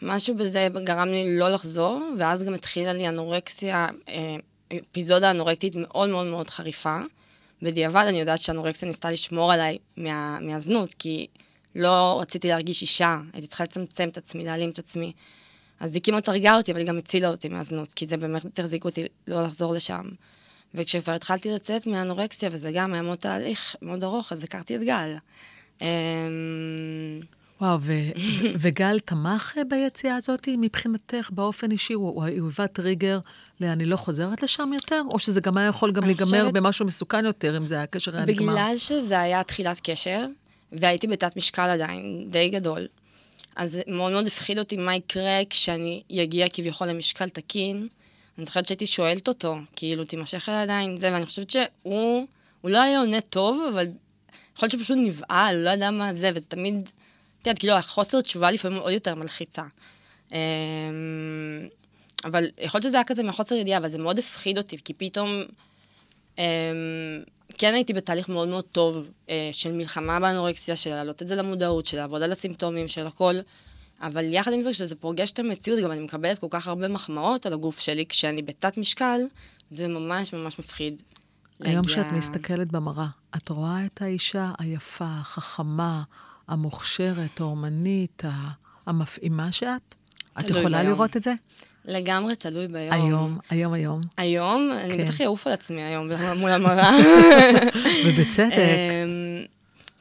משהו 0.02 0.36
בזה 0.36 0.68
גרם 0.84 1.08
לי 1.08 1.38
לא 1.38 1.48
לחזור, 1.48 2.02
ואז 2.18 2.42
גם 2.42 2.54
התחילה 2.54 2.92
לי 2.92 3.08
אנורקסיה, 3.08 3.86
אה, 4.08 4.36
אפיזודה 4.90 5.30
אנורקטית 5.30 5.74
מאוד 5.76 6.08
מאוד 6.08 6.26
מאוד 6.26 6.50
חריפה. 6.50 6.98
בדיעבד 7.62 8.04
אני 8.08 8.20
יודעת 8.20 8.38
שאנורקסיה 8.38 8.88
ניסתה 8.88 9.10
לשמור 9.10 9.52
עליי 9.52 9.78
מה, 9.96 10.38
מהזנות, 10.40 10.94
כי 10.94 11.26
לא 11.76 12.18
רציתי 12.20 12.48
להרגיש 12.48 12.82
אישה, 12.82 13.20
הייתי 13.32 13.48
צריכה 13.48 13.64
לצמצם 13.64 14.08
את 14.08 14.16
עצמי, 14.16 14.44
להעלים 14.44 14.70
את 14.70 14.78
עצמי. 14.78 15.12
אז 15.80 15.94
היא 15.94 16.02
כמעט 16.02 16.28
הרגה 16.28 16.56
אותי, 16.56 16.72
אבל 16.72 16.80
היא 16.80 16.88
גם 16.88 16.98
הצילה 16.98 17.28
אותי 17.28 17.48
מהזנות, 17.48 17.92
כי 17.92 18.06
זה 18.06 18.16
באמת 18.16 18.58
החזיק 18.58 18.84
אותי 18.84 19.04
לא 19.26 19.42
לחזור 19.42 19.74
לשם. 19.74 20.02
וכשכבר 20.74 21.12
התחלתי 21.12 21.50
לצאת 21.50 21.86
מהאנורקסיה, 21.86 22.48
וזה 22.52 22.70
גם 22.74 22.92
היה 22.92 23.02
מאוד 23.02 23.18
תהליך 23.18 23.76
מאוד 23.82 24.04
ארוך, 24.04 24.32
אז 24.32 24.44
הכרתי 24.44 24.76
את 24.76 24.80
גל. 24.80 25.14
אמ, 25.82 25.86
וואו, 27.60 27.78
ו- 27.80 28.10
וגל 28.62 28.98
תמך 28.98 29.58
ביציאה 29.68 30.16
הזאת 30.16 30.48
מבחינתך 30.58 31.30
באופן 31.32 31.70
אישי? 31.70 31.92
הוא 31.92 32.24
היווה 32.24 32.66
טריגר 32.66 33.18
ל"אני 33.60 33.84
לא 33.84 33.96
חוזרת 33.96 34.42
לשם 34.42 34.70
יותר"? 34.72 35.02
או 35.08 35.18
שזה 35.18 35.40
גם 35.40 35.56
היה 35.56 35.68
יכול 35.68 35.92
גם 35.92 36.04
להיגמר 36.04 36.24
חושבת... 36.24 36.52
במשהו 36.52 36.86
מסוכן 36.86 37.24
יותר, 37.24 37.56
אם 37.56 37.66
זה 37.66 37.74
היה 37.74 37.86
קשר 37.86 38.16
היה 38.16 38.26
נגמר? 38.26 38.52
בגלל 38.52 38.74
שזה 38.76 39.20
היה 39.20 39.44
תחילת 39.44 39.80
קשר, 39.82 40.26
והייתי 40.80 41.06
בתת 41.06 41.36
משקל 41.36 41.70
עדיין, 41.70 42.26
די 42.30 42.48
גדול. 42.48 42.86
אז 43.56 43.78
מאוד 43.86 44.12
מאוד 44.12 44.26
הפחיד 44.26 44.58
אותי 44.58 44.76
מה 44.76 44.96
יקרה 44.96 45.40
כשאני 45.50 46.02
אגיע 46.22 46.46
כביכול 46.48 46.88
למשקל 46.88 47.28
תקין. 47.28 47.88
אני 48.38 48.44
זוכרת 48.44 48.66
שהייתי 48.66 48.86
שואלת 48.86 49.28
אותו, 49.28 49.56
כאילו, 49.76 50.04
תימשך 50.04 50.48
אליי 50.48 50.62
עדיין 50.62 50.96
זה, 50.96 51.12
ואני 51.12 51.26
חושבת 51.26 51.50
שהוא, 51.50 52.26
הוא 52.60 52.70
לא 52.70 52.82
היה 52.82 52.98
עונה 52.98 53.20
טוב, 53.20 53.66
אבל 53.72 53.86
יכול 54.56 54.66
להיות 54.66 54.72
שפשוט 54.72 54.98
נבהל, 55.00 55.56
לא 55.56 55.70
ידע 55.70 55.90
מה 55.90 56.14
זה, 56.14 56.30
וזה 56.34 56.48
תמיד, 56.48 56.74
את 56.76 57.46
יודעת, 57.46 57.58
כאילו, 57.58 57.74
החוסר 57.74 58.20
תשובה 58.20 58.50
לפעמים 58.50 58.78
עוד 58.78 58.92
יותר 58.92 59.14
מלחיצה. 59.14 59.62
אמ, 60.32 60.36
אבל 62.24 62.44
יכול 62.58 62.78
להיות 62.78 62.88
שזה 62.88 62.96
היה 62.96 63.04
כזה 63.04 63.22
מחוסר 63.22 63.54
ידיעה, 63.54 63.78
אבל 63.78 63.88
זה 63.88 63.98
מאוד 63.98 64.18
הפחיד 64.18 64.58
אותי, 64.58 64.76
כי 64.84 64.94
פתאום... 64.94 65.42
אמ, 66.38 66.44
כן 67.58 67.74
הייתי 67.74 67.92
בתהליך 67.92 68.28
מאוד 68.28 68.48
מאוד 68.48 68.64
טוב 68.64 69.10
אה, 69.30 69.50
של 69.52 69.72
מלחמה 69.72 70.20
באנורקסיה, 70.20 70.76
של 70.76 70.90
להעלות 70.90 71.22
את 71.22 71.26
זה 71.26 71.34
למודעות, 71.34 71.86
של 71.86 71.96
לעבוד 71.96 72.22
על 72.22 72.32
הסימפטומים, 72.32 72.88
של 72.88 73.06
הכל. 73.06 73.34
אבל 74.00 74.24
יחד 74.32 74.52
עם 74.52 74.60
זה, 74.60 74.70
כשזה 74.70 74.94
פוגש 74.96 75.32
את 75.32 75.38
המציאות, 75.38 75.80
גם 75.80 75.92
אני 75.92 76.00
מקבלת 76.00 76.38
כל 76.38 76.46
כך 76.50 76.68
הרבה 76.68 76.88
מחמאות 76.88 77.46
על 77.46 77.52
הגוף 77.52 77.80
שלי, 77.80 78.06
כשאני 78.06 78.42
בתת 78.42 78.78
משקל, 78.78 79.20
זה 79.70 79.88
ממש 79.88 80.32
ממש 80.32 80.58
מפחיד. 80.58 81.02
היום 81.60 81.76
להגיע... 81.76 81.94
שאת 81.94 82.12
מסתכלת 82.12 82.72
במראה, 82.72 83.06
את 83.36 83.48
רואה 83.48 83.86
את 83.86 84.02
האישה 84.02 84.52
היפה, 84.58 85.04
החכמה, 85.04 86.02
המוכשרת, 86.48 87.40
האומנית, 87.40 88.22
המפעימה 88.86 89.52
שאת? 89.52 89.94
את 90.40 90.50
יכולה. 90.50 90.82
לראות 90.82 91.16
את 91.16 91.22
זה? 91.22 91.34
לגמרי 91.86 92.36
תלוי 92.36 92.68
ביום. 92.68 92.92
היום, 92.92 93.38
היום, 93.50 93.72
היום. 93.72 94.00
היום? 94.16 94.70
כן. 94.72 94.90
אני 94.90 95.04
בטח 95.04 95.20
אעוף 95.20 95.46
על 95.46 95.52
עצמי 95.52 95.82
היום 95.82 96.08
מול 96.36 96.50
המראה. 96.50 96.90
ובצדק. 98.06 98.52
אמ, 98.52 99.44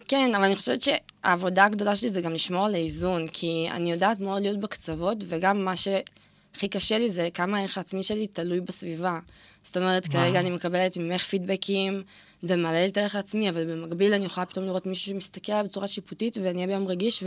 כן, 0.08 0.36
אבל 0.36 0.44
אני 0.44 0.56
חושבת 0.56 0.82
שהעבודה 0.82 1.66
הגדולה 1.66 1.96
שלי 1.96 2.10
זה 2.10 2.22
גם 2.22 2.32
לשמור 2.32 2.66
על 2.66 2.76
האיזון, 2.76 3.28
כי 3.28 3.68
אני 3.72 3.92
יודעת 3.92 4.20
מאוד 4.20 4.42
להיות 4.42 4.60
בקצוות, 4.60 5.18
וגם 5.28 5.66
מה 5.66 5.78
שהכי 5.78 6.68
קשה 6.68 6.98
לי 6.98 7.10
זה 7.10 7.28
כמה 7.34 7.58
הערך 7.58 7.78
העצמי 7.78 8.04
שלי 8.04 8.28
תלוי 8.28 8.62
בסביבה. 8.62 9.20
זאת 9.64 9.78
אומרת, 9.78 10.06
וואו. 10.06 10.14
כרגע 10.14 10.40
אני 10.40 10.50
מקבלת 10.50 10.98
ממך 10.98 11.24
פידבקים, 11.24 12.04
זה 12.42 12.56
מעלה 12.56 12.82
לי 12.82 12.88
את 12.88 12.98
הערך 12.98 13.16
העצמי, 13.16 13.50
אבל 13.50 13.66
במקביל 13.66 14.14
אני 14.14 14.26
יכולה 14.26 14.46
פתאום 14.46 14.66
לראות 14.66 14.86
מישהו 14.88 15.06
שמסתכל 15.06 15.52
עליי 15.52 15.64
בצורה 15.64 15.88
שיפוטית, 15.88 16.38
ואני 16.38 16.56
אהיה 16.56 16.68
ביום 16.68 16.88
רגיש, 16.88 17.24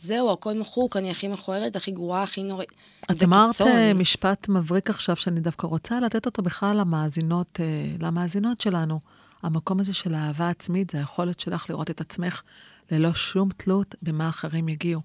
וזהו, 0.00 0.32
הכל 0.32 0.54
מחוק, 0.54 0.96
אני 0.96 1.10
הכי 1.10 1.28
מכוערת, 1.28 1.76
הכי 1.76 1.90
גרועה, 1.90 2.22
הכי 2.22 2.42
נוראית. 2.42 2.72
את 3.10 3.22
אמרת 3.22 3.60
אה, 3.60 3.94
משפט 3.94 4.48
מבריק 4.48 4.90
עכשיו, 4.90 5.16
שאני 5.16 5.40
דווקא 5.40 5.66
רוצה 5.66 6.00
לתת 6.00 6.26
אותו 6.26 6.42
בכלל 6.42 6.76
למאזינות, 6.76 7.60
אה, 7.60 7.96
למאזינות 8.00 8.60
שלנו. 8.60 9.00
המקום 9.42 9.80
הזה 9.80 9.94
של 9.94 10.14
אהבה 10.14 10.48
עצמית, 10.48 10.90
זה 10.90 10.98
היכולת 10.98 11.40
שלך 11.40 11.70
לראות 11.70 11.90
את 11.90 12.00
עצמך 12.00 12.42
ללא 12.90 13.14
שום 13.14 13.48
תלות 13.56 13.94
במה 14.02 14.28
אחרים 14.28 14.68
יגיעו. 14.68 15.00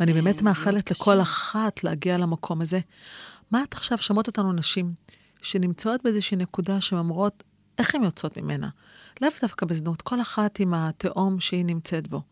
ואני 0.00 0.12
אה, 0.12 0.16
באמת 0.16 0.42
מאחלת 0.42 0.90
לכל 0.90 1.20
אחת 1.20 1.84
להגיע 1.84 2.18
למקום 2.18 2.60
הזה. 2.60 2.80
מה 3.50 3.62
את 3.62 3.74
עכשיו 3.74 3.98
שומעות 3.98 4.26
אותנו 4.26 4.52
נשים 4.52 4.92
שנמצאות 5.42 6.00
באיזושהי 6.04 6.36
נקודה 6.36 6.80
שהן 6.80 6.98
אומרות, 6.98 7.42
איך 7.78 7.94
הן 7.94 8.04
יוצאות 8.04 8.36
ממנה? 8.36 8.68
לאו 9.20 9.30
דווקא 9.42 9.66
בזנות, 9.66 10.02
כל 10.02 10.20
אחת 10.20 10.60
עם 10.60 10.74
התהום 10.74 11.40
שהיא 11.40 11.64
נמצאת 11.64 12.08
בו. 12.08 12.22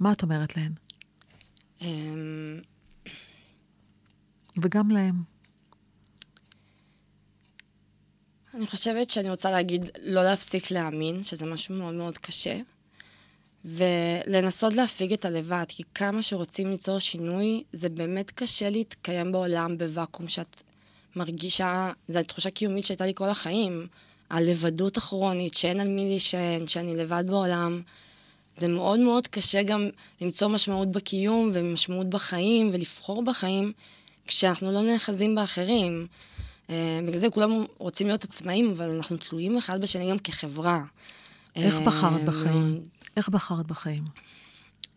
מה 0.00 0.12
את 0.12 0.22
אומרת 0.22 0.56
להן? 0.56 0.72
אמ, 1.80 2.60
וגם 4.62 4.90
להם. 4.90 5.22
אני 8.54 8.66
חושבת 8.66 9.10
שאני 9.10 9.30
רוצה 9.30 9.50
להגיד 9.50 9.84
לא 10.02 10.24
להפסיק 10.24 10.70
להאמין, 10.70 11.22
שזה 11.22 11.46
משהו 11.46 11.74
מאוד 11.74 11.94
מאוד 11.94 12.18
קשה, 12.18 12.56
ולנסות 13.64 14.72
להפיג 14.72 15.12
את 15.12 15.24
הלבד, 15.24 15.64
כי 15.68 15.82
כמה 15.94 16.22
שרוצים 16.22 16.70
ליצור 16.70 16.98
שינוי, 16.98 17.64
זה 17.72 17.88
באמת 17.88 18.30
קשה 18.30 18.70
להתקיים 18.70 19.32
בעולם 19.32 19.78
בוואקום 19.78 20.28
שאת 20.28 20.62
מרגישה, 21.16 21.92
זו 22.08 22.22
תחושה 22.22 22.50
קיומית 22.50 22.84
שהייתה 22.84 23.06
לי 23.06 23.12
כל 23.14 23.28
החיים. 23.28 23.86
הלבדות 24.30 24.96
הכרונית, 24.96 25.54
שאין 25.54 25.80
על 25.80 25.88
מי 25.88 26.04
להישען, 26.04 26.66
שאני 26.66 26.96
לבד 26.96 27.24
בעולם. 27.26 27.82
זה 28.60 28.68
מאוד 28.68 29.00
מאוד 29.00 29.26
קשה 29.26 29.62
גם 29.62 29.88
למצוא 30.20 30.48
משמעות 30.48 30.90
בקיום 30.90 31.50
ומשמעות 31.54 32.10
בחיים 32.10 32.70
ולבחור 32.72 33.24
בחיים 33.24 33.72
כשאנחנו 34.26 34.72
לא 34.72 34.82
נאחזים 34.82 35.34
באחרים. 35.34 36.06
אה, 36.70 37.00
בגלל 37.06 37.18
זה 37.18 37.30
כולם 37.30 37.50
רוצים 37.78 38.06
להיות 38.06 38.24
עצמאים, 38.24 38.70
אבל 38.70 38.90
אנחנו 38.90 39.16
תלויים 39.16 39.58
אחד 39.58 39.80
בשני 39.80 40.10
גם 40.10 40.18
כחברה. 40.18 40.82
איך 41.56 41.74
אה, 41.74 41.86
בחרת 41.86 42.24
בחיים? 42.24 42.80
איך 43.16 43.28
בחרת 43.28 43.66
בחיים? 43.66 44.04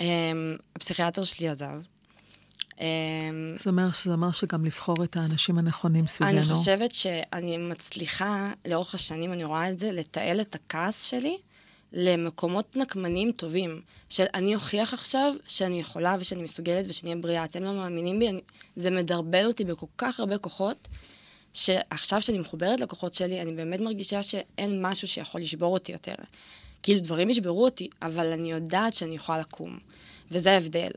אה, 0.01 0.31
הפסיכיאטר 0.75 1.23
שלי 1.23 1.49
עזב. 1.49 1.81
זה 3.57 3.69
אומר, 3.69 3.89
זה 4.03 4.11
אומר 4.11 4.31
שגם 4.31 4.65
לבחור 4.65 5.03
את 5.03 5.17
האנשים 5.17 5.57
הנכונים 5.57 6.07
סביבנו. 6.07 6.37
אני 6.37 6.55
חושבת 6.55 6.93
שאני 6.93 7.57
מצליחה, 7.57 8.51
לאורך 8.67 8.95
השנים, 8.95 9.33
אני 9.33 9.43
רואה 9.43 9.69
את 9.69 9.77
זה, 9.77 9.91
לתעל 9.91 10.41
את 10.41 10.55
הכעס 10.55 11.03
שלי 11.03 11.37
למקומות 11.93 12.77
נקמניים 12.77 13.31
טובים. 13.31 13.81
של 14.09 14.25
אני 14.33 14.55
אוכיח 14.55 14.93
עכשיו 14.93 15.33
שאני 15.47 15.79
יכולה 15.79 16.15
ושאני 16.19 16.43
מסוגלת 16.43 16.85
ושאני 16.89 17.11
אהיה 17.11 17.21
בריאה. 17.21 17.43
אתם 17.43 17.63
לא 17.63 17.73
מאמינים 17.73 18.19
בי, 18.19 18.29
אני, 18.29 18.41
זה 18.75 18.91
מדרבל 18.91 19.45
אותי 19.45 19.63
בכל 19.63 19.85
כך 19.97 20.19
הרבה 20.19 20.37
כוחות, 20.37 20.87
שעכשיו 21.53 22.21
שאני 22.21 22.37
מחוברת 22.37 22.79
לכוחות 22.79 23.13
שלי, 23.13 23.41
אני 23.41 23.53
באמת 23.53 23.81
מרגישה 23.81 24.23
שאין 24.23 24.85
משהו 24.85 25.07
שיכול 25.07 25.41
לשבור 25.41 25.73
אותי 25.73 25.91
יותר. 25.91 26.15
כאילו, 26.83 26.99
דברים 26.99 27.29
ישברו 27.29 27.65
אותי, 27.65 27.89
אבל 28.01 28.27
אני 28.27 28.51
יודעת 28.51 28.93
שאני 28.93 29.15
יכולה 29.15 29.37
לקום. 29.39 29.77
וזה 30.31 30.51
ההבדל. 30.51 30.91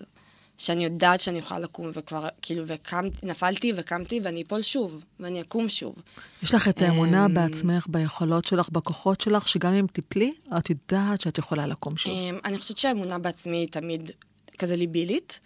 שאני 0.58 0.84
יודעת 0.84 1.20
שאני 1.20 1.38
יכולה 1.38 1.60
לקום, 1.60 1.90
וכבר, 1.94 2.28
כאילו, 2.42 2.64
וקמתי, 2.66 3.26
נפלתי 3.26 3.72
וקמתי, 3.76 4.20
ואני 4.22 4.42
אפול 4.42 4.62
שוב, 4.62 5.04
ואני 5.20 5.40
אקום 5.40 5.68
שוב. 5.68 5.94
יש 6.42 6.54
לך 6.54 6.68
את 6.68 6.82
האמונה 6.82 7.26
אמ, 7.26 7.34
בעצמך, 7.34 7.86
ביכולות 7.88 8.44
שלך, 8.44 8.68
בכוחות 8.68 9.20
שלך, 9.20 9.48
שגם 9.48 9.74
אם 9.74 9.86
תפלי, 9.92 10.34
את 10.58 10.70
יודעת 10.70 11.20
שאת 11.20 11.38
יכולה 11.38 11.66
לקום 11.66 11.96
שוב. 11.96 12.12
אמ, 12.12 12.38
אני 12.44 12.58
חושבת 12.58 12.76
שהאמונה 12.76 13.18
בעצמי 13.18 13.56
היא 13.56 13.68
תמיד 13.68 14.10
כזה 14.58 14.76
ליבילית, 14.76 15.40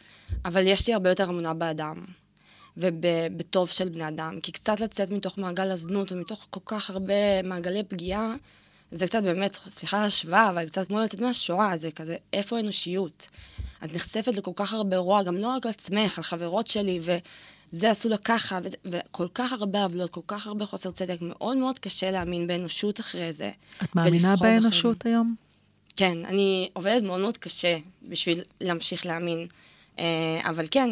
אבל 0.45 0.67
יש 0.67 0.87
לי 0.87 0.95
הרבה 0.95 1.09
יותר 1.09 1.25
אמונה 1.25 1.55
באדם. 1.55 2.05
ובטוב 2.77 3.69
של 3.69 3.89
בני 3.89 4.09
אדם. 4.09 4.39
כי 4.43 4.53
קצת 4.53 4.81
לצאת 4.81 5.11
מתוך 5.11 5.39
מעגל 5.39 5.71
הזנות 5.71 6.13
ומתוך 6.13 6.47
כל 6.51 6.61
כך 6.65 6.91
הרבה 6.91 7.43
מעגלי 7.45 7.83
פגיעה, 7.83 8.35
זה 8.93 9.07
קצת 9.07 9.23
באמת, 9.23 9.59
סליחה 9.69 9.97
על 9.97 10.03
ההשוואה, 10.03 10.51
אבל 10.51 10.67
קצת 10.67 10.87
כמו 10.87 11.01
לצאת 11.01 11.21
מהשואה, 11.21 11.77
זה 11.77 11.91
כזה, 11.91 12.17
איפה 12.33 12.57
האנושיות? 12.57 13.29
את 13.85 13.95
נחשפת 13.95 14.37
לכל 14.37 14.53
כך 14.57 14.73
הרבה 14.73 14.97
רוע, 14.97 15.23
גם 15.23 15.37
לא 15.37 15.47
רק 15.47 15.67
על 15.67 15.71
עצמך, 15.71 16.19
על 16.19 16.25
חברות 16.25 16.67
שלי, 16.67 17.01
וזה 17.03 17.91
עשו 17.91 18.09
לה 18.09 18.19
ככה, 18.19 18.59
וזה, 18.63 18.77
וכל 18.85 19.27
כך 19.35 19.53
הרבה 19.53 19.85
עוולות, 19.85 20.11
כל 20.11 20.21
כך 20.27 20.47
הרבה 20.47 20.67
חוסר 20.67 20.91
צדק, 20.91 21.19
מאוד 21.21 21.57
מאוד 21.57 21.79
קשה 21.79 22.11
להאמין 22.11 22.47
באנושות 22.47 23.01
אחרי 23.01 23.33
זה. 23.33 23.51
את 23.85 23.95
מאמינה 23.95 24.35
באנושות 24.37 24.99
בחיים. 24.99 25.15
היום? 25.15 25.35
כן, 25.97 26.25
אני 26.25 26.71
עובדת 26.73 27.03
מאוד 27.03 27.21
מאוד 27.21 27.37
קשה 27.37 27.77
בשביל 28.03 28.41
להמשיך 28.61 29.07
להאמין. 29.07 29.47
אה, 29.99 30.41
אבל 30.45 30.65
כן, 30.71 30.91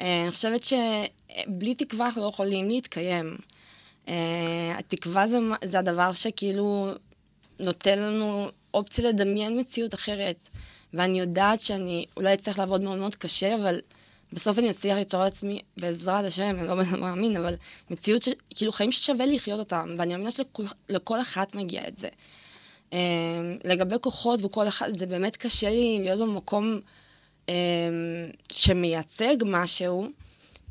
אה, 0.00 0.22
אני 0.22 0.30
חושבת 0.30 0.64
שבלי 0.64 1.74
תקווה 1.74 2.06
אנחנו 2.06 2.22
לא 2.22 2.28
יכולים 2.28 2.68
להתקיים. 2.68 3.36
אה, 4.08 4.74
התקווה 4.78 5.26
זה, 5.26 5.38
זה 5.64 5.78
הדבר 5.78 6.12
שכאילו 6.12 6.92
נותן 7.60 7.98
לנו 7.98 8.48
אופציה 8.74 9.08
לדמיין 9.08 9.60
מציאות 9.60 9.94
אחרת. 9.94 10.48
ואני 10.94 11.20
יודעת 11.20 11.60
שאני 11.60 12.04
אולי 12.16 12.34
אצטרך 12.34 12.58
לעבוד 12.58 12.82
מאוד 12.82 12.98
מאוד 12.98 13.14
קשה, 13.14 13.54
אבל 13.54 13.80
בסוף 14.32 14.58
אני 14.58 14.70
אצליח 14.70 14.96
ליצור 14.96 15.24
לעצמי, 15.24 15.60
בעזרת 15.76 16.24
השם, 16.24 16.54
אני 16.58 16.68
לא 16.68 16.74
מאמין, 17.00 17.36
אבל 17.36 17.54
מציאות, 17.90 18.22
ש... 18.22 18.28
כאילו 18.54 18.72
חיים 18.72 18.92
ששווה 18.92 19.26
לחיות 19.26 19.58
אותם, 19.58 19.88
ואני 19.98 20.12
מאמינה 20.12 20.30
שלכל 20.30 21.20
אחת 21.20 21.54
מגיע 21.54 21.88
את 21.88 21.98
זה. 21.98 22.08
Um, 22.90 22.94
לגבי 23.64 23.96
כוחות 24.00 24.44
וכל 24.44 24.68
אחת, 24.68 24.86
זה 24.94 25.06
באמת 25.06 25.36
קשה 25.36 25.70
לי 25.70 25.98
להיות 26.00 26.20
במקום 26.20 26.80
um, 27.46 27.50
שמייצג 28.52 29.36
משהו, 29.46 30.08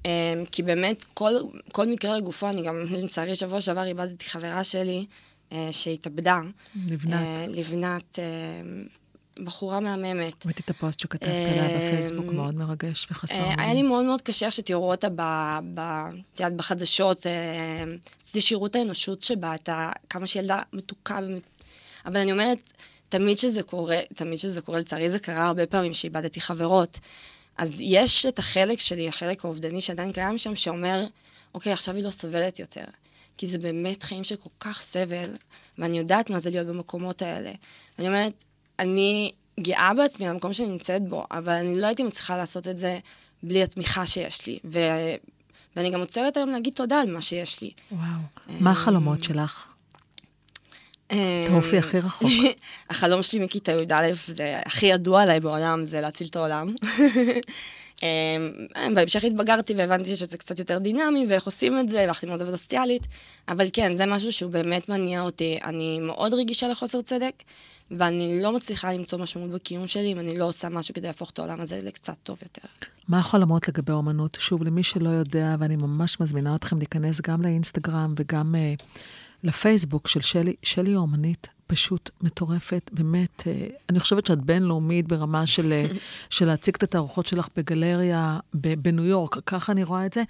um, 0.04 0.08
כי 0.52 0.64
באמת 0.64 1.04
כל, 1.04 1.34
כל 1.72 1.88
מקרה 1.88 2.18
לגופו, 2.18 2.50
אני 2.50 2.62
גם, 2.62 2.86
לצערי, 2.92 3.36
שבוע 3.36 3.62
שעבר 3.62 3.84
איבדתי 3.84 4.26
חברה 4.26 4.64
שלי 4.64 5.06
שהתאבדה. 5.72 6.40
לבנת. 6.88 7.14
Uh, 7.14 7.50
לבנת. 7.50 8.20
Uh, 8.20 9.40
בחורה 9.44 9.80
מהממת. 9.80 10.46
ראיתי 10.46 10.62
את 10.66 10.70
הפוסט 10.70 11.00
שכתבת 11.00 11.30
עליה 11.30 11.78
בפייסבוק, 11.78 12.26
מאוד 12.26 12.56
מרגש 12.56 13.08
וחסר. 13.12 13.50
היה 13.58 13.74
לי 13.74 13.84
מאוד 13.84 14.06
מאוד 14.06 14.22
קשה 14.22 14.52
שתראו 14.52 14.92
אותה 14.92 15.08
בחדשות, 16.56 17.26
זה 18.34 18.42
שירות 18.42 18.76
האנושות 18.76 19.22
שבה, 19.22 19.56
את 19.56 19.70
כמה 20.10 20.28
שהיא 20.28 20.42
ילדה 20.42 20.60
מתוקה. 20.74 21.20
אבל 22.06 22.18
אני 22.18 22.32
אומרת, 22.32 22.58
תמיד 23.10 23.38
שזה 23.38 23.64
קורה, 23.64 24.00
תמיד 24.14 24.40
שזה 24.40 24.62
קורה, 24.62 24.80
לצערי 24.80 25.10
זה 25.10 25.20
קרה 25.20 25.48
הרבה 25.48 25.66
פעמים 25.66 25.94
שאיבדתי 25.94 26.42
חברות. 26.42 27.00
אז 27.58 27.82
יש 27.82 28.26
את 28.26 28.40
החלק 28.40 28.80
שלי, 28.80 29.08
החלק 29.08 29.46
האובדני 29.46 29.82
שעדיין 29.82 30.12
קיים 30.12 30.38
שם, 30.38 30.56
שאומר, 30.56 31.06
אוקיי, 31.54 31.74
עכשיו 31.74 31.96
היא 31.96 32.04
לא 32.04 32.10
סובלת 32.10 32.60
יותר. 32.60 32.86
כי 33.38 33.48
זה 33.48 33.58
באמת 33.58 34.04
חיים 34.04 34.24
של 34.24 34.36
כל 34.36 34.50
כך 34.60 34.82
סבל, 34.82 35.30
ואני 35.78 35.98
יודעת 35.98 36.30
מה 36.30 36.40
זה 36.40 36.50
להיות 36.50 36.68
במקומות 36.68 37.22
האלה. 37.22 37.52
ואני 37.98 38.08
אומרת, 38.08 38.44
אני 38.80 39.32
גאה 39.60 39.94
בעצמי 39.94 40.26
על 40.26 40.32
המקום 40.32 40.54
שאני 40.54 40.68
נמצאת 40.68 41.08
בו, 41.08 41.26
אבל 41.32 41.54
אני 41.54 41.82
לא 41.82 41.88
הייתי 41.88 42.04
מצליחה 42.04 42.38
לעשות 42.38 42.68
את 42.68 42.78
זה 42.78 43.00
בלי 43.44 43.64
התמיכה 43.64 44.06
שיש 44.08 44.48
לי. 44.48 44.60
ו... 44.66 44.80
ואני 45.76 45.90
גם 45.90 46.00
עוצרת 46.00 46.38
היום 46.38 46.50
להגיד 46.50 46.74
תודה 46.74 47.02
על 47.02 47.14
מה 47.14 47.22
שיש 47.22 47.62
לי. 47.62 47.72
וואו. 47.92 48.60
מה 48.60 48.72
החלומות 48.72 49.24
שלך? 49.24 49.68
תעופי 51.48 51.78
הכי 51.78 52.00
רחוק. 52.00 52.30
החלום 52.90 53.24
שלי 53.24 53.40
מכיתה 53.40 53.72
י"א, 53.72 54.14
זה 54.28 54.62
הכי 54.66 54.86
ידוע 54.86 55.22
עליי 55.22 55.40
בעולם, 55.40 55.86
זה 55.86 56.02
להציל 56.02 56.28
את 56.28 56.36
העולם. 56.36 56.68
אמ, 58.04 58.96
בהמשך 58.96 59.24
התבגרתי 59.24 59.74
והבנתי 59.74 60.16
שזה 60.16 60.38
קצת 60.38 60.60
יותר 60.60 60.78
דינמי, 60.78 61.26
ואיך 61.30 61.46
עושים 61.46 61.80
את 61.80 61.90
זה, 61.90 61.98
והלכתי 61.98 62.26
ללמוד 62.26 62.42
עבודה 62.42 62.58
סוציאלית. 62.58 63.08
אבל 63.48 63.66
כן, 63.74 63.94
זה 63.94 64.06
משהו 64.06 64.32
שהוא 64.32 64.52
באמת 64.52 64.90
מניע 64.90 65.22
אותי. 65.22 65.60
אני 65.64 66.00
מאוד 66.00 66.34
רגישה 66.34 66.68
לחוסר 66.68 67.02
צדק, 67.02 67.44
ואני 67.92 68.40
לא 68.44 68.52
מצליחה 68.52 68.94
למצוא 68.94 69.20
משמעות 69.20 69.50
בקיום 69.50 69.88
שלי 69.88 70.14
אם 70.14 70.20
אני 70.20 70.38
לא 70.38 70.46
עושה 70.46 70.70
משהו 70.70 70.94
כדי 70.94 71.08
להפוך 71.08 71.30
את 71.30 71.40
העולם 71.40 71.62
הזה 71.62 71.80
לקצת 71.84 72.16
טוב 72.24 72.38
יותר. 72.44 72.68
מה 73.08 73.20
החלומות 73.20 73.68
לגבי 73.68 73.92
אומנות? 73.92 74.38
שוב, 74.40 74.64
למי 74.64 74.84
שלא 74.84 75.10
יודע, 75.10 75.56
ואני 75.60 75.76
ממש 75.76 76.20
מזמינה 76.20 76.56
אתכם 76.56 76.78
להיכנס 76.78 77.22
גם 77.22 77.42
לאינסטגרם 77.42 78.14
וגם 78.18 78.56
uh, 78.56 78.84
לפייסבוק 79.46 80.08
של 80.08 80.22
שלי, 80.22 80.56
שלי 80.64 80.96
אומנית. 80.96 81.48
פשוט 81.68 82.10
מטורפת, 82.22 82.90
באמת, 82.94 83.44
אה, 83.48 83.68
אני 83.90 84.00
חושבת 84.00 84.26
שאת 84.26 84.42
בינלאומית 84.42 85.08
ברמה 85.08 85.48
של, 85.48 85.72
אה, 85.72 85.86
של 86.30 86.46
להציג 86.46 86.76
את 86.76 86.84
התערוכות 86.84 87.26
שלך 87.26 87.48
בגלריה 87.58 88.40
בניו 88.54 89.06
יורק, 89.06 89.38
ככה 89.46 89.72
אני 89.72 89.84
רואה 89.84 90.06
את 90.06 90.14
זה. 90.14 90.24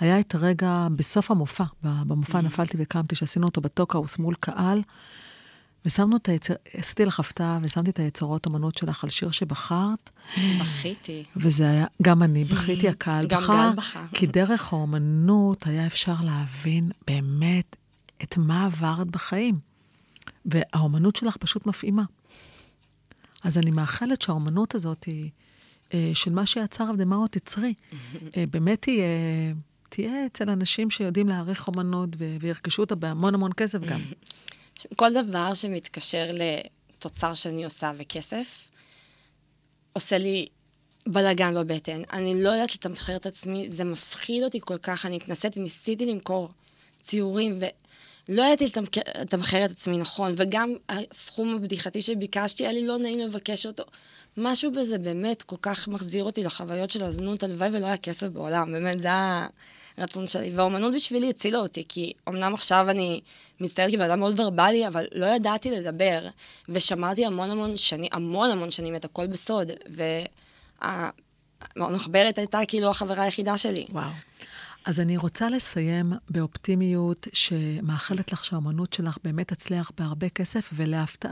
היה 0.00 0.20
את 0.20 0.34
הרגע 0.34 0.88
בסוף 0.96 1.30
המופע, 1.30 1.64
במופע 1.82 2.38
mm. 2.38 2.42
נפלתי 2.42 2.76
וקמתי, 2.80 3.14
שעשינו 3.14 3.46
אותו 3.46 3.60
בטוקהאוס 3.60 4.18
מול 4.18 4.34
קהל, 4.40 4.82
ושמנו 5.84 6.16
את 6.16 6.28
היצר... 6.28 6.54
עשיתי 6.74 7.04
לך 7.04 7.20
הפתעה 7.20 7.58
ושמתי 7.62 7.90
את 7.90 7.98
היצרות 7.98 8.46
אמנות 8.46 8.76
שלך 8.76 9.04
על 9.04 9.10
שיר 9.10 9.30
שבחרת. 9.30 10.10
בכיתי. 10.60 11.24
וזה 11.36 11.70
היה, 11.70 11.86
גם 12.02 12.22
אני 12.22 12.44
בכיתי, 12.44 12.88
הקהל 12.88 13.26
בכה. 13.26 13.36
גם 13.36 13.42
גל 13.46 13.76
בכה. 13.76 14.04
כי 14.12 14.26
דרך 14.26 14.72
האומנות 14.72 15.66
היה 15.66 15.86
אפשר 15.86 16.14
להבין 16.24 16.90
באמת 17.06 17.76
את 18.22 18.36
מה 18.36 18.64
עברת 18.64 19.06
בחיים. 19.06 19.54
והאומנות 20.44 21.16
שלך 21.16 21.36
פשוט 21.36 21.66
מפעימה. 21.66 22.02
אז 23.44 23.58
אני 23.58 23.70
מאחלת 23.70 24.22
שהאומנות 24.22 24.74
הזאת 24.74 25.04
היא, 25.04 25.30
אה, 25.94 26.10
של 26.14 26.32
מה 26.32 26.46
שיצר 26.46 26.84
דמעות 26.96 27.30
תצרי, 27.30 27.74
אה, 28.36 28.44
באמת 28.50 28.82
תהיה, 28.82 29.04
תהיה 29.88 30.26
אצל 30.26 30.50
אנשים 30.50 30.90
שיודעים 30.90 31.28
להעריך 31.28 31.68
אומנות 31.68 32.10
וירכשו 32.40 32.82
אותה 32.82 32.94
בהמון 32.94 33.34
המון 33.34 33.52
כסף 33.52 33.78
גם. 33.78 34.00
כל 34.96 35.12
דבר 35.12 35.54
שמתקשר 35.54 36.30
לתוצר 36.32 37.34
שאני 37.34 37.64
עושה 37.64 37.92
וכסף, 37.98 38.70
עושה 39.92 40.18
לי 40.18 40.46
בלאגן 41.06 41.54
בבטן. 41.54 42.02
אני 42.12 42.42
לא 42.42 42.48
יודעת 42.48 42.74
לתמחר 42.74 43.16
את 43.16 43.26
עצמי, 43.26 43.70
זה 43.70 43.84
מפחיד 43.84 44.42
אותי 44.42 44.60
כל 44.60 44.78
כך. 44.78 45.06
אני 45.06 45.16
התנסיתי, 45.16 45.60
ניסיתי 45.60 46.06
למכור 46.06 46.50
ציורים, 47.02 47.58
ו... 47.60 47.64
לא 48.28 48.42
ידעתי 48.42 48.80
לתמחר 49.20 49.64
את 49.64 49.70
עצמי 49.70 49.98
נכון, 49.98 50.32
וגם 50.36 50.74
הסכום 50.88 51.54
הבדיחתי 51.54 52.02
שביקשתי, 52.02 52.64
היה 52.64 52.72
לי 52.72 52.86
לא 52.86 52.98
נעים 52.98 53.18
לבקש 53.18 53.66
אותו. 53.66 53.84
משהו 54.36 54.72
בזה 54.72 54.98
באמת 54.98 55.42
כל 55.42 55.56
כך 55.62 55.88
מחזיר 55.88 56.24
אותי 56.24 56.44
לחוויות 56.44 56.90
של 56.90 57.04
הזנות, 57.04 57.42
הלוואי 57.42 57.68
ולא 57.72 57.86
היה 57.86 57.96
כסף 57.96 58.26
בעולם, 58.26 58.72
באמת, 58.72 59.00
זה 59.00 59.08
הרצון 59.96 60.26
שלי. 60.26 60.50
והאומנות 60.54 60.94
בשבילי 60.94 61.30
הצילה 61.30 61.58
אותי, 61.58 61.84
כי 61.88 62.12
אמנם 62.28 62.54
עכשיו 62.54 62.90
אני 62.90 63.20
מצטערת 63.60 63.92
כבן 63.92 64.00
אדם 64.00 64.18
מאוד 64.20 64.40
ורבלי, 64.40 64.86
אבל 64.86 65.06
לא 65.14 65.26
ידעתי 65.26 65.70
לדבר, 65.70 66.28
ושמרתי 66.68 67.26
המון 67.26 67.50
המון 67.50 67.76
שנים, 67.76 68.08
המון 68.12 68.50
המון 68.50 68.70
שנים 68.70 68.96
את 68.96 69.04
הכל 69.04 69.26
בסוד, 69.26 69.70
והמחברת 71.76 72.38
הייתה 72.38 72.60
כאילו 72.68 72.90
החברה 72.90 73.22
היחידה 73.22 73.58
שלי. 73.58 73.86
וואו. 73.90 74.10
אז 74.84 75.00
אני 75.00 75.16
רוצה 75.16 75.50
לסיים 75.50 76.12
באופטימיות, 76.30 77.28
שמאחלת 77.32 78.32
לך 78.32 78.44
שהאמנות 78.44 78.92
שלך 78.92 79.18
באמת 79.24 79.48
תצליח 79.48 79.90
בהרבה 79.98 80.28
כסף, 80.28 80.70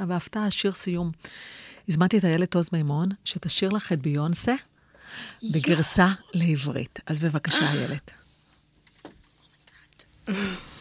והפתעה, 0.08 0.50
שיר 0.50 0.72
סיום. 0.72 1.10
הזמנתי 1.88 2.18
את 2.18 2.24
איילת 2.24 2.54
עוז 2.54 2.68
מימון, 2.72 3.08
שתשאיר 3.24 3.70
לך 3.70 3.92
את 3.92 4.00
ביונסה 4.00 4.54
בגרסה 5.42 6.08
לעברית. 6.34 7.00
אז 7.06 7.18
בבקשה, 7.18 7.72
איילת. 7.72 8.10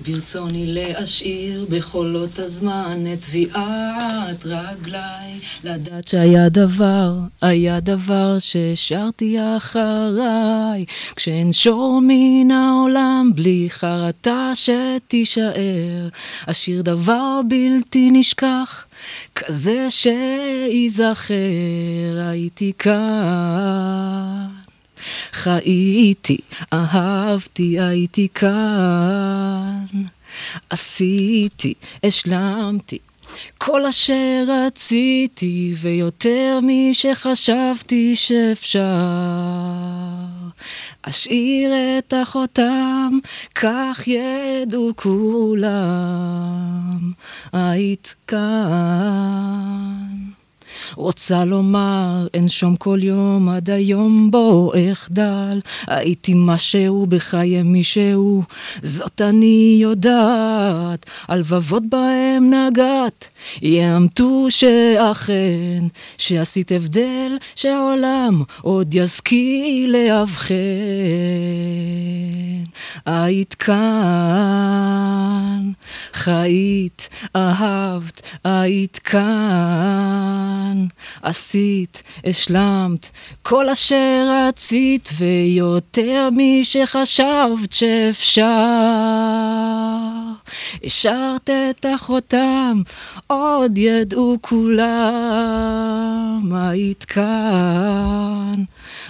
ברצוני 0.00 0.66
להשאיר 0.66 1.66
בחולות 1.70 2.38
הזמן 2.38 3.04
את 3.12 3.20
טביעת 3.20 4.46
רגליי, 4.46 5.40
לדעת 5.64 6.08
שהיה 6.08 6.48
דבר, 6.48 7.12
היה 7.42 7.80
דבר 7.80 8.38
שהשארתי 8.38 9.36
אחריי, 9.56 10.84
כשאנשור 11.16 12.00
מן 12.02 12.50
העולם 12.50 13.30
בלי 13.34 13.66
חרטה 13.70 14.52
שתישאר, 14.54 16.08
אשאיר 16.46 16.82
דבר 16.82 17.40
בלתי 17.48 18.10
נשכח, 18.12 18.84
כזה 19.34 19.86
שייזכר, 19.90 21.34
הייתי 22.16 22.72
כאן. 22.78 24.57
חייתי, 25.32 26.38
אהבתי, 26.72 27.80
הייתי 27.80 28.28
כאן. 28.34 29.84
עשיתי, 30.70 31.74
השלמתי, 32.04 32.98
כל 33.58 33.86
אשר 33.86 34.44
רציתי, 34.48 35.74
ויותר 35.76 36.58
משחשבתי 36.62 38.16
שאפשר. 38.16 38.88
אשאיר 41.02 41.72
את 41.98 42.12
החותם, 42.22 43.18
כך 43.54 44.02
ידעו 44.06 44.92
כולם, 44.96 45.78
היית 47.52 48.14
כאן. 48.26 50.07
רוצה 50.94 51.44
לומר, 51.44 52.26
אנשום 52.38 52.76
כל 52.76 52.98
יום 53.02 53.48
עד 53.48 53.70
היום 53.70 54.30
בו 54.30 54.72
אחדל. 54.92 55.60
הייתי 55.86 56.32
משהו 56.36 57.06
בחיי 57.08 57.62
מישהו, 57.62 58.42
זאת 58.82 59.20
אני 59.20 59.78
יודעת. 59.80 61.06
הלבבות 61.28 61.82
בהם 61.88 62.50
נגעת, 62.54 63.28
יאמתו 63.62 64.46
שאכן, 64.50 65.84
שעשית 66.18 66.72
הבדל, 66.72 67.38
שהעולם 67.54 68.42
עוד 68.62 68.94
ישכיל 68.94 69.96
לאבחן. 69.96 70.54
היית 73.06 73.54
כאן, 73.54 73.78
חיית, 76.14 77.08
אהבת, 77.36 78.22
היית 78.44 78.98
כאן. 78.98 80.86
עשית, 81.22 82.02
השלמת, 82.24 83.08
כל 83.42 83.68
אשר 83.68 84.46
רצית, 84.48 85.10
ויותר 85.18 86.28
משחשבת 86.32 87.72
שאפשר. 87.72 88.44
השארת 90.84 91.50
את 91.50 91.86
החותם, 91.94 92.82
עוד 93.30 93.78
ידעו 93.78 94.36
כולם, 94.40 94.88
היית 96.52 97.04
כאן. 97.04 98.64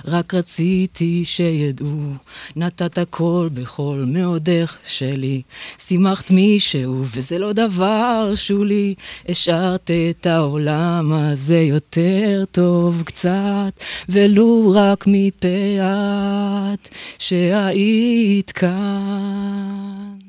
רק 0.04 0.34
רציתי 0.34 1.24
שידעו, 1.24 2.12
נתת 2.56 2.98
הכל 2.98 3.48
בכל 3.54 4.04
מאודך 4.06 4.76
שלי. 4.88 5.42
שימחת 5.78 6.30
מישהו, 6.30 7.04
וזה 7.14 7.38
לא 7.38 7.52
דבר 7.52 8.32
שולי. 8.34 8.94
השארת 9.28 9.90
את 10.10 10.26
העולם 10.26 11.12
הזה 11.12 11.60
יותר 11.60 12.44
טוב 12.50 13.02
קצת, 13.02 13.82
ולו 14.08 14.72
רק 14.74 15.04
מפאת 15.06 16.88
שהיית 17.18 18.50
כאן. 18.50 20.27